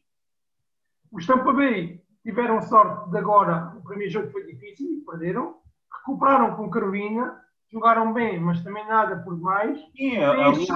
Os 1.11 1.25
Tampa 1.25 1.53
Bay 1.53 2.01
tiveram 2.23 2.61
sorte 2.61 3.09
de 3.09 3.17
agora, 3.17 3.73
o 3.77 3.83
primeiro 3.83 4.11
jogo 4.11 4.31
foi 4.31 4.45
difícil 4.45 4.93
e 4.93 5.01
perderam. 5.01 5.57
Recuperaram 5.91 6.55
com 6.55 6.69
Carolina, 6.69 7.42
jogaram 7.73 8.13
bem, 8.13 8.39
mas 8.39 8.63
também 8.63 8.87
nada 8.87 9.17
por 9.17 9.35
demais. 9.35 9.79
Sim, 9.97 10.17
aliás, 10.17 10.67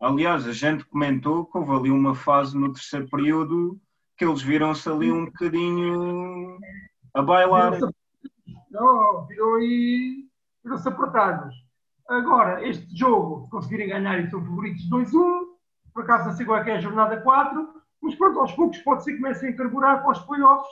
aliás, 0.00 0.48
a 0.48 0.52
gente 0.52 0.84
comentou 0.84 1.46
que 1.46 1.56
houve 1.56 1.72
ali 1.72 1.90
uma 1.90 2.14
fase 2.14 2.58
no 2.58 2.72
terceiro 2.72 3.08
período 3.08 3.80
que 4.16 4.24
eles 4.24 4.42
viram-se 4.42 4.88
ali 4.88 5.10
um 5.10 5.26
bocadinho 5.26 6.58
a 7.14 7.22
bailar. 7.22 7.78
Não, 8.70 9.26
virou 9.26 9.60
e 9.60 10.28
viram-se 10.64 10.88
apertados. 10.88 11.54
Agora, 12.08 12.66
este 12.66 12.94
jogo, 12.96 13.44
se 13.44 13.50
conseguirem 13.50 13.88
ganhar 13.88 14.18
e 14.18 14.28
são 14.28 14.44
favoritos 14.44 14.90
2-1, 14.90 15.42
por 15.94 16.02
acaso 16.02 16.26
não 16.26 16.32
sei 16.32 16.44
qual 16.44 16.58
é 16.58 16.64
que 16.64 16.70
é 16.70 16.76
a 16.76 16.80
jornada 16.80 17.20
4, 17.20 17.68
mas 18.02 18.14
pronto, 18.16 18.40
aos 18.40 18.52
poucos 18.52 18.78
pode 18.78 19.04
ser 19.04 19.12
que 19.12 19.18
comecem 19.18 19.50
a 19.50 19.56
carburar 19.56 20.02
para 20.02 20.12
os 20.12 20.18
playoffs. 20.20 20.68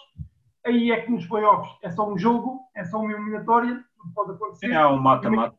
Aí 0.66 0.90
é 0.90 1.00
que 1.00 1.10
nos 1.10 1.26
playoffs 1.26 1.72
é 1.82 1.90
só 1.90 2.10
um 2.10 2.18
jogo, 2.18 2.60
é 2.74 2.84
só 2.84 3.00
uma 3.00 3.12
eliminatória, 3.12 3.82
tudo 4.00 4.14
pode 4.14 4.32
acontecer. 4.32 4.70
É 4.70 4.84
o 4.86 4.96
mata-mata. 4.96 5.56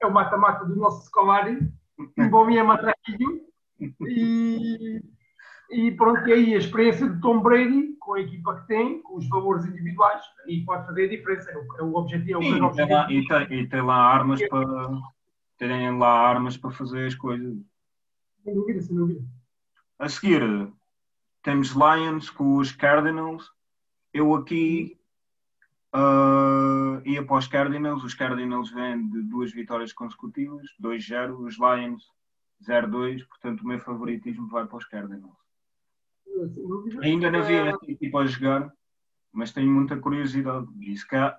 É 0.00 0.06
o 0.06 0.12
mata-mata 0.12 0.64
do 0.64 0.76
nosso 0.76 1.02
escolário, 1.04 1.72
envolvia 2.18 2.64
matraquinho. 2.64 3.42
E, 4.00 5.00
e 5.70 5.90
pronto, 5.92 6.26
e 6.28 6.32
aí 6.32 6.54
a 6.54 6.58
experiência 6.58 7.08
de 7.08 7.20
Tom 7.20 7.40
Brady, 7.40 7.96
com 7.98 8.14
a 8.14 8.20
equipa 8.20 8.60
que 8.60 8.66
tem, 8.66 9.02
com 9.02 9.16
os 9.16 9.28
valores 9.28 9.64
individuais, 9.64 10.22
aí 10.46 10.64
pode 10.64 10.86
fazer 10.86 11.04
a 11.04 11.08
diferença. 11.08 11.50
É 11.50 11.56
o, 11.56 11.76
é 11.78 11.82
o 11.82 11.94
objetivo. 11.94 12.42
É 12.42 12.46
o 12.46 12.72
Sim, 12.72 12.76
tem 12.76 12.88
lá, 12.88 13.12
e, 13.12 13.26
tem, 13.26 13.60
e 13.60 13.68
tem 13.68 13.82
lá 13.82 13.96
armas 13.96 14.48
para 14.48 15.00
terem 15.58 15.98
lá 15.98 16.08
armas 16.08 16.56
para 16.56 16.70
fazer 16.72 17.06
as 17.06 17.14
coisas. 17.14 17.56
Sem 18.42 18.54
dúvida, 18.54 18.82
sem 18.82 18.96
dúvida. 18.96 19.24
A 19.98 20.08
seguir, 20.08 20.42
temos 21.42 21.70
Lions 21.70 22.30
com 22.30 22.56
os 22.56 22.72
Cardinals. 22.72 23.48
Eu 24.12 24.34
aqui 24.34 24.98
uh, 25.94 27.06
ia 27.06 27.24
para 27.24 27.36
os 27.36 27.46
Cardinals. 27.46 28.04
Os 28.04 28.14
Cardinals 28.14 28.70
vêm 28.70 29.08
de 29.08 29.22
duas 29.22 29.52
vitórias 29.52 29.92
consecutivas, 29.92 30.66
2-0. 30.82 31.38
Os 31.38 31.58
Lions 31.58 32.02
0-2. 32.66 33.26
Portanto, 33.28 33.60
o 33.62 33.66
meu 33.66 33.80
favoritismo 33.80 34.48
vai 34.48 34.66
para 34.66 34.78
os 34.78 34.86
Cardinals. 34.86 35.36
Ainda 37.02 37.30
não 37.30 37.42
vi 37.42 37.54
esta 37.54 37.90
equipa 37.90 38.20
a 38.20 38.26
jogar, 38.26 38.72
mas 39.32 39.52
tenho 39.52 39.70
muita 39.70 39.96
curiosidade. 39.98 40.66
E 40.80 40.96
se 40.96 41.06
cá, 41.06 41.38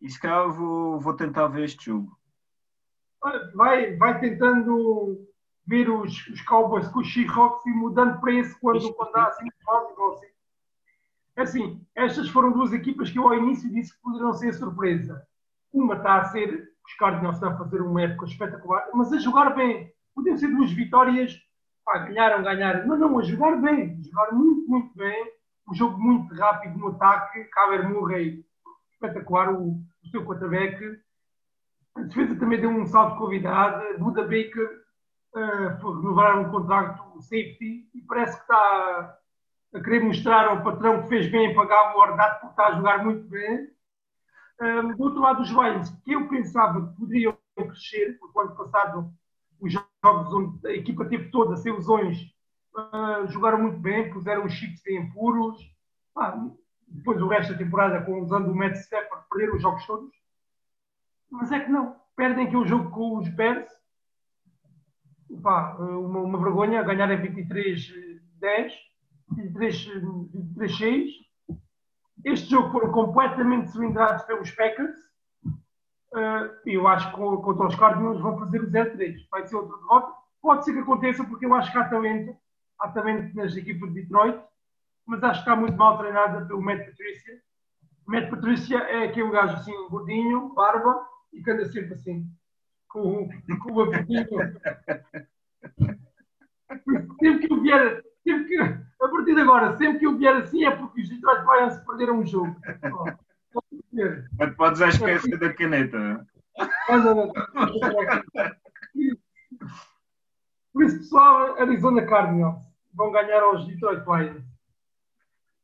e 0.00 0.10
se 0.10 0.20
cá 0.20 0.46
vou, 0.46 1.00
vou 1.00 1.14
tentar 1.14 1.48
ver 1.48 1.64
este 1.64 1.86
jogo. 1.86 2.18
Vai, 3.54 3.96
vai 3.96 4.18
tentando 4.18 5.26
ver 5.66 5.88
os, 5.88 6.26
os 6.28 6.40
Cowboys 6.42 6.88
com 6.88 7.00
os 7.00 7.12
Seahawks 7.12 7.64
e 7.66 7.70
mudando 7.70 8.20
para 8.20 8.32
esse 8.32 8.58
quando, 8.60 8.92
quando 8.94 9.16
há 9.16 9.28
assim, 9.28 9.48
assim. 9.48 10.26
É 10.26 10.31
assim, 11.36 11.80
estas 11.94 12.28
foram 12.28 12.52
duas 12.52 12.72
equipas 12.72 13.10
que 13.10 13.18
eu 13.18 13.26
ao 13.26 13.34
início 13.34 13.72
disse 13.72 13.94
que 13.94 14.02
poderiam 14.02 14.32
ser 14.34 14.52
surpresa. 14.52 15.26
Uma 15.72 15.94
está 15.94 16.16
a 16.16 16.24
ser, 16.26 16.70
os 16.86 16.94
Cardinals 16.94 17.36
estão 17.36 17.52
a 17.52 17.58
fazer 17.58 17.80
uma 17.80 18.02
época 18.02 18.26
espetacular, 18.26 18.88
mas 18.92 19.12
a 19.12 19.18
jogar 19.18 19.54
bem. 19.54 19.92
Podiam 20.14 20.36
ser 20.36 20.48
duas 20.48 20.70
vitórias, 20.72 21.34
pá, 21.84 21.98
ganharam, 21.98 22.42
ganharam, 22.42 22.86
mas 22.86 23.00
não, 23.00 23.18
a 23.18 23.22
jogar 23.22 23.56
bem, 23.56 24.02
jogar 24.02 24.32
muito, 24.32 24.68
muito 24.68 24.94
bem. 24.96 25.32
Um 25.68 25.74
jogo 25.74 25.98
muito 25.98 26.34
rápido 26.34 26.78
no 26.78 26.88
ataque, 26.88 27.44
Kyler 27.44 27.88
Murray, 27.88 28.44
espetacular, 28.92 29.54
o, 29.54 29.80
o 30.04 30.08
seu 30.10 30.24
quarterback. 30.24 31.00
A 31.94 32.02
defesa 32.02 32.34
também 32.36 32.60
deu 32.60 32.70
um 32.70 32.86
salto 32.86 33.12
de 33.12 33.18
qualidade. 33.18 33.98
Buda 33.98 34.22
Baker 34.22 34.82
uh, 35.34 35.92
renovar 35.92 36.38
um 36.38 36.50
contrato 36.50 37.20
safety 37.20 37.88
e 37.94 38.02
parece 38.02 38.36
que 38.36 38.42
está 38.42 39.18
a 39.74 39.80
querer 39.80 40.00
mostrar 40.00 40.46
ao 40.48 40.62
patrão 40.62 41.02
que 41.02 41.08
fez 41.08 41.30
bem 41.30 41.54
pagar 41.54 41.94
o 41.94 41.98
ordenado 41.98 42.40
porque 42.40 42.52
está 42.52 42.66
a 42.68 42.74
jogar 42.74 43.04
muito 43.04 43.26
bem. 43.28 43.68
Um, 44.60 44.94
do 44.94 45.02
outro 45.02 45.20
lado, 45.20 45.42
os 45.42 45.50
Lions, 45.50 45.90
que 46.04 46.12
eu 46.12 46.28
pensava 46.28 46.88
que 46.88 46.96
poderiam 46.96 47.36
crescer, 47.56 48.18
porque 48.18 48.38
o 48.38 48.42
ano 48.42 48.56
passado 48.56 49.12
os 49.60 49.72
jogos 49.72 50.34
onde 50.34 50.66
a 50.66 50.72
equipa 50.72 51.04
teve 51.04 51.30
toda 51.30 51.56
sem 51.56 51.72
lesões 51.72 52.20
uh, 52.76 53.26
jogaram 53.28 53.62
muito 53.62 53.78
bem, 53.78 54.12
puseram 54.12 54.44
os 54.44 54.52
chips 54.52 54.84
em 54.86 55.10
puros. 55.12 55.58
Ah, 56.16 56.36
depois 56.88 57.20
o 57.22 57.28
resto 57.28 57.52
da 57.52 57.58
temporada, 57.58 58.04
com, 58.04 58.20
usando 58.20 58.50
o 58.50 58.54
Matt 58.54 58.74
Stafford, 58.74 59.24
perderam 59.30 59.56
os 59.56 59.62
jogos 59.62 59.86
todos. 59.86 60.10
Mas 61.30 61.50
é 61.50 61.60
que 61.60 61.70
não. 61.70 61.96
Perdem 62.14 62.46
aqui 62.46 62.56
o 62.56 62.66
jogo 62.66 62.90
com 62.90 63.18
os 63.18 63.28
Bears 63.28 63.70
pá, 65.40 65.76
uma, 65.78 66.20
uma, 66.20 66.38
vergonha 66.38 66.82
ganhar 66.82 67.10
a 67.10 67.16
23-10, 67.16 68.72
23-6. 69.34 71.08
Este 72.24 72.50
jogo 72.50 72.70
foram 72.70 72.92
completamente 72.92 73.70
cilindrados 73.70 74.22
pelos 74.24 74.50
Packers. 74.50 74.96
Uh, 76.14 76.52
eu 76.66 76.86
acho 76.86 77.10
que 77.10 77.16
contra 77.16 77.66
os 77.66 77.74
Cardinals 77.74 78.20
vão 78.20 78.38
fazer 78.38 78.62
o 78.62 78.70
0-3. 78.70 79.16
Vai 79.30 79.46
ser 79.46 79.56
outra 79.56 79.76
derrota. 79.78 80.12
Pode 80.40 80.64
ser 80.64 80.72
que 80.72 80.80
aconteça, 80.80 81.24
porque 81.24 81.46
eu 81.46 81.54
acho 81.54 81.72
que 81.72 81.78
há 81.78 81.88
talento. 81.88 82.36
Há 82.78 82.88
talento 82.88 83.34
nas 83.36 83.56
equipas 83.56 83.92
de 83.92 84.02
Detroit, 84.02 84.40
mas 85.06 85.22
acho 85.22 85.44
que 85.44 85.48
está 85.48 85.54
muito 85.54 85.76
mal 85.76 85.98
treinada 85.98 86.44
pelo 86.46 86.60
Matt 86.60 86.84
Patricia. 86.84 87.40
Matt 88.06 88.28
Patrícia 88.28 88.78
é 88.78 89.04
aquele 89.04 89.30
gajo 89.30 89.54
assim, 89.54 89.72
gordinho, 89.88 90.52
barba, 90.52 91.06
e 91.32 91.40
que 91.42 91.50
anda 91.50 91.64
sempre 91.66 91.94
assim, 91.94 92.26
com, 92.88 93.28
com 93.62 93.72
o 93.72 93.82
abridinho. 93.82 94.26
sempre 97.20 97.46
que 97.46 97.52
eu 97.52 97.62
vier, 97.62 98.02
sempre 98.22 98.44
que, 98.44 98.58
a 98.58 99.08
partir 99.08 99.34
de 99.34 99.40
agora, 99.40 99.76
sempre 99.76 99.98
que 99.98 100.06
eu 100.06 100.16
vier 100.16 100.36
assim 100.36 100.64
é 100.64 100.70
porque 100.70 101.02
os 101.02 101.08
Detroit 101.08 101.44
Lions 101.44 101.78
perderam 101.80 102.18
um 102.20 102.26
jogo. 102.26 102.56
Mas 104.38 104.54
podes 104.56 104.80
à 104.80 104.88
espécie 104.88 105.36
da 105.36 105.52
caneta. 105.52 106.26
Por 110.72 110.84
isso, 110.84 110.98
pessoal, 110.98 111.60
Arizona 111.60 112.06
Cardinals 112.06 112.62
vão 112.94 113.12
ganhar 113.12 113.42
aos 113.42 113.66
Detroit 113.66 114.04
Lions. 114.06 114.44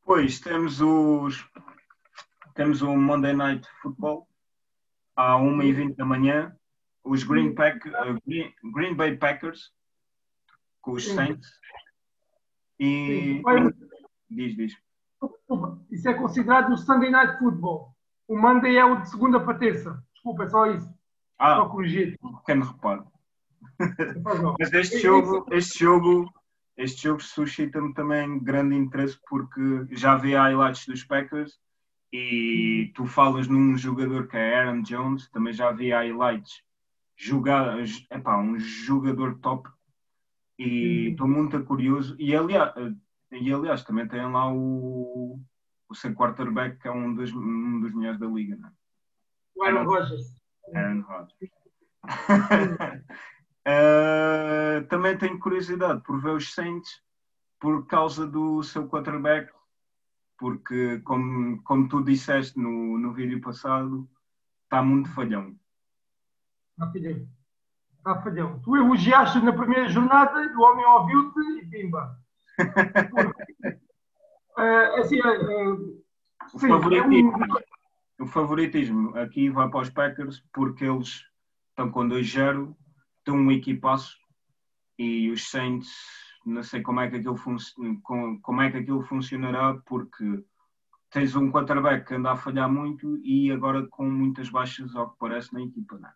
Pois, 0.03 0.39
temos 0.39 0.81
os 0.81 1.45
temos 2.55 2.81
o 2.81 2.95
Monday 2.95 3.33
Night 3.33 3.67
Football 3.81 4.27
à 5.15 5.35
1h20 5.35 5.95
da 5.95 6.05
manhã. 6.05 6.55
Os 7.03 7.23
Green, 7.23 7.55
Pack, 7.55 7.87
uh, 7.89 8.19
Green, 8.27 8.53
Green, 8.73 8.95
Bay 8.95 9.15
Packers 9.15 9.71
com 10.81 10.91
os 10.91 11.07
Saints. 11.07 11.47
E. 12.79 13.41
Diz, 14.29 14.55
diz. 14.55 14.77
Isso 15.91 16.07
é 16.07 16.13
considerado 16.13 16.71
o 16.71 16.77
Sunday 16.77 17.09
Night 17.09 17.39
Football. 17.39 17.93
O 18.27 18.37
Monday 18.37 18.77
é 18.77 18.85
o 18.85 19.01
de 19.01 19.09
segunda 19.09 19.39
para 19.39 19.57
terça. 19.57 20.03
Desculpa, 20.13 20.43
é 20.43 20.47
só 20.47 20.65
isso. 20.67 20.93
Ah, 21.37 21.55
só 21.55 21.69
corrigir. 21.69 22.17
Pequeno 22.37 22.65
reparo. 22.65 23.07
Mas 24.59 24.71
este 24.73 24.99
jogo, 24.99 25.45
este 25.51 25.79
jogo 25.79 26.31
este 26.79 27.03
jogo 27.03 27.21
suscita-me 27.21 27.93
também 27.93 28.39
grande 28.39 28.73
interesse 28.73 29.19
porque 29.27 29.85
já 29.91 30.15
vi 30.15 30.33
highlights 30.33 30.85
dos 30.85 31.03
Packers 31.03 31.59
e 32.11 32.89
tu 32.95 33.05
falas 33.05 33.49
num 33.49 33.77
jogador 33.77 34.29
que 34.29 34.37
é 34.37 34.55
Aaron 34.57 34.81
Jones, 34.83 35.29
também 35.29 35.51
já 35.51 35.73
vi 35.73 35.91
highlights. 35.91 36.63
Jogar, 37.17 37.77
epá, 38.09 38.37
um 38.37 38.57
jogador 38.57 39.37
top 39.39 39.69
e 40.59 41.11
estou 41.11 41.27
muito 41.27 41.63
curioso. 41.63 42.15
E 42.19 42.35
aliás, 42.35 42.73
e 43.31 43.53
aliás, 43.53 43.83
também 43.83 44.07
tem 44.07 44.29
lá 44.29 44.51
o, 44.51 45.39
o 45.87 45.95
seu 45.95 46.13
quarterback 46.13 46.77
que 46.77 46.87
é 46.89 46.91
um 46.91 47.15
dos, 47.15 47.31
um 47.31 47.79
dos 47.79 47.93
melhores 47.95 48.19
da 48.19 48.27
liga. 48.27 48.57
Não 48.57 48.67
é? 48.67 48.71
O 49.55 49.63
Aaron 49.63 49.85
Rodgers. 49.85 50.35
Aaron 50.75 51.01
Rodgers. 51.01 51.51
Uh, 53.65 54.85
também 54.89 55.17
tenho 55.17 55.39
curiosidade 55.39 56.03
por 56.03 56.21
ver 56.21 56.31
os 56.31 56.53
Saints 56.53 57.01
por 57.59 57.87
causa 57.87 58.27
do 58.27 58.61
seu 58.63 58.87
quarterback, 58.87 59.51
porque, 60.37 60.99
como, 60.99 61.61
como 61.63 61.87
tu 61.89 62.01
disseste 62.03 62.57
no, 62.57 62.97
no 62.97 63.13
vídeo 63.13 63.41
passado, 63.41 64.09
está 64.63 64.81
muito 64.81 65.09
falhão. 65.09 65.57
Está 66.71 66.87
Está 67.99 68.21
falhão. 68.21 68.59
Tu 68.61 68.75
elogiaste 68.77 69.39
na 69.39 69.53
primeira 69.53 69.87
jornada 69.89 70.39
o 70.57 70.61
homem 70.61 70.85
ouviu-te 70.85 71.39
e 71.59 71.65
pimba. 71.67 72.17
uh, 74.57 74.99
assim, 74.99 75.19
uh, 75.19 76.01
o, 76.53 76.59
favoritismo, 76.59 77.31
é 77.31 77.45
um... 78.21 78.25
o 78.25 78.27
favoritismo 78.27 79.17
aqui 79.17 79.49
vai 79.49 79.69
para 79.69 79.81
os 79.81 79.89
Packers 79.89 80.43
porque 80.53 80.85
eles 80.85 81.23
estão 81.69 81.91
com 81.91 82.07
2-0 82.07 82.75
tem 83.23 83.33
um 83.33 83.51
equipaço 83.51 84.17
e 84.97 85.29
os 85.29 85.49
Saints 85.49 85.89
não 86.45 86.63
sei 86.63 86.81
como 86.81 86.99
é 87.01 87.09
que 87.09 87.17
aquilo, 87.17 87.35
como 88.41 88.61
é 88.61 88.71
que 88.71 88.77
aquilo 88.77 89.01
funcionará 89.03 89.77
porque 89.85 90.43
tens 91.11 91.35
um 91.35 91.51
quarterback 91.51 92.07
que 92.07 92.15
anda 92.15 92.31
a 92.31 92.37
falhar 92.37 92.71
muito 92.71 93.17
e 93.23 93.51
agora 93.51 93.85
com 93.87 94.09
muitas 94.09 94.49
baixas 94.49 94.95
ao 94.95 95.11
que 95.11 95.17
parece 95.19 95.53
na 95.53 95.61
equipa, 95.61 95.97
não 95.99 96.09
é? 96.09 96.13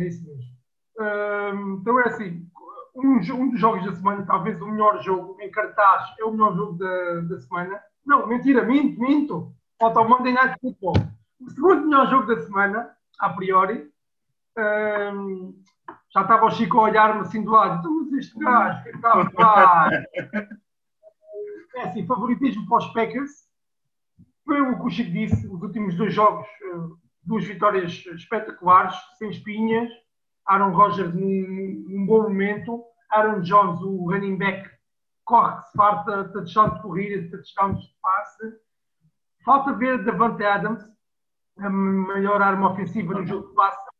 É 0.00 0.08
isso 0.08 0.24
mesmo. 0.24 0.61
Então 0.98 2.00
é 2.00 2.08
assim, 2.08 2.46
um, 2.94 3.18
um, 3.18 3.50
dos 3.50 3.60
jogos 3.60 3.84
da 3.84 3.94
semana, 3.94 4.26
talvez 4.26 4.60
o 4.60 4.66
melhor 4.66 5.02
jogo 5.02 5.36
em 5.40 5.50
cartaz, 5.50 6.14
é 6.18 6.24
o 6.24 6.32
melhor 6.32 6.54
jogo 6.54 6.78
da, 6.78 7.20
da 7.22 7.40
semana. 7.40 7.80
Não, 8.04 8.26
mentira, 8.26 8.62
minto, 8.64 9.00
minto. 9.00 9.52
Falta 9.78 10.00
o 10.00 10.08
Monday 10.08 10.32
Night 10.32 10.58
Football. 10.60 10.94
O 11.40 11.50
segundo 11.50 11.86
melhor 11.86 12.08
jogo 12.08 12.26
da 12.26 12.40
semana, 12.40 12.90
a 13.18 13.30
priori, 13.30 13.90
um, 15.14 15.54
já 16.12 16.22
estava 16.22 16.46
o 16.46 16.50
Chico 16.50 16.78
a 16.78 16.82
olhar-me 16.82 17.20
assim 17.22 17.42
do 17.42 17.50
lado, 17.50 17.80
então, 17.80 18.00
mas 18.00 18.12
este 18.12 18.38
gajo, 18.38 18.82
que 18.82 18.88
é 18.88 18.92
que 18.92 18.98
está 18.98 19.12
a 19.12 19.30
falar? 19.30 19.90
É 21.74 21.82
assim, 21.84 22.06
favoritismo 22.06 22.66
para 22.68 22.78
os 22.78 22.92
Packers. 22.92 23.30
Foi 24.44 24.60
o 24.60 24.78
que 24.78 24.86
o 24.86 24.90
Chico 24.90 25.10
disse, 25.10 25.46
os 25.46 25.62
últimos 25.62 25.96
dois 25.96 26.12
jogos, 26.12 26.46
eh, 26.46 26.96
duas 27.22 27.44
vitórias 27.44 28.04
espetaculares, 28.06 28.94
sem 29.18 29.30
espinhas. 29.30 29.88
Aaron 30.46 30.72
Rodgers 30.72 31.14
num, 31.14 31.84
num 31.88 32.06
bom 32.06 32.22
momento. 32.22 32.84
Aaron 33.10 33.42
Jones, 33.42 33.80
o 33.82 34.10
running 34.10 34.36
back, 34.36 34.70
corre, 35.24 35.60
se 35.60 35.72
farta, 35.76 36.24
touchdown 36.32 36.70
de 36.70 36.82
corrida, 36.82 37.30
touchdown 37.30 37.74
de 37.74 37.86
passe. 38.00 38.52
Falta 39.44 39.72
ver 39.74 40.02
Davante 40.04 40.44
Adams, 40.44 40.82
a 41.58 41.68
maior 41.68 42.40
arma 42.40 42.72
ofensiva 42.72 43.12
no 43.12 43.26
jogo 43.26 43.48
de 43.48 43.54
passe 43.54 43.92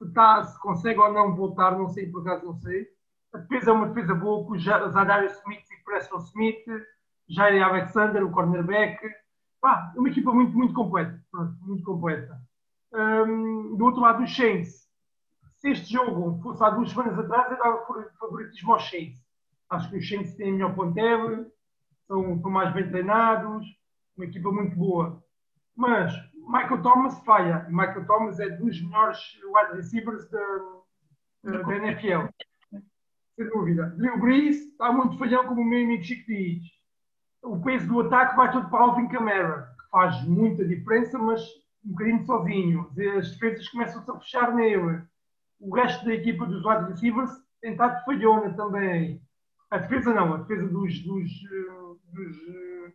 se, 0.00 0.12
tá, 0.12 0.42
se 0.42 0.58
consegue 0.60 0.98
ou 0.98 1.12
não 1.12 1.34
voltar, 1.34 1.76
não 1.76 1.88
sei, 1.88 2.10
por 2.10 2.22
acaso 2.22 2.46
não 2.46 2.54
sei. 2.54 2.86
A 3.32 3.38
defesa 3.38 3.70
é 3.70 3.74
uma 3.74 3.88
defesa 3.88 4.14
boa 4.14 4.46
com 4.46 4.58
Zadarius 4.58 5.38
Smith 5.38 5.64
e 5.70 5.84
Preston 5.84 6.18
Smith, 6.18 6.64
Jair 7.28 7.62
Alexander, 7.62 8.24
o 8.24 8.30
cornerback. 8.30 8.98
Pá, 9.60 9.92
uma 9.94 10.08
equipa 10.08 10.32
muito, 10.32 10.56
muito 10.56 10.74
completa. 10.74 11.20
muito 11.60 11.84
completa. 11.84 12.40
Um, 12.92 13.76
do 13.76 13.84
outro 13.84 14.00
lado, 14.00 14.22
os 14.22 14.34
Saints. 14.34 14.89
Se 15.60 15.68
este 15.68 15.92
jogo 15.92 16.40
fosse 16.42 16.64
há 16.64 16.70
duas 16.70 16.90
semanas 16.90 17.18
atrás, 17.18 17.50
eu 17.50 17.58
dava 17.58 17.86
favoritismo 18.18 18.72
aos 18.72 18.88
Saints. 18.88 19.22
Acho 19.68 19.90
que 19.90 19.98
os 19.98 20.08
Saints 20.08 20.34
têm 20.34 20.52
melhor 20.52 20.74
ponteiro, 20.74 21.52
são, 22.06 22.40
são 22.40 22.50
mais 22.50 22.72
bem 22.72 22.88
treinados, 22.88 23.66
uma 24.16 24.24
equipa 24.24 24.50
muito 24.50 24.74
boa. 24.74 25.22
Mas 25.76 26.14
Michael 26.46 26.82
Thomas 26.82 27.18
falha. 27.20 27.66
Michael 27.68 28.06
Thomas 28.06 28.40
é 28.40 28.48
dos 28.48 28.80
melhores 28.80 29.18
wide 29.44 29.76
receivers 29.76 30.30
da, 30.30 30.40
da, 31.44 31.76
NFL. 31.76 32.28
Sem 33.36 33.48
dúvida. 33.50 33.90
Drew 33.98 34.18
Brees 34.18 34.62
está 34.62 34.90
muito 34.90 35.18
falhão, 35.18 35.46
como 35.46 35.60
o 35.60 35.64
meu 35.64 35.84
amigo 35.84 36.02
Chico 36.02 36.26
diz. 36.26 36.62
O 37.42 37.60
peso 37.60 37.86
do 37.86 38.00
ataque 38.00 38.34
vai 38.34 38.50
todo 38.50 38.70
para 38.70 38.80
Alvin 38.80 39.08
Kamara, 39.08 39.74
que 39.78 39.90
faz 39.90 40.24
muita 40.24 40.64
diferença, 40.64 41.18
mas 41.18 41.42
um 41.84 41.90
bocadinho 41.90 42.24
sozinho. 42.24 42.90
As 43.18 43.32
defesas 43.32 43.68
começam-se 43.68 44.10
a 44.10 44.18
fechar 44.18 44.54
nele. 44.54 45.02
O 45.60 45.74
resto 45.74 46.04
da 46.04 46.14
equipa 46.14 46.46
dos 46.46 46.64
wide 46.64 46.90
receivers 46.90 47.30
tem 47.60 47.72
estado 47.72 48.04
falhona 48.04 48.54
também. 48.54 49.20
A 49.70 49.78
defesa 49.78 50.12
não, 50.14 50.34
a 50.34 50.38
defesa 50.38 50.66
dos, 50.66 50.98
dos, 51.04 51.30
eh, 51.30 51.94
dos 52.12 52.36
eh, 52.36 52.92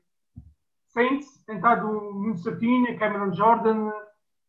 Saints 0.88 1.43
tem 1.45 1.57
estado 1.57 1.88
muito 2.13 2.39
certinha, 2.39 2.97
Cameron 2.97 3.34
Jordan, 3.34 3.91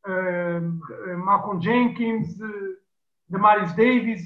uh, 0.06 1.18
Malcolm 1.18 1.60
Jenkins, 1.60 2.40
uh, 2.40 2.76
Damaris 3.28 3.72
Davis, 3.74 4.22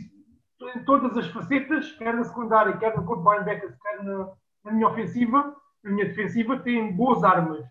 em 0.76 0.84
todas 0.84 1.16
as 1.16 1.26
facetas, 1.28 1.92
quer 1.92 2.14
na 2.14 2.24
secundária, 2.24 2.76
quer 2.76 2.96
no 2.96 3.04
corpo 3.04 3.32
linebackers, 3.32 3.74
quer 3.80 4.02
na, 4.04 4.30
na 4.64 4.72
minha 4.72 4.88
ofensiva, 4.88 5.56
na 5.82 5.90
minha 5.90 6.06
defensiva, 6.06 6.58
tem 6.58 6.94
boas 6.94 7.24
armas. 7.24 7.64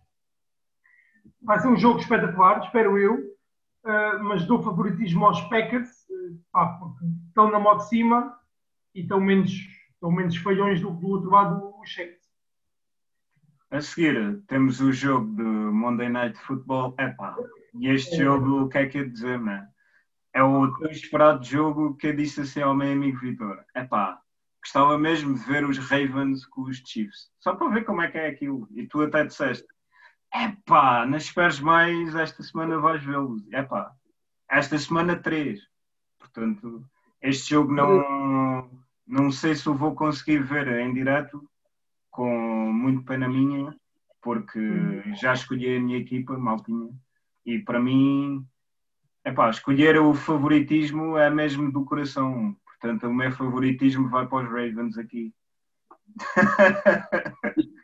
Vai 1.42 1.60
ser 1.60 1.68
um 1.68 1.78
jogo 1.78 2.00
espetacular, 2.00 2.60
espero 2.64 2.98
eu, 2.98 3.16
uh, 3.16 4.24
mas 4.24 4.46
dou 4.46 4.62
favoritismo 4.62 5.26
aos 5.26 5.42
Packers, 5.42 5.99
pá, 6.52 6.68
porque 6.80 7.06
estão 7.28 7.52
na 7.52 7.60
moto 7.60 7.80
de 7.80 7.90
cima 7.90 8.38
e 8.94 9.02
estão 9.02 9.20
menos, 9.20 9.52
estão 9.94 10.12
menos 10.12 10.36
falhões 10.38 10.82
do 10.82 10.94
que 10.96 11.02
do 11.02 11.08
outro 11.08 11.30
lado 11.30 11.80
os 11.80 11.94
Saints. 11.94 12.20
A 13.72 13.82
seguir, 13.82 14.42
temos 14.48 14.82
o 14.82 14.92
jogo 14.92 15.36
de 15.36 15.44
Monday 15.44 16.10
Night 16.10 16.38
Football. 16.40 16.96
Epá, 17.00 17.36
e 17.76 17.88
este 17.88 18.18
jogo, 18.18 18.64
o 18.64 18.70
que 18.70 18.80
é 18.80 18.88
que 18.88 18.98
é 18.98 19.04
dizer, 19.04 19.38
man? 19.38 19.68
É 20.34 20.44
o 20.44 20.72
tão 20.78 20.90
esperado 20.90 21.44
jogo 21.46 21.96
que 21.96 22.08
eu 22.08 22.16
disse 22.16 22.42
assim 22.42 22.62
ao 22.62 22.76
meu 22.76 22.92
amigo 22.92 23.20
Vitor. 23.20 23.64
Epá, 23.76 24.20
gostava 24.64 24.98
mesmo 24.98 25.36
de 25.36 25.40
ver 25.42 25.66
os 25.66 25.78
Ravens 25.78 26.46
com 26.48 26.64
os 26.64 26.78
Chiefs. 26.78 27.30
Só 27.40 27.56
para 27.56 27.70
ver 27.70 27.86
como 27.86 28.02
é 28.02 28.10
que 28.10 28.18
é 28.18 28.28
aquilo. 28.28 28.68
E 28.72 28.88
tu 28.88 29.02
até 29.02 29.26
disseste, 29.26 29.68
epá, 30.34 31.06
não 31.06 31.18
esperes 31.18 31.60
mais, 31.60 32.16
esta 32.16 32.42
semana 32.44 32.80
vais 32.80 33.04
vê-los. 33.04 33.42
Epá, 33.52 33.92
esta 34.50 34.78
semana 34.78 35.16
três. 35.16 35.60
Portanto, 36.34 36.84
este 37.22 37.52
jogo 37.52 37.74
não, 37.74 38.70
não 39.08 39.32
sei 39.32 39.56
se 39.56 39.70
o 39.70 39.76
vou 39.76 39.96
conseguir 39.96 40.44
ver 40.44 40.68
em 40.80 40.94
direto, 40.94 41.48
com 42.12 42.72
muito 42.72 43.04
pena 43.04 43.28
minha, 43.28 43.76
porque 44.22 44.60
hum. 44.60 45.16
já 45.16 45.34
escolhi 45.34 45.76
a 45.76 45.80
minha 45.80 45.98
equipa, 45.98 46.38
maltinha, 46.38 46.90
e 47.46 47.60
para 47.60 47.80
mim, 47.80 48.46
epá, 49.26 49.50
escolher 49.50 50.00
o 50.00 50.14
favoritismo 50.14 51.18
é 51.18 51.30
mesmo 51.30 51.72
do 51.72 51.86
coração. 51.86 52.56
Portanto, 52.66 53.08
o 53.08 53.14
meu 53.14 53.32
favoritismo 53.32 54.10
vai 54.10 54.28
para 54.28 54.46
os 54.46 54.50
Ravens 54.50 54.98
aqui. 54.98 55.34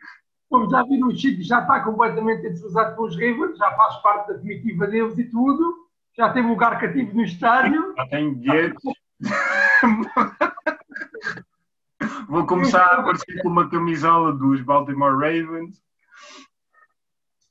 Como 0.48 0.70
já 0.70 0.82
vi 0.84 0.96
no 0.98 1.14
Chico, 1.14 1.42
já 1.42 1.60
está 1.60 1.80
completamente 1.80 2.46
entusiasmado 2.46 2.96
com 2.96 3.02
os 3.02 3.14
Ravens, 3.14 3.58
já 3.58 3.70
faz 3.72 3.96
parte 3.96 4.28
da 4.28 4.38
comitiva 4.38 4.86
deles 4.86 5.18
e 5.18 5.24
tudo. 5.24 5.85
Já 6.16 6.32
tem 6.32 6.46
lugar 6.46 6.80
cativo 6.80 7.14
no 7.14 7.22
estádio. 7.22 7.94
Já 7.94 8.08
tem 8.08 8.34
bilhetes. 8.34 8.82
Vou 12.28 12.46
começar 12.46 12.82
a 12.82 13.00
aparecer 13.00 13.42
com 13.42 13.48
uma 13.48 13.68
camisola 13.68 14.32
dos 14.32 14.62
Baltimore 14.62 15.12
Ravens. 15.12 15.84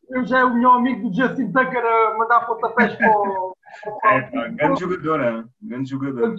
Eu 0.09 0.25
já 0.25 0.39
é 0.39 0.43
o 0.43 0.55
meu 0.55 0.71
amigo 0.71 1.09
do 1.09 1.15
Justin 1.15 1.51
Tucker 1.51 1.85
a 1.85 2.17
mandar 2.17 2.41
pontapés 2.41 2.95
para 2.95 3.11
o. 3.11 3.53
É, 4.05 4.21
pá, 4.21 4.47
grande 4.47 4.79
jogador, 4.79 5.19
é? 5.19 5.43
grande 5.61 5.89
jogador. 5.89 6.33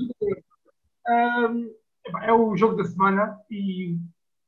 É 2.22 2.33
o 2.33 2.57
jogo 2.57 2.77
da 2.77 2.85
semana 2.85 3.39
e 3.51 3.99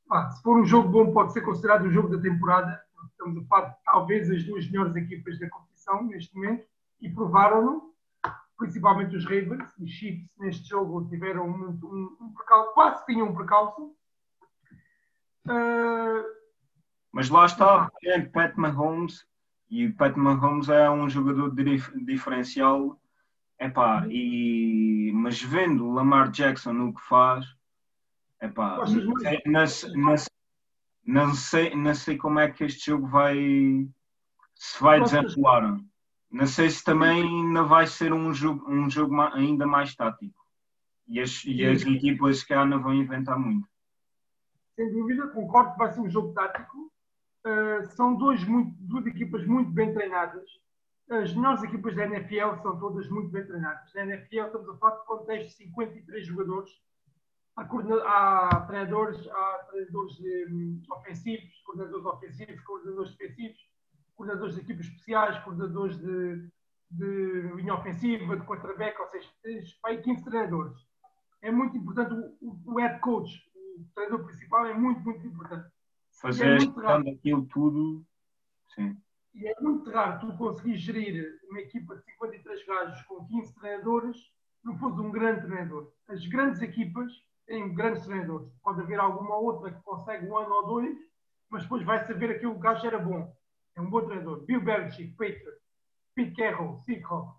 pá, 0.07 0.31
se 0.31 0.41
for 0.41 0.59
um 0.59 0.65
jogo 0.65 0.89
bom 0.89 1.13
pode 1.13 1.33
ser 1.33 1.41
considerado 1.41 1.83
o 1.83 1.91
jogo 1.91 2.09
da 2.09 2.19
temporada. 2.19 2.81
Estamos 3.11 3.37
a 3.37 3.47
falar 3.47 3.69
de 3.69 3.75
talvez 3.85 4.31
as 4.31 4.43
duas 4.43 4.65
melhores 4.71 4.95
equipas 4.95 5.37
da 5.39 5.47
competição 5.49 6.03
neste 6.07 6.35
momento 6.35 6.65
e 7.01 7.09
provaram-no, 7.09 7.93
principalmente 8.57 9.15
os 9.15 9.25
Ravens. 9.25 9.73
Os 9.79 9.89
Chiefs 9.89 10.29
neste 10.37 10.67
jogo 10.69 11.07
tiveram 11.09 11.47
um, 11.47 11.79
um, 11.83 12.17
um 12.21 12.33
percalço, 12.33 12.73
quase 12.73 13.05
tinham 13.05 13.27
um 13.27 13.35
percalço. 13.35 13.95
Uh, 15.47 16.23
mas 17.11 17.29
lá 17.29 17.45
está, 17.45 17.89
é 18.03 18.21
Pat 18.21 18.55
Mahomes, 18.55 19.25
e 19.69 19.87
o 19.87 19.95
Pat 19.95 20.15
Mahomes 20.15 20.69
é 20.69 20.89
um 20.89 21.09
jogador 21.09 21.53
diferencial. 22.05 22.99
Epá, 23.59 24.05
e, 24.07 25.11
mas 25.13 25.41
vendo 25.41 25.85
o 25.85 25.93
Lamar 25.93 26.31
Jackson 26.31 26.71
no 26.71 26.93
que 26.93 27.01
faz, 27.01 27.45
epá, 28.41 28.77
não, 29.45 29.65
não, 29.95 30.15
não, 31.05 31.33
sei, 31.35 31.75
não 31.75 31.93
sei 31.93 32.15
como 32.17 32.39
é 32.39 32.49
que 32.49 32.63
este 32.63 32.89
jogo 32.89 33.07
vai 33.07 33.35
se 34.55 34.81
vai 34.81 35.01
desenrolar. 35.01 35.77
Não 36.31 36.45
sei 36.45 36.69
se 36.69 36.83
também 36.83 37.23
não 37.51 37.67
vai 37.67 37.87
ser 37.87 38.13
um 38.13 38.33
jogo, 38.33 38.69
um 38.71 38.89
jogo 38.89 39.19
ainda 39.21 39.65
mais 39.65 39.95
tático. 39.95 40.39
E 41.07 41.19
as, 41.19 41.43
e 41.43 41.65
as 41.65 41.81
equipas 41.81 42.43
que 42.43 42.53
não 42.65 42.81
vão 42.81 42.93
inventar 42.93 43.37
muito. 43.37 43.67
Sem 44.75 44.91
dúvida, 44.91 45.27
concordo 45.29 45.71
que 45.71 45.79
vai 45.79 45.91
ser 45.91 46.01
um 46.01 46.09
jogo 46.09 46.33
tático. 46.33 46.91
Uh, 47.45 47.85
são 47.95 48.15
dois 48.15 48.43
muito, 48.43 48.75
duas 48.79 49.07
equipas 49.07 49.45
muito 49.45 49.71
bem 49.71 49.91
treinadas. 49.91 50.47
As 51.09 51.33
melhores 51.33 51.63
equipas 51.63 51.95
da 51.95 52.05
NFL 52.05 52.61
são 52.61 52.79
todas 52.79 53.09
muito 53.09 53.29
bem 53.29 53.43
treinadas. 53.43 53.91
Na 53.95 54.03
NFL 54.03 54.45
estamos 54.45 54.69
a 54.69 54.77
falar 54.77 54.97
de 54.97 55.05
contexto 55.05 55.49
de 55.49 55.55
53 55.55 56.27
jogadores. 56.27 56.71
Há, 57.57 57.63
há 57.63 58.61
treinadores, 58.67 59.27
há 59.27 59.67
treinadores 59.71 60.19
um, 60.19 60.81
ofensivos, 60.91 61.61
coordenadores 61.65 62.05
ofensivos, 62.05 62.61
coordenadores 62.61 63.15
defensivos, 63.15 63.68
coordenadores 64.19 64.55
de 64.55 64.61
equipas 64.61 64.85
especiais, 64.85 65.39
coordenadores 65.45 65.97
de, 65.97 66.51
de 66.91 67.53
linha 67.55 67.73
ofensiva, 67.73 68.35
de 68.35 68.45
quarterback, 68.45 68.99
ou 68.99 69.07
seja, 69.07 69.29
tens 69.41 69.79
15 70.03 70.25
treinadores. 70.25 70.77
É 71.41 71.49
muito 71.49 71.77
importante 71.77 72.13
o, 72.41 72.59
o, 72.65 72.79
head 72.79 72.99
coach, 72.99 73.41
o 73.77 73.85
treinador 73.95 74.25
principal 74.25 74.65
é 74.65 74.73
muito, 74.73 74.99
muito 75.05 75.25
importante. 75.25 75.69
Fazer 76.21 76.47
é 76.47 76.55
a 76.55 76.59
gestão 76.59 77.01
daquilo 77.01 77.45
tudo, 77.45 78.05
sim. 78.75 78.97
E 79.33 79.47
é 79.47 79.55
muito 79.61 79.89
raro 79.89 80.19
tu 80.19 80.37
conseguir 80.37 80.75
gerir 80.75 81.39
uma 81.49 81.61
equipa 81.61 81.95
de 81.95 82.03
53 82.03 82.65
gajos 82.65 83.01
com 83.03 83.25
15 83.25 83.55
treinadores, 83.55 84.17
não 84.65 84.77
fosse 84.77 84.99
um 84.99 85.11
grande 85.11 85.45
treinador. 85.45 85.93
As 86.09 86.25
grandes 86.25 86.61
equipas 86.61 87.09
têm 87.45 87.73
grandes 87.73 88.03
treinadores. 88.03 88.51
Pode 88.61 88.81
haver 88.81 88.99
alguma 88.99 89.37
outra 89.37 89.71
que 89.71 89.81
consegue 89.81 90.27
um 90.27 90.37
ano 90.37 90.55
ou 90.55 90.67
dois, 90.67 90.97
mas 91.49 91.63
depois 91.63 91.85
vai 91.85 92.05
saber 92.05 92.37
que 92.37 92.45
o 92.45 92.59
gajo 92.59 92.85
era 92.85 92.99
bom. 92.99 93.33
É 93.79 93.81
um 93.81 93.89
bom 93.89 94.01
treinador. 94.01 94.41
Bill 94.45 94.61
Belichick, 94.61 95.15
Patriot, 95.15 95.57
Pete 96.13 96.35
Carroll, 96.35 96.81
Seahawks, 96.81 97.33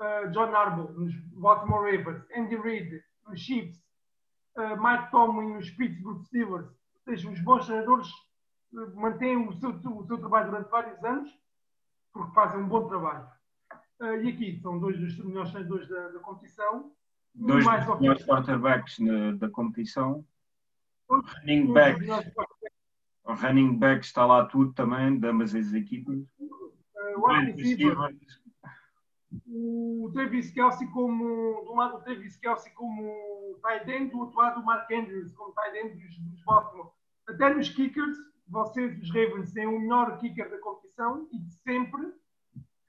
uh, 0.00 0.30
John 0.32 0.54
Harbaugh 0.54 0.92
nos 0.92 1.14
Baltimore 1.32 1.90
Ravens, 1.90 2.22
Andy 2.36 2.56
Reid 2.56 3.02
nos 3.26 3.40
Chiefs, 3.40 3.82
uh, 4.56 4.76
Mike 4.76 5.10
Tomlin 5.10 5.54
nos 5.54 5.70
Pittsburgh 5.70 6.22
Steelers. 6.26 6.68
Ou 6.68 7.02
seja, 7.04 7.30
os 7.30 7.40
bons 7.40 7.64
treinadores 7.64 8.08
uh, 8.74 8.94
mantêm 9.00 9.48
o 9.48 9.52
seu, 9.54 9.70
o 9.70 10.06
seu 10.06 10.18
trabalho 10.18 10.50
durante 10.50 10.70
vários 10.70 11.02
anos 11.02 11.30
porque 12.12 12.34
fazem 12.34 12.60
um 12.60 12.68
bom 12.68 12.86
trabalho. 12.86 13.26
Uh, 14.00 14.22
e 14.22 14.28
aqui 14.28 14.60
são 14.60 14.78
dois 14.78 14.98
dos 14.98 15.16
melhores 15.24 15.50
treinadores 15.52 15.88
da, 15.88 16.08
da 16.08 16.18
competição. 16.20 16.92
Dois 17.34 17.64
dos 17.64 18.00
melhores 18.00 18.26
quarterbacks 18.26 18.98
na, 18.98 19.32
da 19.32 19.48
competição. 19.48 20.24
Running 21.08 21.72
back 21.72 21.98
o 22.02 22.57
running 23.34 23.78
back 23.78 24.04
está 24.04 24.24
lá 24.26 24.44
tudo 24.46 24.72
também, 24.72 25.18
de 25.18 25.28
ambas 25.28 25.54
as 25.54 25.72
equipas. 25.72 26.18
Uh, 26.38 27.20
o 29.46 30.10
Travis 30.12 30.50
Kelsey 30.50 30.86
como, 30.88 31.64
do 31.64 31.74
lado 31.74 31.98
do 31.98 32.04
Travis 32.04 32.36
Kelsey 32.36 32.72
como 32.72 33.58
tight 33.62 33.90
end, 33.90 34.10
do 34.10 34.20
outro 34.20 34.38
lado 34.38 34.60
o 34.60 34.64
Mark 34.64 34.90
Andrews 34.90 35.32
como 35.32 35.52
tight 35.52 35.76
end 35.76 35.94
dos, 35.94 36.18
dos 36.18 36.44
Baltimore. 36.44 36.90
Até 37.28 37.52
nos 37.52 37.68
kickers, 37.68 38.16
vocês, 38.48 38.98
os 39.00 39.08
Ravens, 39.10 39.52
têm 39.52 39.66
o 39.66 39.78
melhor 39.80 40.18
kicker 40.18 40.50
da 40.50 40.58
competição 40.58 41.28
e 41.32 41.38
de 41.38 41.52
sempre. 41.62 42.12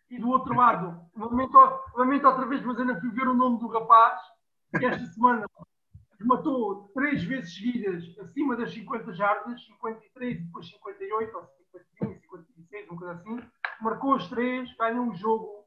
E 0.09 0.17
do 0.17 0.29
outro 0.29 0.55
lado, 0.55 0.99
lamento, 1.15 1.57
lamento 1.93 2.27
outra 2.27 2.45
vez, 2.47 2.65
mas 2.65 2.79
ainda 2.79 2.99
fui 2.99 3.11
ver 3.11 3.27
o 3.27 3.33
nome 3.33 3.59
do 3.59 3.67
rapaz, 3.67 4.19
que 4.77 4.83
esta 4.83 5.05
semana 5.05 5.45
matou 6.25 6.89
três 6.93 7.23
vezes 7.23 7.55
seguidas 7.55 8.03
acima 8.19 8.55
das 8.55 8.73
50 8.73 9.13
jardas, 9.13 9.65
53, 9.65 10.43
depois 10.43 10.69
58, 10.69 11.37
ou 11.37 11.45
51, 11.71 12.43
56, 12.43 12.89
uma 12.89 12.99
coisa 12.99 13.13
assim. 13.13 13.39
Marcou 13.81 14.15
as 14.15 14.27
três, 14.27 14.75
ganhou 14.75 15.05
um 15.05 15.15
jogo 15.15 15.65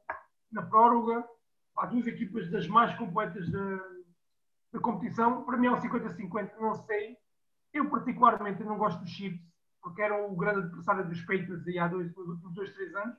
na 0.51 0.61
prórroga. 0.61 1.27
Há 1.75 1.87
duas 1.87 2.05
equipas 2.05 2.51
das 2.51 2.67
mais 2.67 2.95
completas 2.97 3.49
da, 3.49 3.79
da 4.73 4.79
competição. 4.79 5.43
Para 5.43 5.57
mim 5.57 5.67
é 5.67 5.71
um 5.71 5.81
50-50, 5.81 6.51
não 6.59 6.75
sei. 6.75 7.17
Eu, 7.73 7.89
particularmente, 7.89 8.63
não 8.63 8.77
gosto 8.77 8.99
dos 8.99 9.09
Chiefs, 9.09 9.41
porque 9.81 10.03
era 10.03 10.23
o 10.23 10.35
grande 10.35 10.59
adversário 10.59 11.07
dos 11.07 11.19
Patriots 11.21 11.67
aí 11.67 11.79
há 11.79 11.87
dois, 11.87 12.15
nos 12.15 12.27
últimos 12.27 12.53
dois, 12.53 12.71
três 12.75 12.95
anos. 12.95 13.17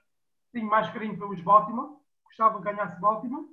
Tenho 0.53 0.69
mais 0.69 0.89
carinho 0.91 1.19
pelos 1.19 1.41
Baltimore. 1.41 1.99
Gostava 2.27 2.59
que 2.59 2.65
ganhasse 2.65 3.01
Baltimore. 3.01 3.45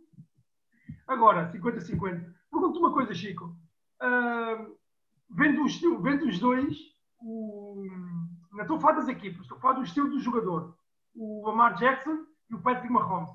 Agora, 1.08 1.52
50-50. 1.52 2.32
Pergunto 2.52 2.80
uma 2.80 2.94
coisa, 2.94 3.16
Chico 3.16 3.56
uh, 4.02 4.78
vendo, 5.30 5.66
estilo, 5.66 6.02
vendo 6.02 6.28
os 6.28 6.40
dois, 6.40 6.78
o, 7.20 7.86
não 8.52 8.62
estou 8.62 8.78
a 8.78 8.80
falar 8.80 8.94
das 8.94 9.08
equipas, 9.08 9.42
estou 9.42 9.58
a 9.58 9.62
falar 9.62 9.74
do 9.76 9.84
estilo 9.84 10.10
do 10.10 10.20
jogador. 10.20 10.76
O 11.16 11.48
Lamar 11.48 11.76
Jackson 11.76 12.26
e 12.50 12.56
o 12.56 12.62
Patrick 12.62 12.92
Mahomes. 12.92 13.30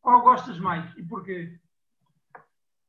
Qual 0.00 0.22
gostas 0.22 0.58
mais 0.58 0.96
e 0.96 1.02
porquê? 1.02 1.58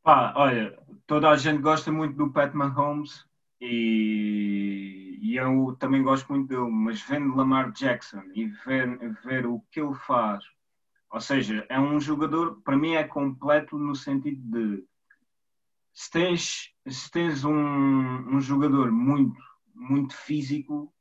Pá, 0.03 0.33
olha, 0.35 0.77
toda 1.05 1.29
a 1.29 1.35
gente 1.35 1.61
gosta 1.61 1.91
muito 1.91 2.15
do 2.15 2.31
Pat 2.31 2.53
Mahomes 2.53 3.25
e, 3.59 5.17
e, 5.21 5.35
eu 5.35 5.75
também 5.79 6.03
gosto 6.03 6.31
muito 6.31 6.47
dele, 6.47 6.69
mas 6.69 7.01
vendo 7.01 7.35
Lamar 7.35 7.71
Jackson 7.71 8.21
e 8.33 8.45
ver, 8.45 8.97
ver 9.25 9.47
o 9.47 9.59
que 9.71 9.81
ele 9.81 9.95
faz, 9.95 10.45
ou 11.09 11.19
seja, 11.19 11.65
é 11.69 11.79
um 11.79 11.99
jogador, 11.99 12.61
para 12.61 12.77
mim 12.77 12.91
é 12.91 13.03
completo 13.03 13.77
no 13.77 13.95
sentido 13.95 14.39
de 14.41 14.85
se 15.97 16.11
tens, 16.11 16.71
se 16.89 17.09
tens 17.11 17.43
um, 17.43 17.53
um 17.53 18.39
jogador 18.39 18.91
muito, 18.91 19.41
muito 19.73 20.15
físico 20.15 20.93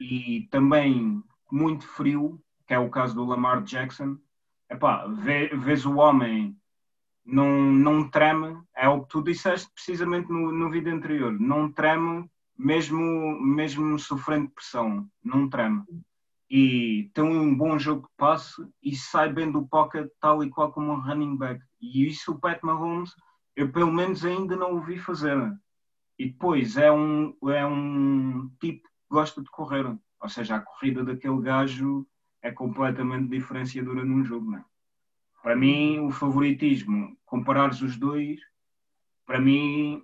e 0.00 0.48
também 0.50 1.22
muito 1.50 1.86
frio, 1.86 2.40
que 2.66 2.74
é 2.74 2.78
o 2.78 2.90
caso 2.90 3.14
do 3.14 3.24
Lamar 3.24 3.62
Jackson, 3.62 4.18
epá, 4.70 5.06
vê, 5.06 5.48
vês 5.48 5.86
o 5.86 5.96
homem 5.96 6.56
não, 7.24 7.72
não 7.72 8.08
treme, 8.08 8.56
é 8.74 8.88
o 8.88 9.02
que 9.02 9.08
tu 9.08 9.22
disseste 9.22 9.70
precisamente 9.74 10.30
no, 10.30 10.52
no 10.52 10.70
vídeo 10.70 10.94
anterior, 10.94 11.32
não 11.38 11.70
treme 11.70 12.28
mesmo, 12.56 13.40
mesmo 13.40 13.98
sofrendo 13.98 14.50
pressão, 14.50 15.06
não 15.22 15.48
treme. 15.48 15.82
E 16.48 17.10
tem 17.12 17.24
um 17.24 17.54
bom 17.56 17.76
jogo 17.76 18.02
de 18.02 18.14
passe 18.16 18.64
e 18.80 18.94
sai 18.94 19.32
bem 19.32 19.50
do 19.50 19.66
pocket 19.66 20.08
tal 20.20 20.44
e 20.44 20.48
qual 20.48 20.72
como 20.72 20.92
um 20.92 21.00
running 21.00 21.36
back. 21.36 21.60
E 21.80 22.06
isso 22.06 22.32
o 22.32 22.38
Pat 22.38 22.62
Mahomes 22.62 23.10
eu 23.56 23.72
pelo 23.72 23.90
menos 23.90 24.24
ainda 24.24 24.54
não 24.54 24.74
o 24.74 24.82
vi 24.82 24.98
fazer. 24.98 25.36
E 26.18 26.26
depois 26.26 26.76
é 26.76 26.92
um, 26.92 27.34
é 27.48 27.66
um 27.66 28.48
tipo 28.60 28.82
que 28.82 29.08
gosta 29.10 29.42
de 29.42 29.50
correr. 29.50 29.86
Ou 29.86 30.28
seja, 30.28 30.56
a 30.56 30.60
corrida 30.60 31.02
daquele 31.02 31.40
gajo 31.40 32.06
é 32.42 32.52
completamente 32.52 33.28
diferenciadora 33.28 34.04
num 34.04 34.24
jogo. 34.24 34.50
Não 34.50 34.58
é? 34.58 34.64
Para 35.42 35.56
mim, 35.56 36.00
o 36.00 36.10
favoritismo, 36.10 37.16
comparares 37.24 37.80
os 37.80 37.96
dois, 37.96 38.40
para 39.24 39.40
mim, 39.40 40.02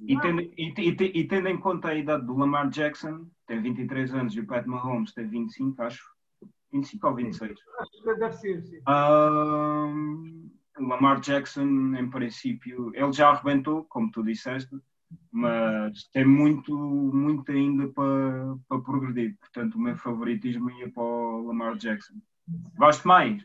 e 0.00 0.18
tendo, 0.18 0.42
e, 0.42 0.74
e, 0.76 1.20
e 1.20 1.28
tendo, 1.28 1.48
em 1.48 1.58
conta 1.58 1.88
a 1.88 1.94
idade 1.94 2.26
do 2.26 2.36
Lamar 2.36 2.68
Jackson, 2.68 3.26
tem 3.46 3.60
23 3.60 4.14
anos, 4.14 4.34
e 4.34 4.40
o 4.40 4.46
Pat 4.46 4.66
Mahomes 4.66 5.12
tem 5.12 5.26
25, 5.28 5.82
acho. 5.82 6.02
25 6.72 7.06
ou 7.06 7.14
26? 7.14 7.52
Acho 7.78 7.90
que 7.90 8.14
deve 8.14 8.32
ser, 8.32 8.62
sim. 8.62 8.80
Um, 8.88 10.50
Lamar 10.78 11.20
Jackson, 11.20 11.94
em 11.96 12.10
princípio, 12.10 12.90
ele 12.94 13.12
já 13.12 13.30
arrebentou, 13.30 13.84
como 13.84 14.10
tu 14.10 14.22
disseste, 14.22 14.76
mas 15.30 16.04
tem 16.12 16.24
muito, 16.24 16.76
muito 16.76 17.50
ainda 17.52 17.88
para, 17.88 18.56
para 18.68 18.80
progredir. 18.80 19.36
Portanto, 19.38 19.74
o 19.76 19.80
meu 19.80 19.96
favoritismo 19.96 20.70
ia 20.70 20.90
para 20.90 21.02
o 21.02 21.46
Lamar 21.46 21.76
Jackson. 21.76 22.14
Gosto 22.76 23.06
mais? 23.06 23.42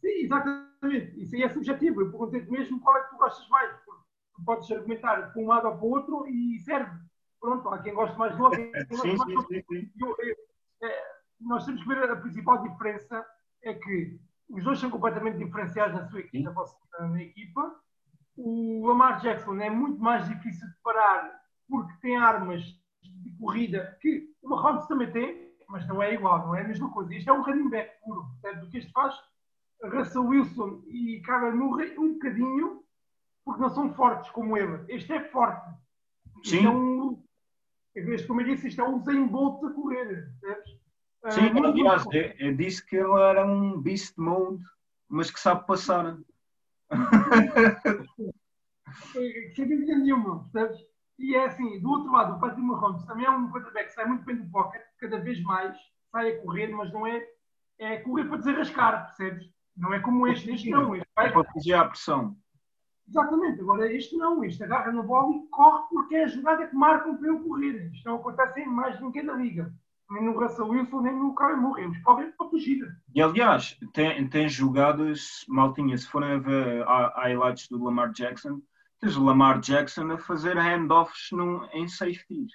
Sim, 0.00 0.24
exatamente. 0.24 1.20
Isso 1.20 1.34
aí 1.34 1.42
é 1.42 1.48
subjetivo. 1.48 2.02
Eu 2.02 2.10
perguntei-te 2.10 2.50
mesmo 2.50 2.80
qual 2.80 2.96
é 2.96 3.04
que 3.04 3.10
tu 3.10 3.16
gostas 3.16 3.48
mais. 3.48 3.72
Tu 3.84 4.44
podes 4.44 4.70
argumentar 4.70 5.32
para 5.32 5.42
um 5.42 5.46
lado 5.46 5.68
ou 5.68 5.76
para 5.76 5.84
o 5.84 5.90
outro 5.90 6.26
e 6.28 6.58
serve. 6.60 6.98
Pronto, 7.40 7.68
há 7.68 7.78
quem 7.78 7.94
goste 7.94 8.18
mais 8.18 8.36
do 8.36 8.44
outro. 8.44 8.60
sim, 9.02 9.16
sim, 9.18 9.40
sim, 9.48 9.62
sim. 9.68 9.92
Eu, 10.00 10.16
eu, 10.18 10.36
é, 10.82 11.02
nós 11.40 11.64
temos 11.64 11.82
que 11.82 11.88
ver 11.88 12.10
a 12.10 12.16
principal 12.16 12.62
diferença 12.62 13.24
é 13.62 13.74
que 13.74 14.18
os 14.48 14.62
dois 14.62 14.78
são 14.78 14.90
completamente 14.90 15.38
diferenciados 15.38 15.94
na 15.94 16.08
sua 16.08 16.20
equipa, 16.20 16.54
na, 16.98 17.08
na 17.08 17.22
equipa 17.22 17.84
o 18.36 18.86
Lamar 18.86 19.20
Jackson 19.20 19.56
é 19.60 19.70
muito 19.70 20.00
mais 20.00 20.28
difícil 20.28 20.66
de 20.68 20.74
parar 20.82 21.40
porque 21.68 21.92
tem 22.00 22.16
armas 22.16 22.62
de 22.62 23.36
corrida 23.38 23.96
que 24.00 24.30
o 24.42 24.48
Mahomes 24.48 24.86
também 24.86 25.10
tem, 25.10 25.52
mas 25.68 25.86
não 25.86 26.02
é 26.02 26.14
igual, 26.14 26.46
não 26.46 26.54
é 26.54 26.62
a 26.62 26.68
mesma 26.68 26.90
coisa. 26.90 27.14
Isto 27.14 27.30
é 27.30 27.32
um 27.32 27.42
running 27.42 27.70
back 27.70 27.90
puro. 28.04 28.24
Portanto, 28.40 28.66
o 28.66 28.70
que 28.70 28.78
este 28.78 28.92
faz, 28.92 29.14
Russell 29.82 30.26
Wilson 30.26 30.82
e 30.88 31.22
Kyler 31.24 31.54
Murray, 31.54 31.98
um 31.98 32.14
bocadinho, 32.14 32.82
porque 33.44 33.62
não 33.62 33.70
são 33.70 33.94
fortes 33.94 34.30
como 34.30 34.56
ele. 34.56 34.84
Este 34.88 35.12
é 35.12 35.24
forte. 35.28 35.70
Sim. 36.44 36.56
Isto 36.56 36.66
é 36.66 36.70
um, 36.70 37.24
este, 37.94 38.26
como 38.26 38.40
eu 38.40 38.46
disse, 38.46 38.68
isto 38.68 38.80
é 38.80 38.84
um 38.84 39.28
Bolt 39.28 39.64
a 39.64 39.70
correr. 39.70 40.28
Sim, 41.30 41.46
uh, 41.54 41.66
aliás, 41.66 42.04
eu, 42.12 42.22
eu 42.38 42.54
disse 42.54 42.84
que 42.84 42.96
ele 42.96 43.20
era 43.20 43.46
um 43.46 43.80
beast 43.80 44.14
mode, 44.18 44.62
mas 45.08 45.30
que 45.30 45.40
sabe 45.40 45.66
passar. 45.66 46.18
sem 49.54 49.68
dúvida 49.68 49.96
nenhuma, 49.96 50.40
percebes? 50.40 50.78
E 51.18 51.34
é 51.34 51.46
assim, 51.46 51.80
do 51.80 51.90
outro 51.90 52.12
lado, 52.12 52.36
o 52.36 52.40
Patrick 52.40 52.60
Mahomes 52.60 53.04
também 53.04 53.24
é 53.24 53.30
um 53.30 53.50
quarterback 53.50 53.86
que 53.86 53.94
sai 53.94 54.04
muito 54.04 54.24
bem 54.24 54.36
do 54.36 54.50
pocket, 54.50 54.82
cada 54.98 55.18
vez 55.20 55.40
mais, 55.42 55.76
sai 56.10 56.32
a 56.32 56.42
correr, 56.42 56.68
mas 56.68 56.92
não 56.92 57.06
é, 57.06 57.26
é 57.78 57.98
correr 57.98 58.24
para 58.24 58.38
desarrascar, 58.38 59.06
percebes? 59.06 59.48
Não 59.76 59.94
é 59.94 60.00
como 60.00 60.26
este, 60.26 60.50
este 60.52 60.70
não. 60.70 60.94
Este 60.94 61.08
vai... 61.16 61.28
É 61.28 61.32
para 61.32 61.52
fugir 61.52 61.74
à 61.74 61.86
pressão. 61.86 62.36
Exatamente, 63.08 63.60
agora 63.60 63.92
este 63.92 64.16
não, 64.16 64.42
este 64.44 64.62
agarra 64.64 64.90
na 64.92 65.02
bola 65.02 65.34
e 65.34 65.46
corre 65.48 65.84
porque 65.90 66.16
é 66.16 66.24
a 66.24 66.28
jogada 66.28 66.66
que 66.66 66.74
marcam 66.74 67.16
para 67.16 67.28
ele 67.28 67.40
correr. 67.40 67.90
Isto 67.92 68.08
não 68.08 68.16
acontece 68.16 68.60
em 68.60 68.66
mais 68.66 69.00
ninguém 69.00 69.24
da 69.24 69.34
liga 69.34 69.72
nem 70.10 70.24
no 70.24 70.38
Russell 70.38 70.68
Wilson, 70.68 71.00
nem 71.00 71.14
no 71.14 71.34
Murray. 71.34 71.84
Eles 71.84 72.02
correm 72.02 72.32
para 72.32 72.48
fugir. 72.48 72.84
E 73.14 73.22
aliás, 73.22 73.78
tem, 73.92 74.28
tem 74.28 74.48
jogadas, 74.48 75.44
maltinha, 75.48 75.96
se 75.96 76.06
forem 76.08 76.32
a 76.32 76.38
ver 76.38 76.84
highlights 77.16 77.68
do 77.68 77.82
Lamar 77.82 78.12
Jackson, 78.12 78.60
tens 79.00 79.16
o 79.16 79.24
Lamar 79.24 79.60
Jackson 79.60 80.10
a 80.12 80.18
fazer 80.18 80.56
handoffs 80.56 81.30
num, 81.32 81.64
em 81.72 81.88
safeties. 81.88 82.52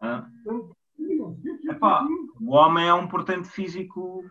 Ah. 0.00 0.26
Epá, 1.68 2.06
o 2.40 2.52
homem 2.52 2.86
é 2.86 2.94
um 2.94 3.08
portento 3.08 3.48
físico 3.48 4.24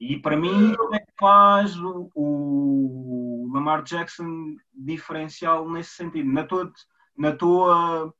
e 0.00 0.16
para 0.18 0.36
mim 0.36 0.74
é 0.92 0.98
que 0.98 1.12
faz 1.18 1.76
o, 1.78 2.10
o, 2.14 3.50
Lamar 3.52 3.82
Jackson 3.82 4.56
diferencial 4.72 5.68
nesse 5.68 5.90
sentido. 5.90 6.30
Não 6.30 6.42
estou, 6.42 6.70
não 7.16 7.30
estou 7.30 7.70
a, 7.70 8.12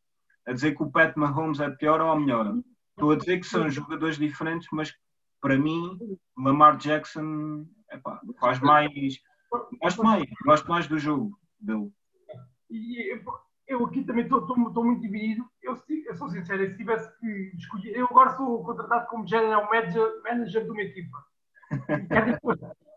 a 0.47 0.53
dizer 0.53 0.75
que 0.75 0.83
o 0.83 0.91
Pat 0.91 1.15
Mahomes 1.17 1.61
é 1.61 1.71
pior 1.71 2.01
ou 2.01 2.19
melhor. 2.19 2.55
Estou 2.99 3.13
a 3.13 3.17
dizer 3.17 3.39
que 3.39 3.47
são 3.47 3.71
jogadores 3.71 4.19
diferentes, 4.19 4.67
mas 4.73 4.93
para 5.41 5.57
mim, 5.57 5.97
Lamar 6.37 6.77
Jackson 6.77 7.65
epá, 7.93 8.21
faz 8.41 8.59
mais. 8.59 8.91
Gosto 9.81 10.03
mais, 10.03 10.25
gosto 10.45 10.69
mais 10.69 10.89
do 10.89 10.99
jogo 10.99 11.39
dele. 11.61 11.93
E 12.69 13.17
eu 13.69 13.87
aqui 13.87 14.03
também 14.03 14.25
estou 14.25 14.85
muito 14.85 15.01
dividido. 15.01 15.49
Eu, 15.63 15.81
eu, 16.07 16.15
sou 16.17 16.29
sincero, 16.29 16.69
se 16.69 16.77
tivesse 16.77 17.17
que 17.21 17.53
escolher. 17.57 17.97
Eu 17.97 18.07
agora 18.07 18.37
sou 18.37 18.65
contratado 18.65 19.07
como 19.07 19.29
general 19.29 19.71
manager, 19.71 20.21
manager 20.25 20.65
de 20.65 20.71
uma 20.71 20.83
equipa. 20.83 21.25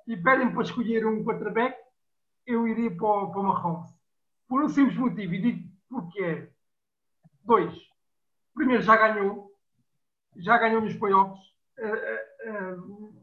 E 0.08 0.18
pedem 0.18 0.52
para 0.52 0.64
escolher 0.64 1.06
um 1.06 1.24
quarterback, 1.24 1.78
eu 2.47 2.68
iria 2.68 2.89
para, 2.89 3.28
para 3.28 3.39
o 3.39 3.43
Mahomes. 3.43 3.93
Por 4.47 4.64
um 4.64 4.68
simples 4.68 4.97
motivo, 4.97 5.36
e 5.36 5.41
digo 5.41 5.70
porque 5.88 6.24
é. 6.24 6.49
Dois. 7.43 7.72
Primeiro, 8.56 8.82
já 8.82 8.97
ganhou 8.97 9.51
já 10.36 10.58
ganhou 10.58 10.82
nos 10.82 10.96
playoffs, 10.96 11.40
uh, 11.80 13.14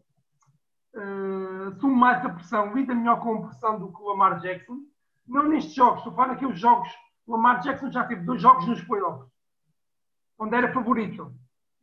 uh, 0.95 1.69
assume 1.69 1.95
mais 1.95 2.25
a 2.25 2.31
pressão, 2.31 2.75
lida 2.75 2.95
melhor 2.95 3.21
com 3.21 3.35
a 3.35 3.49
pressão 3.49 3.79
do 3.79 3.93
que 3.93 4.03
o 4.03 4.09
Lamar 4.09 4.41
Jackson. 4.41 4.79
Não 5.27 5.49
nestes 5.49 5.75
jogos, 5.75 5.99
estou 5.99 6.15
falando 6.15 6.33
naqueles 6.33 6.59
jogos. 6.59 6.89
O 7.27 7.33
Lamar 7.33 7.61
Jackson 7.61 7.91
já 7.91 8.05
teve 8.05 8.23
dois 8.23 8.41
jogos 8.41 8.67
nos 8.67 8.83
playoffs, 8.83 9.31
onde 10.39 10.57
era 10.57 10.73
favorito, 10.73 11.33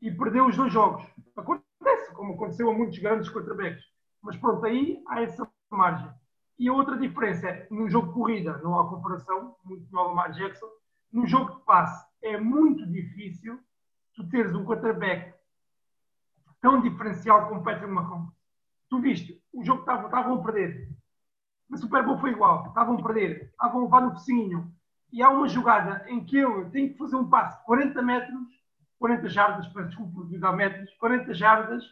e 0.01 0.11
perdeu 0.11 0.47
os 0.47 0.57
dois 0.57 0.73
jogos. 0.73 1.05
Acontece, 1.35 2.13
como 2.13 2.33
aconteceu 2.33 2.69
a 2.69 2.73
muitos 2.73 2.97
grandes 2.99 3.29
quarterbacks. 3.29 3.83
Mas 4.21 4.35
pronto, 4.37 4.65
aí 4.65 5.03
há 5.07 5.21
essa 5.21 5.47
margem. 5.69 6.09
E 6.57 6.67
a 6.67 6.73
outra 6.73 6.97
diferença 6.97 7.47
é, 7.47 7.67
no 7.69 7.89
jogo 7.89 8.07
de 8.07 8.13
corrida, 8.13 8.57
não 8.63 8.79
há 8.79 8.89
comparação, 8.89 9.55
muito 9.63 9.85
no 9.91 10.03
Lamar 10.03 10.31
Jackson, 10.31 10.67
no 11.11 11.27
jogo 11.27 11.51
de 11.55 11.65
passe 11.65 12.05
é 12.23 12.37
muito 12.37 12.85
difícil 12.87 13.59
tu 14.15 14.27
teres 14.29 14.53
um 14.55 14.65
quarterback 14.65 15.33
tão 16.61 16.81
diferencial 16.81 17.47
como 17.47 17.63
Patrick 17.63 17.91
Mahomes. 17.91 18.33
Tu 18.89 18.99
viste, 18.99 19.43
o 19.53 19.63
jogo 19.63 19.81
estavam 19.81 20.35
a 20.35 20.43
perder. 20.43 20.89
Na 21.69 21.77
Super 21.77 22.03
Bowl 22.05 22.17
foi 22.17 22.31
igual, 22.31 22.67
estavam 22.67 22.97
a 22.97 23.03
perder, 23.03 23.49
estavam 23.51 23.81
a 23.81 23.83
levar 23.83 24.01
no 24.01 24.11
focinho. 24.11 24.73
E 25.11 25.21
há 25.21 25.29
uma 25.29 25.47
jogada 25.47 26.05
em 26.09 26.23
que 26.23 26.37
eu 26.37 26.69
tenho 26.71 26.91
que 26.91 26.97
fazer 26.97 27.15
um 27.15 27.29
passo 27.29 27.59
de 27.59 27.65
40 27.65 28.01
metros, 28.01 28.47
40 28.99 29.29
jardas, 29.29 29.65
desculpa, 29.65 30.25
dizer 30.25 30.51
metros, 30.53 30.93
40 30.95 31.33
jardas, 31.33 31.83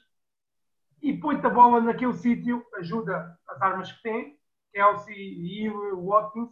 e 1.02 1.18
põe-te 1.18 1.46
a 1.46 1.50
bola 1.50 1.82
naquele 1.82 2.14
sítio, 2.14 2.66
ajuda 2.78 3.38
as 3.48 3.62
armas 3.62 3.92
que 3.92 4.02
tem, 4.04 4.40
Kelsey, 4.72 5.16
Hill, 5.16 6.02
Watkins, 6.04 6.50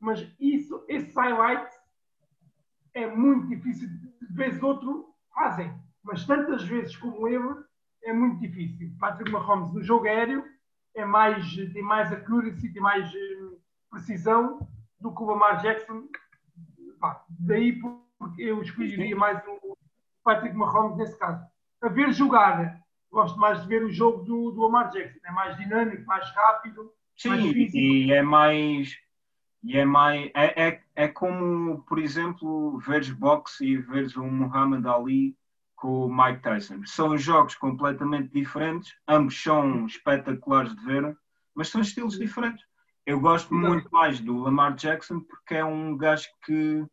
mas 0.00 0.26
isso, 0.38 0.84
esse 0.88 1.14
highlight 1.14 1.70
é 2.92 3.06
muito 3.06 3.48
difícil. 3.48 3.88
De 3.88 4.13
vez 4.30 4.62
outro 4.62 5.14
fazem, 5.34 5.72
mas 6.02 6.26
tantas 6.26 6.64
vezes 6.64 6.96
como 6.96 7.28
ele 7.28 7.54
é 8.04 8.12
muito 8.12 8.40
difícil. 8.40 8.90
Patrick 8.98 9.30
Mahomes 9.30 9.72
no 9.72 9.82
jogo 9.82 10.06
aéreo 10.06 10.44
é 10.94 11.04
mais, 11.04 11.54
tem 11.72 11.82
mais 11.82 12.12
accuracy, 12.12 12.72
tem 12.72 12.82
mais 12.82 13.10
uh, 13.12 13.60
precisão 13.90 14.68
do 15.00 15.14
que 15.14 15.22
o 15.22 15.26
Lamar 15.26 15.60
Jackson. 15.60 16.06
Pá, 17.00 17.24
daí 17.28 17.80
porque 18.18 18.42
eu 18.42 18.62
escolheria 18.62 19.16
mais 19.16 19.42
o 19.46 19.76
Patrick 20.22 20.54
Mahomes 20.56 20.96
nesse 20.96 21.18
caso. 21.18 21.44
A 21.82 21.88
ver 21.88 22.12
jogar, 22.12 22.80
gosto 23.10 23.38
mais 23.38 23.62
de 23.62 23.68
ver 23.68 23.84
o 23.84 23.90
jogo 23.90 24.24
do, 24.24 24.50
do 24.52 24.62
Lamar 24.62 24.90
Jackson. 24.90 25.18
É 25.24 25.30
mais 25.30 25.56
dinâmico, 25.56 26.06
mais 26.06 26.28
rápido. 26.34 26.92
Sim, 27.16 27.28
mais 27.28 27.74
e 27.74 28.12
é 28.12 28.22
mais 28.22 28.96
e 29.64 29.78
é 29.78 29.84
mais. 29.84 30.30
É, 30.34 30.68
é, 30.68 30.82
é 30.94 31.08
como, 31.08 31.82
por 31.88 31.98
exemplo, 31.98 32.78
veres 32.80 33.10
boxe 33.10 33.64
e 33.64 33.76
veres 33.78 34.14
um 34.16 34.30
Muhammad 34.30 34.84
Ali 34.86 35.34
com 35.74 36.04
o 36.04 36.14
Mike 36.14 36.42
Tyson. 36.42 36.82
São 36.84 37.16
jogos 37.16 37.54
completamente 37.54 38.30
diferentes, 38.32 38.94
ambos 39.08 39.42
são 39.42 39.86
espetaculares 39.86 40.76
de 40.76 40.84
ver, 40.84 41.16
mas 41.54 41.68
são 41.68 41.80
estilos 41.80 42.18
diferentes. 42.18 42.64
Eu 43.06 43.18
gosto 43.20 43.54
muito 43.54 43.90
mais 43.90 44.20
do 44.20 44.38
Lamar 44.38 44.74
Jackson 44.74 45.20
porque 45.20 45.54
é 45.54 45.64
um 45.64 45.96
gajo 45.96 46.28
que 46.44 46.84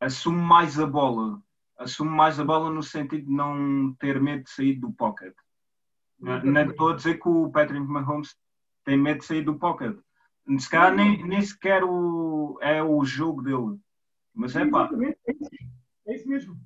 assume 0.00 0.38
mais 0.38 0.78
a 0.78 0.86
bola. 0.86 1.42
Assume 1.78 2.10
mais 2.10 2.40
a 2.40 2.44
bola 2.44 2.70
no 2.70 2.82
sentido 2.82 3.26
de 3.26 3.32
não 3.32 3.94
ter 3.98 4.20
medo 4.20 4.44
de 4.44 4.50
sair 4.50 4.74
do 4.74 4.92
pocket. 4.92 5.34
Não 6.18 6.70
estou 6.70 6.90
a 6.90 6.96
dizer 6.96 7.18
que 7.18 7.28
o 7.28 7.50
Patrick 7.50 7.86
Mahomes 7.86 8.34
tem 8.84 8.96
medo 8.96 9.20
de 9.20 9.26
sair 9.26 9.42
do 9.42 9.58
pocket. 9.58 9.96
Se 10.58 10.70
calhar 10.70 10.94
nem, 10.94 11.26
nem 11.26 11.42
sequer 11.42 11.82
o, 11.82 12.58
é 12.62 12.82
o 12.82 13.04
jogo 13.04 13.42
dele. 13.42 13.80
Mas 14.34 14.54
é 14.54 14.64
pá. 14.66 14.88
É 16.06 16.14
isso 16.14 16.28
mesmo. 16.28 16.56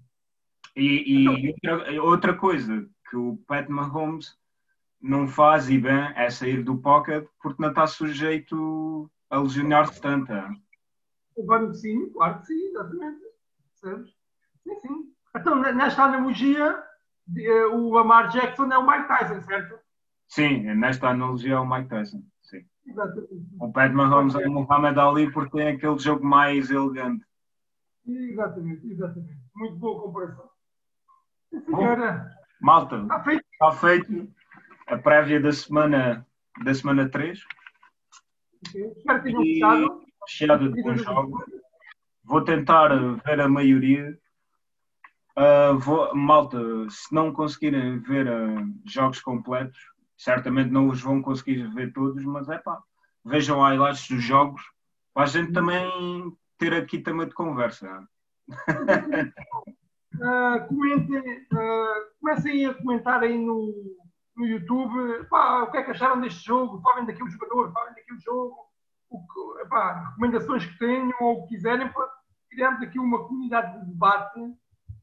E, 0.76 1.14
e 1.14 1.50
então, 1.50 1.78
outra, 1.78 2.02
outra, 2.02 2.36
coisa 2.36 2.88
que 3.08 3.16
o 3.16 3.36
Pat 3.46 3.68
Mahomes 3.68 4.36
não 5.00 5.26
faz 5.26 5.70
e 5.70 5.78
bem 5.78 6.12
é 6.14 6.30
sair 6.30 6.62
do 6.62 6.76
pocket 6.76 7.26
porque 7.42 7.62
não 7.62 7.70
está 7.70 7.86
sujeito 7.86 9.10
a 9.30 9.38
lesionar-se 9.38 10.00
tanto. 10.00 10.32
Claro 11.46 11.68
que 11.70 11.74
sim, 11.74 12.10
claro 12.10 12.40
que 12.40 12.46
sim, 12.46 12.66
exatamente. 12.68 13.20
Sabes? 13.74 14.10
Sim, 14.62 14.78
sim. 14.80 15.12
Então, 15.34 15.56
nesta 15.56 16.04
analogia, 16.04 16.82
eh, 17.36 17.66
o 17.66 17.90
Lamar 17.90 18.28
Jackson 18.28 18.70
é 18.70 18.76
o 18.76 18.86
Mike 18.86 19.08
Tyson, 19.08 19.40
certo? 19.42 19.78
Sim, 20.28 20.62
nesta 20.74 21.08
analogia 21.08 21.54
é 21.54 21.58
o 21.58 21.68
Mike 21.68 21.88
Tyson. 21.88 22.22
O 23.60 23.72
Pat 23.72 23.92
Mahomes 23.92 24.34
é 24.34 24.46
o 24.46 24.52
Muhammad 24.52 24.98
Ali 24.98 25.30
porque 25.32 25.58
tem 25.58 25.68
aquele 25.68 25.98
jogo 25.98 26.24
mais 26.24 26.70
elegante. 26.70 27.24
Exatamente, 28.06 28.86
exatamente. 28.86 29.38
Muito 29.54 29.76
boa 29.76 30.02
comparação. 30.02 30.50
Senhora. 31.66 32.30
Malta, 32.60 32.96
está 33.02 33.22
feito. 33.22 33.44
está 33.52 33.72
feito 33.72 34.32
a 34.86 34.98
prévia 34.98 35.40
da 35.40 35.52
semana, 35.52 36.26
da 36.62 36.74
semana 36.74 37.08
3. 37.08 37.40
Okay. 38.68 38.90
Espero 38.90 39.22
que 39.22 39.32
tenham 39.32 39.42
gostado. 39.42 40.10
Cheada 40.28 40.68
de 40.68 40.82
bons 40.82 41.02
jogos. 41.02 41.44
vou 42.24 42.44
tentar 42.44 42.88
ver 43.24 43.40
a 43.40 43.48
maioria. 43.48 44.18
Uh, 45.36 45.78
vou, 45.78 46.14
malta, 46.14 46.58
se 46.90 47.14
não 47.14 47.32
conseguirem 47.32 47.98
ver 48.00 48.26
uh, 48.26 48.74
jogos 48.84 49.20
completos, 49.20 49.78
certamente 50.20 50.70
não 50.70 50.88
os 50.88 51.00
vão 51.00 51.22
conseguir 51.22 51.66
ver 51.74 51.92
todos, 51.94 52.22
mas 52.24 52.46
é 52.50 52.58
pá, 52.58 52.82
vejam 53.24 53.62
highlights 53.62 54.06
dos 54.06 54.22
jogos 54.22 54.62
para 55.14 55.22
a 55.22 55.26
gente 55.26 55.52
também 55.52 55.90
ter 56.58 56.74
aqui 56.74 56.98
tema 56.98 57.24
de 57.24 57.32
conversa. 57.32 58.06
uh, 58.50 59.32
comentem, 60.68 61.46
comecem 62.20 62.66
a 62.66 62.74
comentar 62.74 63.22
aí 63.22 63.38
no, 63.38 63.72
no 64.36 64.46
YouTube 64.46 65.24
pá, 65.30 65.62
o 65.62 65.70
que 65.70 65.78
é 65.78 65.82
que 65.84 65.90
acharam 65.92 66.20
deste 66.20 66.44
jogo, 66.44 66.82
falem 66.82 67.06
daqui 67.06 67.24
o 67.24 67.30
jogador, 67.30 67.72
falem 67.72 67.94
daqui 67.94 68.12
o 68.12 68.20
jogo, 68.20 68.56
o 69.08 69.20
que, 69.20 69.68
pá, 69.70 70.10
recomendações 70.10 70.66
que 70.66 70.78
tenham 70.78 71.16
ou 71.18 71.42
que 71.42 71.54
quiserem 71.54 71.90
para 71.90 72.06
criarmos 72.50 72.82
aqui 72.82 72.98
uma 72.98 73.26
comunidade 73.26 73.80
de 73.80 73.86
debate 73.86 74.38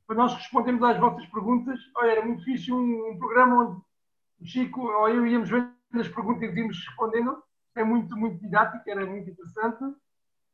para 0.06 0.16
nós 0.16 0.36
respondermos 0.36 0.84
às 0.84 1.00
vossas 1.00 1.26
perguntas. 1.26 1.80
Olha, 1.96 2.12
era 2.12 2.26
muito 2.26 2.44
fixe 2.44 2.72
um, 2.72 3.12
um 3.12 3.18
programa 3.18 3.64
onde 3.64 3.87
Chico 4.44 4.82
ou 4.82 5.10
eu 5.10 5.26
íamos 5.26 5.50
vendo 5.50 5.72
as 5.94 6.08
perguntas 6.08 6.54
e 6.54 6.60
íamos 6.60 6.86
respondendo. 6.86 7.44
É 7.76 7.84
muito, 7.84 8.16
muito 8.16 8.40
didático, 8.40 8.90
era 8.90 9.06
muito 9.06 9.30
interessante. 9.30 9.84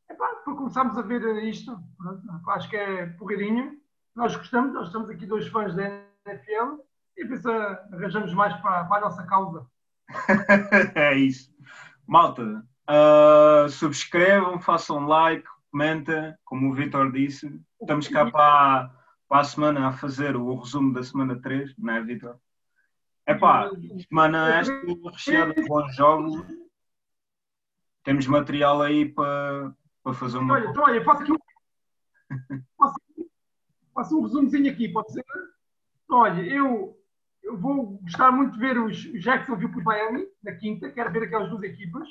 Epá, 0.10 0.28
para 0.44 0.56
começarmos 0.56 0.98
a 0.98 1.02
ver 1.02 1.44
isto, 1.44 1.78
pronto, 1.98 2.50
acho 2.52 2.70
que 2.70 2.76
é 2.76 3.06
porreirinho. 3.06 3.78
Nós 4.16 4.36
gostamos, 4.36 4.74
nós 4.74 4.88
estamos 4.88 5.10
aqui 5.10 5.26
dois 5.26 5.48
fãs 5.48 5.74
da 5.76 5.84
NFL 6.26 6.82
e 7.18 7.26
penso 7.26 7.50
arranjamos 7.50 8.34
mais 8.34 8.54
para, 8.62 8.84
para 8.86 8.98
a 8.98 9.02
nossa 9.02 9.26
causa. 9.26 9.66
é 10.96 11.16
isso. 11.16 11.54
Malta, 12.06 12.64
uh, 12.90 13.70
subscrevam, 13.70 14.60
façam 14.60 15.08
like, 15.08 15.48
comenta, 15.72 16.38
como 16.46 16.70
o 16.70 16.74
Vitor 16.74 17.12
disse. 17.12 17.60
Estamos 17.82 18.08
cá 18.08 18.30
para, 18.30 18.92
para 19.28 19.40
a 19.40 19.44
semana 19.44 19.88
a 19.88 19.92
fazer 19.92 20.36
o 20.36 20.56
resumo 20.56 20.94
da 20.94 21.04
semana 21.04 21.42
3, 21.42 21.74
não 21.78 21.94
é, 21.94 22.02
Vitor? 22.02 22.38
É 23.26 23.34
pá, 23.34 23.70
semana 24.08 24.56
esta 24.56 24.74
recheada 25.12 25.54
de 25.54 25.66
bons 25.66 25.96
jogos. 25.96 26.46
Temos 28.04 28.28
material 28.28 28.82
aí 28.82 29.06
para, 29.08 29.74
para 30.04 30.14
fazer 30.14 30.38
uma. 30.40 30.56
Olha, 30.56 30.70
então, 30.70 30.84
olha, 30.84 31.04
faço 31.06 31.24
aqui 31.24 31.32
um, 31.32 31.38
faço, 32.78 32.96
faço 33.94 34.20
um 34.20 34.24
resumozinho 34.24 34.72
aqui, 34.72 34.90
pode 34.90 35.14
ser? 35.14 35.24
Então, 36.04 36.18
olha, 36.18 36.42
eu, 36.42 37.00
eu 37.42 37.58
vou 37.58 37.98
gostar 38.02 38.30
muito 38.32 38.54
de 38.54 38.60
ver 38.60 38.78
os 38.78 38.98
Jacksonville 39.22 39.72
por 39.72 39.84
Miami, 39.84 40.28
na 40.44 40.52
quinta, 40.52 40.92
quero 40.92 41.12
ver 41.12 41.24
aquelas 41.24 41.50
duas 41.50 41.64
equipas. 41.64 42.10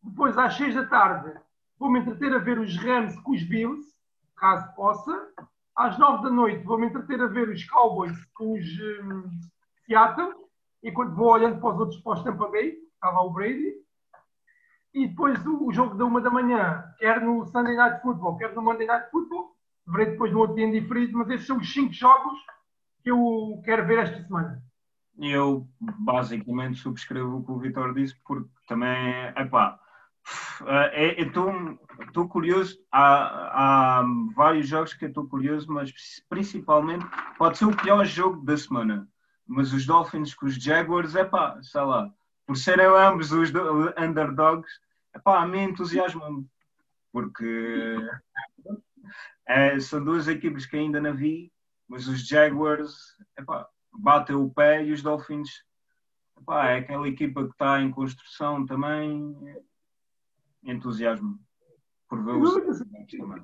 Depois, 0.00 0.38
às 0.38 0.56
seis 0.56 0.74
da 0.74 0.86
tarde, 0.86 1.36
vou-me 1.78 1.98
entreter 1.98 2.32
a 2.32 2.38
ver 2.38 2.60
os 2.60 2.76
Rams 2.76 3.18
com 3.22 3.32
os 3.32 3.42
Bills, 3.42 3.92
caso 4.36 4.72
possa. 4.76 5.32
Às 5.74 5.98
nove 5.98 6.22
da 6.22 6.30
noite 6.30 6.62
vou-me 6.62 6.86
entreter 6.86 7.20
a 7.20 7.26
ver 7.26 7.48
os 7.48 7.64
Cowboys 7.64 8.16
com 8.34 8.52
os 8.52 8.64
um, 8.80 9.28
Seattle, 9.84 10.43
enquanto 10.84 11.14
vou 11.14 11.32
olhando 11.32 11.60
para 11.60 11.74
os 11.74 11.80
outros 11.80 12.00
para 12.00 12.12
os 12.12 12.22
Tampa 12.22 12.48
Bay, 12.48 12.76
estava 12.94 13.20
o 13.22 13.30
Brady. 13.30 13.74
E 14.92 15.08
depois 15.08 15.44
o, 15.44 15.66
o, 15.66 15.72
jogo 15.72 15.96
da 15.96 16.04
uma 16.04 16.20
da 16.20 16.30
manhã, 16.30 16.84
quer 16.98 17.20
no 17.20 17.44
Sunday 17.46 17.74
Night 17.74 18.00
Football, 18.02 18.36
quer 18.36 18.54
no 18.54 18.62
Monday 18.62 18.86
Night 18.86 19.10
Football. 19.10 19.56
Verei 19.86 20.12
depois 20.12 20.32
no 20.32 20.38
outro 20.38 20.56
dia 20.56 20.70
diferido, 20.70 21.18
mas 21.18 21.28
estes 21.30 21.46
são 21.46 21.58
os 21.58 21.72
cinco 21.72 21.92
jogos 21.92 22.38
que 23.02 23.10
eu 23.10 23.60
quero 23.64 23.86
ver 23.86 23.98
esta 23.98 24.22
semana. 24.22 24.62
Eu 25.18 25.68
basicamente 25.80 26.78
subscrevo 26.78 27.38
o 27.38 27.44
que 27.44 27.52
o 27.52 27.58
Vitor 27.58 27.94
disse, 27.94 28.16
porque 28.24 28.48
também, 28.66 28.96
é 29.34 29.44
pá, 29.44 29.78
estou 31.18 32.28
curioso. 32.28 32.78
Há, 32.90 34.00
há, 34.00 34.04
vários 34.34 34.68
jogos 34.68 34.94
que 34.94 35.06
estou 35.06 35.28
curioso, 35.28 35.70
mas 35.70 35.92
principalmente 36.28 37.04
pode 37.36 37.58
ser 37.58 37.66
o 37.66 37.76
pior 37.76 38.04
jogo 38.04 38.44
da 38.44 38.56
semana. 38.56 39.08
Mas 39.46 39.72
os 39.72 39.86
Dolphins 39.86 40.34
com 40.34 40.46
os 40.46 40.54
Jaguars, 40.54 41.14
é 41.14 41.24
pá, 41.24 41.58
sei 41.62 41.82
lá, 41.82 42.12
por 42.46 42.56
serem 42.56 42.86
ambos 42.86 43.32
os 43.32 43.50
underdogs, 43.98 44.80
é 45.12 45.18
pá, 45.18 45.42
a 45.42 45.46
mim 45.46 45.64
entusiasma-me, 45.64 46.46
porque 47.12 47.96
é, 49.46 49.78
são 49.80 50.02
duas 50.02 50.28
equipes 50.28 50.66
que 50.66 50.76
ainda 50.76 51.00
não 51.00 51.14
vi, 51.14 51.52
mas 51.88 52.08
os 52.08 52.26
Jaguars, 52.26 53.16
é 53.36 53.42
pá, 53.42 53.68
batem 53.92 54.36
o 54.36 54.50
pé 54.50 54.84
e 54.84 54.92
os 54.92 55.02
Dolphins, 55.02 55.64
epá, 56.40 56.70
é 56.70 56.78
aquela 56.78 57.08
equipa 57.08 57.44
que 57.44 57.52
está 57.52 57.80
em 57.80 57.90
construção 57.90 58.64
também 58.66 59.36
entusiasmo 60.62 61.38
por 62.08 62.24
ver 62.24 62.32
os 62.32 62.54
também. 63.08 63.42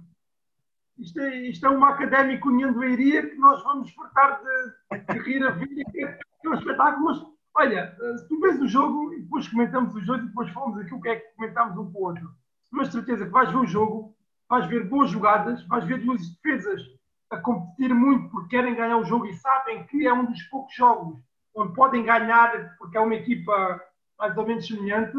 Isto 1.01 1.21
é, 1.21 1.49
isto 1.49 1.67
é 1.67 1.71
uma 1.71 1.91
académica 1.91 2.47
União 2.47 2.83
Eiria 2.83 3.29
que 3.29 3.37
nós 3.37 3.63
vamos 3.63 3.91
fartar 3.93 4.41
de, 4.43 4.99
de 4.99 5.19
rir 5.21 5.43
a 5.45 5.51
vida, 5.51 5.83
que 5.91 6.05
é 6.05 6.49
um 6.49 6.55
espetáculo, 6.55 7.07
mas 7.07 7.27
olha, 7.55 7.97
se 8.19 8.29
tu 8.29 8.39
vês 8.41 8.61
o 8.61 8.69
jogo 8.69 9.15
e 9.15 9.23
depois 9.23 9.49
comentamos 9.49 9.95
os 9.95 10.07
dois 10.07 10.23
e 10.23 10.27
depois 10.27 10.51
falamos 10.51 10.79
aqui 10.79 10.95
o 10.95 11.01
que 11.01 11.09
é 11.09 11.17
que 11.17 11.35
comentámos 11.37 11.79
um 11.79 11.91
com 11.91 11.99
o 11.99 12.03
outro. 12.05 12.31
Mas 12.71 12.93
certeza 12.93 13.25
que 13.25 13.33
vais 13.33 13.51
ver 13.51 13.57
o 13.57 13.67
jogo, 13.67 14.15
vais 14.49 14.67
ver 14.67 14.89
boas 14.89 15.11
jogadas, 15.11 15.67
vais 15.69 15.85
ver 15.85 16.05
duas 16.05 16.21
defesas 16.35 16.83
a 17.31 17.39
competir 17.39 17.95
muito 17.95 18.29
porque 18.29 18.57
querem 18.57 18.75
ganhar 18.75 18.99
o 18.99 19.05
jogo 19.05 19.27
e 19.27 19.35
sabem 19.35 19.87
que 19.87 20.07
é 20.07 20.13
um 20.13 20.27
dos 20.27 20.43
poucos 20.45 20.75
jogos 20.75 21.19
onde 21.55 21.75
podem 21.75 22.05
ganhar 22.05 22.77
porque 22.77 22.99
é 22.99 23.01
uma 23.01 23.15
equipa 23.15 23.81
mais 24.19 24.37
ou 24.37 24.47
menos 24.47 24.67
semelhante 24.67 25.17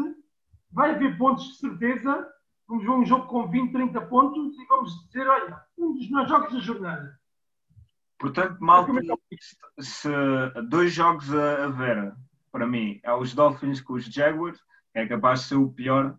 vai 0.72 0.92
haver 0.92 1.16
pontos 1.18 1.44
de 1.44 1.56
certeza. 1.56 2.28
Vamos 2.72 2.86
ver 2.86 2.90
um 2.90 3.04
jogo 3.04 3.26
com 3.26 3.46
20, 3.46 3.70
30 3.70 4.00
pontos 4.06 4.58
e 4.58 4.64
vamos 4.64 5.04
dizer, 5.04 5.28
olha, 5.28 5.62
um 5.76 5.92
dos 5.92 6.08
meus 6.08 6.26
jogos 6.26 6.54
da 6.54 6.58
jornada. 6.58 7.20
Portanto, 8.18 8.56
mal 8.60 8.86
se 9.78 10.08
dois 10.70 10.94
jogos 10.94 11.34
a, 11.34 11.66
a 11.66 11.68
ver, 11.68 12.14
para 12.50 12.66
mim, 12.66 12.98
é 13.02 13.12
os 13.12 13.34
Dolphins 13.34 13.82
com 13.82 13.92
os 13.92 14.06
Jaguars, 14.06 14.58
é 14.94 15.06
capaz 15.06 15.40
de 15.40 15.48
ser 15.48 15.56
o 15.56 15.70
pior, 15.70 16.16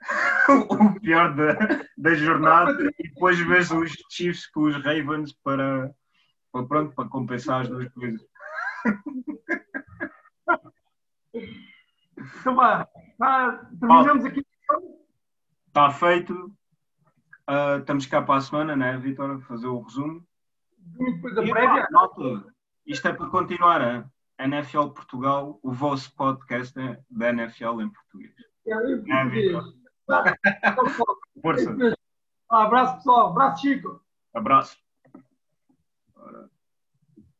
o 0.68 1.00
pior 1.00 1.34
da, 1.34 1.54
da 1.96 2.14
jornada, 2.14 2.92
e 2.98 3.08
depois 3.08 3.38
vês 3.38 3.70
os 3.70 3.90
Chiefs 4.10 4.46
com 4.48 4.64
os 4.64 4.74
Ravens 4.84 5.32
para, 5.42 5.90
para, 6.52 6.66
pronto, 6.66 6.94
para 6.94 7.08
compensar 7.08 7.62
as 7.62 7.70
duas 7.70 7.88
coisas. 7.94 8.20
Então 12.40 12.54
vá, 12.54 12.86
vá 13.18 13.64
terminamos 13.80 14.26
aqui. 14.26 14.44
Está 15.76 15.90
feito. 15.90 16.32
Uh, 17.46 17.80
estamos 17.80 18.06
cá 18.06 18.22
para 18.22 18.36
a 18.36 18.40
semana, 18.40 18.74
né, 18.74 18.96
Vitor? 18.96 19.42
Fazer 19.42 19.66
o 19.66 19.82
resumo. 19.82 20.26
Depois 20.78 21.36
a 21.36 21.42
prévia. 21.42 21.86
isto 22.86 23.06
é 23.06 23.12
para 23.12 23.28
continuar, 23.28 23.82
hein? 23.82 24.04
NFL 24.38 24.88
Portugal, 24.88 25.60
o 25.62 25.70
vosso 25.70 26.16
podcast 26.16 26.72
da 27.10 27.28
NFL 27.28 27.82
em 27.82 27.90
português. 27.90 28.32
É, 28.66 28.90
em 28.90 29.04
português. 29.04 29.64
É, 30.64 31.42
Força. 31.42 31.76
Um 32.50 32.56
abraço, 32.56 32.96
pessoal. 32.96 33.28
Abraço, 33.28 33.60
Chico. 33.60 34.00
Abraço. 34.32 34.85